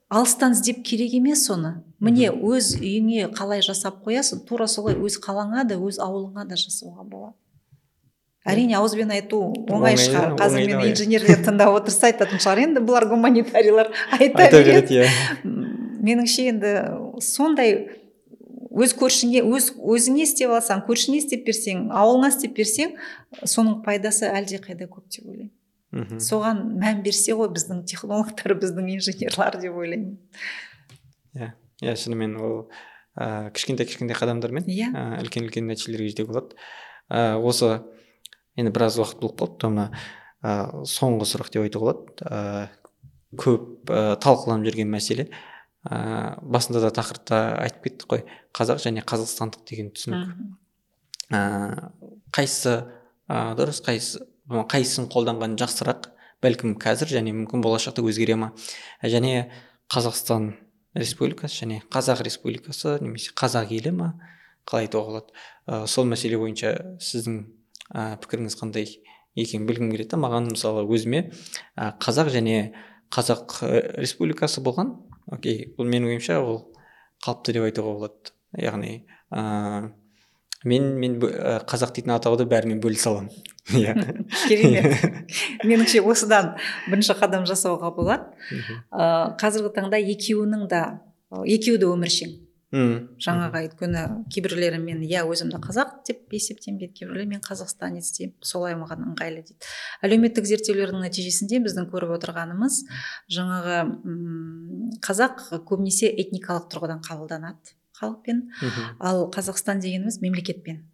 алыстан 0.09 0.55
іздеп 0.57 0.81
керек 0.85 1.13
емес 1.13 1.45
оны. 1.53 1.75
Міне 2.01 2.31
өз 2.31 2.73
үйіңе 2.79 3.29
қалай 3.35 3.61
жасап 3.65 4.01
қоясың 4.05 4.41
тура 4.49 4.67
солай 4.67 4.97
өз 4.97 5.19
қалаңа 5.21 5.67
да 5.69 5.77
өз 5.77 5.99
ауылыңа 6.01 6.47
да 6.49 6.57
жасауға 6.57 7.05
болады. 7.05 7.37
Әрине 8.49 8.77
ауызбен 8.79 9.11
айту 9.13 9.41
оңай 9.69 9.99
шығар. 9.99 10.33
Қазір 10.39 10.65
мені 10.71 10.89
инженерлер 10.89 11.43
тыңдап 11.45 11.75
отырса 11.75 12.07
айтатын 12.09 12.41
шығар. 12.41 12.63
Енді 12.65 12.81
бұлар 12.87 13.05
гуманитарийлар 13.11 13.91
айта 14.17 14.47
береді. 14.53 15.03
иә. 15.03 15.09
Меніңше 15.99 16.47
енді 16.53 16.73
сондай 17.21 17.75
өз 18.69 18.95
көршіңе 18.97 19.43
өз 19.43 19.73
өзіңе 19.77 20.23
істеп 20.23 20.55
алсаң 20.55 20.85
көршіңе 20.87 21.19
істеп 21.19 21.45
берсең 21.45 21.89
ауылыңа 21.91 22.31
істеп 22.31 22.55
берсең 22.57 22.95
соның 23.43 23.81
пайдасы 23.85 24.29
әлдеқайда 24.31 24.87
көп 24.87 25.05
деп 25.11 25.27
ойлаймын. 25.27 25.51
Мхм. 25.91 26.19
соған 26.21 26.61
мән 26.79 27.03
берсе 27.05 27.35
ғой 27.37 27.51
біздің 27.55 27.83
технологтар 27.89 28.55
біздің 28.59 28.91
инженерлар 28.95 29.59
деп 29.61 29.75
ойлаймын. 29.75 30.17
Иә 31.35 31.95
шынымен 31.95 32.35
ол 32.37 32.55
ыыы 33.19 33.51
кішкентай 33.55 33.87
кішкентай 33.87 34.17
қадамдармен 34.17 34.67
иә. 34.69 34.91
үлкен 35.23 35.47
үлкен 35.47 35.69
нәтижелерге 35.69 36.11
жетуге 36.13 36.33
болады. 36.33 36.57
Ә, 37.09 37.37
осы 37.41 37.81
енді 38.55 38.73
біраз 38.75 38.99
уақыт 38.99 39.19
болып 39.23 39.39
қалыпты 39.39 39.71
мына 39.71 39.89
ә, 40.43 40.83
соңғы 40.85 41.27
сұрақ 41.31 41.51
деп 41.53 41.65
айтуға 41.65 41.93
болады. 41.93 42.27
Ә, 42.29 42.69
көп 43.39 43.89
ә, 43.89 44.15
талқыланып 44.21 44.69
жүрген 44.69 44.91
мәселе. 44.91 45.29
Ә, 45.89 46.37
басында 46.43 46.83
да 46.85 46.93
тақырыпта 46.93 47.41
айтып 47.63 47.87
кеттік 47.87 48.13
қой 48.13 48.25
қазақ 48.53 48.83
және 48.83 49.03
қазақстандық 49.07 49.65
деген 49.69 49.91
түсінік. 49.95 50.35
Ә, 51.31 51.91
қайсысы 52.35 52.75
ә, 53.29 53.55
дұрыс 53.57 53.81
қайсысы 53.85 54.28
қайсысын 54.49 55.09
қолданған 55.13 55.57
жақсырақ 55.61 56.09
бәлкім 56.43 56.75
қазір 56.81 57.11
және 57.13 57.33
мүмкін 57.35 57.61
болашақта 57.63 58.03
өзгере 58.05 58.35
ма? 58.39 58.51
Және 59.03 59.49
қазақстан 59.91 60.53
республикасы 60.97 61.63
және 61.63 61.81
қазақ 61.93 62.23
республикасы 62.25 62.97
немесе 63.03 63.33
қазақ 63.37 63.73
елі 63.75 63.93
ма? 63.97 64.09
Қалай 64.65 64.87
айтуға 64.87 65.05
болады? 65.09 65.33
Ә, 65.67 65.85
сол 65.87 66.09
мәселе 66.09 66.39
бойынша 66.41 66.73
сіздің 67.01 67.37
ә, 67.93 68.17
пікіріңіз 68.21 68.57
қандай 68.59 68.87
екенін 69.35 69.67
білгім 69.69 69.93
келеді. 69.93 70.17
Маған 70.21 70.51
мысалы 70.53 70.85
өзіме 70.89 71.29
ә, 71.75 71.93
қазақ 72.01 72.31
және 72.33 72.73
қазақ 73.13 73.59
ә, 73.65 73.71
республикасы 74.01 74.63
болған. 74.65 74.95
Окей 75.29 75.67
бұл 75.77 75.89
менің 75.89 76.15
ойымша 76.15 76.39
ол 76.41 76.69
қалыпты 77.25 77.53
деп 77.57 77.69
айтуға 77.69 77.95
болады. 77.99 78.33
Яғни 78.57 79.05
ә, 79.29 79.91
мен 80.65 80.89
мен 80.99 81.19
ә, 81.23 81.59
қазақ 81.69 81.93
дейтін 81.95 82.15
атауды 82.17 82.47
бәрімен 82.49 82.81
бөлісе 82.83 83.09
аламын. 83.11 83.31
Иә. 83.79 83.93
Керемет 84.49 85.27
меніңше 85.69 86.01
осыдан 86.01 86.55
бірінші 86.89 87.15
қадам 87.19 87.45
жасауға 87.49 87.93
болады. 87.93 88.31
Қазіргі 89.39 89.73
таңда 89.75 89.99
екеуінің 90.01 90.67
да 90.71 90.83
екеуі 91.45 91.77
де 91.77 91.89
өміршең. 91.89 92.37
Мм. 92.69 93.15
жаңағы 93.17 93.63
өйткені 93.65 94.01
кейбіреулері 94.29 94.77
мен 94.83 94.99
иә 95.01 95.23
өзімді 95.25 95.57
қазақ 95.63 96.03
деп 96.05 96.35
есептеймін 96.37 96.77
дейді 96.77 96.99
кейбіреулер 96.99 97.25
мен 97.31 97.41
қазақстанец 97.41 98.11
деймін 98.13 98.35
солай 98.45 98.75
маған 98.77 99.07
ыңғайлы 99.07 99.41
дейді. 99.47 99.71
Әлеуметтік 100.05 100.45
зерттеулердің 100.45 101.01
нәтижесінде 101.01 101.63
біздің 101.65 101.89
көріп 101.89 102.13
отырғанымыз 102.19 102.77
жаңағы 103.33 103.79
қазақ 105.01 105.41
көбінесе 105.65 106.13
этникалық 106.13 106.69
тұрғыдан 106.69 107.01
қабылданады. 107.09 107.73
Халықпен 107.99 108.43
Мхм. 108.61 108.95
ал 108.99 109.27
қазақстан 109.31 109.79
дегеніміз 109.83 110.21
мемлекетпен 110.21 110.85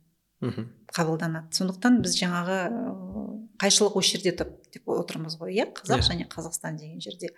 Мхм. 0.41 0.65
қабылданады 0.95 1.51
сондықтан 1.55 2.01
біз 2.03 2.15
жаңағы 2.19 2.57
қайшылық 3.61 3.95
осы 3.99 4.17
жерде 4.17 4.33
тұр 4.35 4.49
деп 4.73 4.87
отырмыз 4.91 5.37
ғой 5.39 5.53
иә 5.55 5.65
қазақ 5.77 6.01
Иә. 6.01 6.07
және 6.11 6.27
қазақстан 6.27 6.77
деген 6.77 6.99
жерде 7.01 7.29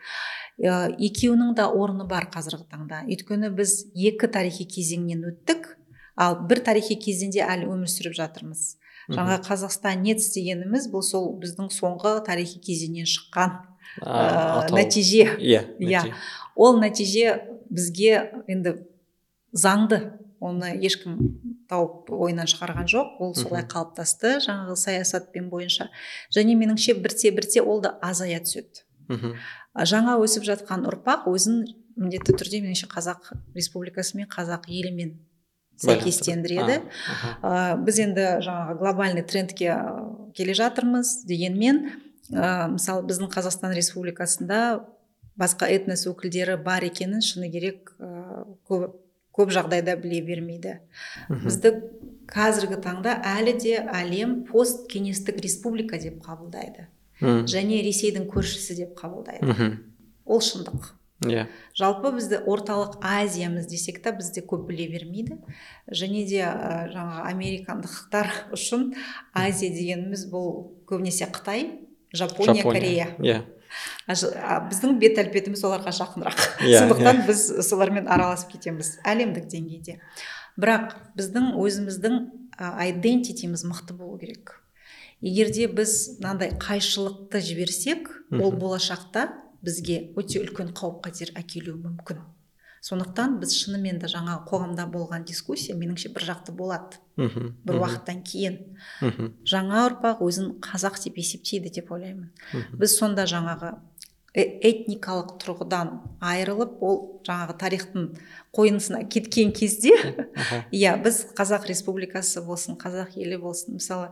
Ә, 0.58 0.90
екеуінің 0.98 1.54
да 1.56 1.68
орны 1.70 2.08
бар 2.10 2.26
қазіргі 2.34 2.66
таңда 2.72 3.04
өйткені 3.06 3.52
біз 3.54 3.86
екі 3.94 4.28
тарихи 4.34 4.66
кезеңнен 4.66 5.22
өттік 5.30 5.76
ал 6.18 6.40
бір 6.50 6.64
тарихи 6.66 6.96
кезеңде 6.98 7.44
әлі 7.46 7.68
өмір 7.70 7.86
сүріп 7.94 8.16
жатырмыз 8.18 8.64
жаңа 9.14 9.38
қазақстанец 9.46 10.26
дегеніміз 10.34 10.90
бұл 10.92 11.04
сол 11.06 11.30
біздің 11.40 11.70
соңғы 11.72 12.16
тарихи 12.26 12.58
кезеңнен 12.60 13.06
шыққан 13.06 13.54
ә, 14.02 14.66
нәтиже 14.74 15.38
иә 15.38 15.62
Иә. 15.78 15.78
нәтиже. 15.80 16.14
ол 16.56 16.80
нәтиже 16.82 17.38
бізге 17.70 18.44
енді 18.48 18.74
заңды. 19.58 20.02
Оны 20.40 20.76
ешкім 20.86 21.18
тауып 21.70 22.12
ойынан 22.14 22.50
шығарған 22.50 22.88
жоқ. 22.92 23.16
Ол 23.24 23.34
солай 23.36 23.66
қалыптасты 23.66 24.38
жаңағы 24.46 24.76
саясатпен 24.78 25.50
бойынша. 25.50 25.90
Және 26.36 26.54
меніңше 26.60 26.94
бірте 27.02 27.32
бірте 27.34 27.64
ол 27.64 27.82
да 27.82 27.98
азая 28.06 28.40
түседі. 28.44 28.86
Мхм. 29.10 29.34
Жаңа 29.78 30.18
өсіп 30.22 30.46
жатқан 30.46 30.86
ұрпақ 30.90 31.26
өзін 31.32 31.64
міндетті 31.98 32.36
түрде 32.38 32.62
меніңше 32.62 32.90
қазақ 32.92 33.32
республикасы 33.58 34.20
мен 34.20 34.30
қазақ 34.30 34.68
елімен 34.70 35.16
сәйкестендіреді. 35.82 36.82
Ә, 37.42 37.78
біз 37.82 38.00
енді 38.02 38.28
жаңағы 38.46 38.78
глобальный 38.80 39.26
трендке 39.26 39.76
келе 40.38 40.56
жатырмыз 40.58 41.24
дегенмен 41.30 41.84
ә, 42.34 42.70
мысалы 42.74 43.06
біздің 43.10 43.32
қазақстан 43.34 43.76
республикасында 43.78 44.62
басқа 45.38 45.70
этнос 45.74 46.08
өкілдері 46.10 46.58
бар 46.66 46.88
екенін 46.90 47.22
шыны 47.22 47.52
керек 47.54 47.94
ә, 48.00 48.46
көп, 48.70 48.98
көп 49.38 49.54
жағдайда 49.54 49.96
біле 50.02 50.22
бермейді. 50.26 50.78
Бізді 51.30 51.74
қазіргі 52.28 52.82
таңда 52.84 53.18
әлі 53.38 53.56
де 53.62 53.80
әлем 53.86 54.42
посткеңестік 54.50 55.40
республика 55.44 56.00
деп 56.02 56.20
қабылдайды. 56.26 56.90
Мм. 57.18 57.48
және 57.50 57.82
ресейдің 57.82 58.28
көршісі 58.30 58.76
деп 58.78 58.98
қабылдайды. 59.00 59.46
Мхм. 59.46 59.78
ол 60.26 60.42
шындық. 60.44 60.94
Иә. 61.26 61.48
Жалпы 61.74 62.12
бізді 62.14 62.44
орталық 62.46 63.00
азиямыз 63.02 63.66
десек 63.66 64.04
та 64.04 64.12
бізде 64.14 64.44
көп 64.46 64.68
біле 64.68 64.86
бермейді. 64.92 65.40
Және 65.90 66.26
де 66.30 66.44
ә, 66.46 66.92
жаңағы 66.94 67.24
американдықтар 67.32 68.30
үшін 68.58 68.92
азия 69.34 69.72
дегеніміз 69.74 70.28
бұл 70.30 70.78
көбінесе 70.86 71.26
қытай 71.34 71.88
жапония, 72.14 72.62
корея. 72.62 73.16
Иә. 73.18 73.42
а 73.42 73.57
біздің 74.08 74.98
бет 75.02 75.20
әлпетіміз 75.22 75.64
оларға 75.68 75.94
жақынырақ. 75.98 76.44
Иә, 76.68 76.84
сондықтан 76.84 77.24
біз 77.28 77.44
солармен 77.68 78.08
араласып 78.12 78.56
кетеміз 78.56 78.98
әлемдік 79.08 79.50
деңгейде. 79.52 80.00
Бірақ 80.58 80.96
біздің 81.18 81.52
өзіміздің 81.62 82.22
айдентитиміз 82.58 83.66
мықты 83.70 83.98
болу 83.98 84.18
керек. 84.22 84.56
Егер 85.22 85.52
де 85.54 85.68
біз 85.68 86.20
мынандай 86.22 86.54
қайшылықты 86.62 87.42
жіберсек 87.42 88.10
ол 88.32 88.52
болашақта 88.54 89.30
бізге 89.66 90.12
өте 90.18 90.42
үлкен 90.44 90.74
қауіп 90.78 91.04
қатер 91.08 91.34
әкелуі 91.38 91.80
мүмкін. 91.82 92.22
Сондықтан 92.86 93.40
біз 93.42 93.54
шынымен 93.58 94.00
де 94.02 94.10
жаңа 94.12 94.38
қоғамда 94.48 94.86
болған 94.92 95.26
дискуссия 95.28 95.76
меніңше 95.76 96.14
бір 96.16 96.28
жақты 96.30 96.54
болады. 96.56 97.02
Мхм 97.18 97.52
бір 97.66 97.80
уақыттан 97.82 98.22
кейін. 98.24 98.58
Мхм. 99.02 99.34
Жаңа 99.48 99.86
ұрпақ 99.90 100.22
өзін 100.26 100.58
қазақ 100.62 101.00
деп 101.04 101.18
есептейді 101.18 101.74
деп 101.80 101.92
ойлаймын. 101.92 102.30
Біз 102.78 102.98
сонда 103.00 103.26
жаңағы 103.26 103.76
э- 104.38 104.60
этникалық 104.70 105.38
тұрғыдан 105.42 105.94
айырылып 106.22 106.82
ол 106.82 107.22
жаңағы 107.26 107.58
тарихтың 107.58 108.10
қойнысына 108.54 109.04
кеткен 109.10 109.52
кезде 109.52 109.96
иә 110.72 110.98
біз 111.02 111.26
қазақ 111.38 111.66
республикасы 111.68 112.46
болсын 112.46 112.78
қазақ 112.78 113.18
елі 113.18 113.42
болсын 113.42 113.80
мысалы 113.82 114.12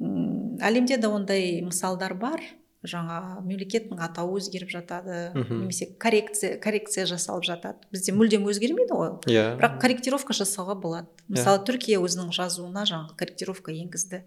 әлемде 0.00 0.96
де 0.96 1.08
ондай 1.08 1.60
мысалдар 1.62 2.14
бар. 2.14 2.40
Жаңа 2.84 3.40
мемлекеттің 3.42 3.98
атауы 4.00 4.38
өзгеріп 4.40 4.68
жатады 4.70 5.32
Мгм. 5.34 5.60
немесе 5.62 5.86
коррекция 5.98 6.58
коррекция 6.60 7.06
жасалып 7.06 7.44
жатады. 7.44 7.76
Бізде 7.92 8.12
мүлдем 8.12 8.44
өзгермейді 8.46 8.92
ғой. 8.94 9.10
Иә. 9.26 9.56
Бірақ 9.58 9.78
корректировка 9.80 10.32
жасауға 10.36 10.74
болады. 10.80 11.06
Мысалы 11.28 11.64
түркия 11.64 11.98
өзінің 11.98 12.30
жазуына 12.32 12.84
жаңағы 12.86 13.16
корректировка 13.16 13.72
енгізді. 13.72 14.22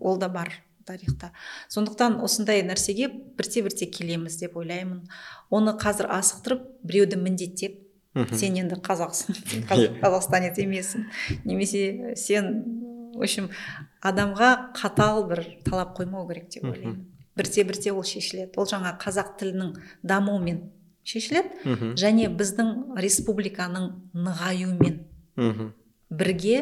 Ол 0.00 0.18
да 0.18 0.28
бар 0.28 0.52
тарихта. 0.84 1.30
Сондықтан 1.68 2.20
осындай 2.22 2.62
нәрсеге 2.62 3.08
бірте 3.38 3.62
бірте 3.62 3.86
келеміз 3.86 4.36
деп 4.40 4.56
ойлаймын. 4.56 5.08
Оны 5.50 5.76
қазір 5.78 6.08
асықтырып 6.10 6.62
біреуді 6.82 7.16
міндеттеп 7.22 7.78
сен 8.34 8.56
енді 8.58 8.76
қазақсың 8.82 9.34
сен 9.48 9.62
Иә. 9.62 9.68
қаз- 9.68 10.00
қазақстанец 10.02 10.58
емессің 10.58 11.06
немесе 11.44 12.14
сен 12.16 12.64
в 13.14 13.22
общем 13.22 13.48
адамға 14.02 14.72
қатал 14.74 15.28
бір 15.28 15.44
талап 15.64 15.96
қоймау 15.98 16.26
керек 16.28 16.48
деп 16.50 16.64
ойлаймын. 16.64 17.06
Бірте 17.36 17.64
бірте 17.64 17.92
ол 17.92 18.04
шешіледі. 18.04 18.52
Ол 18.56 18.66
жаңа 18.66 18.94
қазақ 19.00 19.36
тілінің 19.40 19.74
дамуымен 20.02 20.62
шешіледі. 21.04 21.50
Және 21.98 22.28
біздің 22.30 22.96
республиканың 23.02 23.92
нығаюымен 24.14 24.98
мхм. 25.36 25.72
бірге 26.10 26.58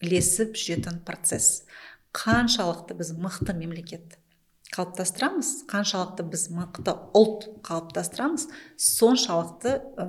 ілесіп 0.00 0.56
жүретін 0.56 1.02
процесс. 1.04 1.64
Қаншалықты 2.12 2.96
біз 2.98 3.12
мықты 3.14 3.54
мемлекет 3.54 4.18
қалыптастырамыз 4.74 5.66
қаншалықты 5.70 6.24
біз 6.30 6.48
мықты 6.54 6.94
ұлт 7.16 7.48
қалыптастырамыз 7.66 8.46
соншалықты 8.78 9.72
ә, 9.98 10.06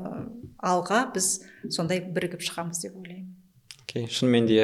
алға 0.62 1.02
біз 1.16 1.30
сондай 1.70 2.02
бірігіп 2.06 2.44
шығамыз 2.46 2.84
деп 2.84 2.98
ойлаймын. 3.00 3.31
Окей 3.92 4.08
шынымен 4.08 4.48
де 4.48 4.64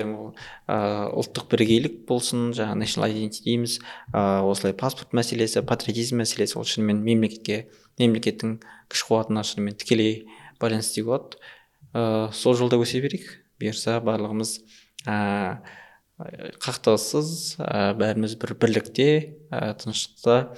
ұлттық 0.72 1.50
бірегейлік 1.52 2.00
болсын 2.08 2.54
жаңағы 2.56 2.80
national 2.80 3.12
дейміз. 3.44 3.80
Осылай 4.16 4.74
паспорт 4.78 5.12
мәселесі 5.12 5.64
патриотизм 5.68 6.22
мәселесі 6.22 6.56
ол 6.58 6.64
шынымен 6.64 7.02
мемлекетке 7.04 7.68
мемлекеттің 8.00 8.58
күш 8.88 9.04
қуатына 9.10 9.44
шынымен 9.44 9.76
тікелей 9.76 10.30
байланысты 10.62 11.02
деуге 11.02 11.12
болады. 11.12 12.32
Сол 12.34 12.56
жолда 12.56 12.80
өсе 12.80 13.02
берейік. 13.04 13.28
Бұйырса 13.60 14.00
барлығымыз 14.06 14.62
ыыы 15.08 16.54
қақтығыссыз 16.64 17.60
ыыы 17.60 17.98
бәріміз 18.00 18.38
бір 18.40 18.56
бірлікте 18.62 19.10
ыыы 19.52 19.76
тыныштықта 19.84 20.56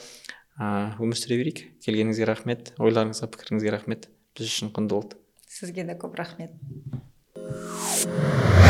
өмір 1.01 1.17
сүре 1.17 1.41
берейік. 1.41 1.65
Келгеніңізге 1.81 2.29
рахмет 2.29 2.73
ойларыңызға 2.77 3.31
пікіріңізге 3.33 3.73
рахмет. 3.79 4.09
Біз 4.37 4.51
үшін 4.51 4.75
құнды 4.75 4.93
болды 4.93 5.17
сізге 5.49 5.83
де 5.87 5.95
көп 5.97 6.13
рахмет. 6.19 6.53
you 7.49 8.68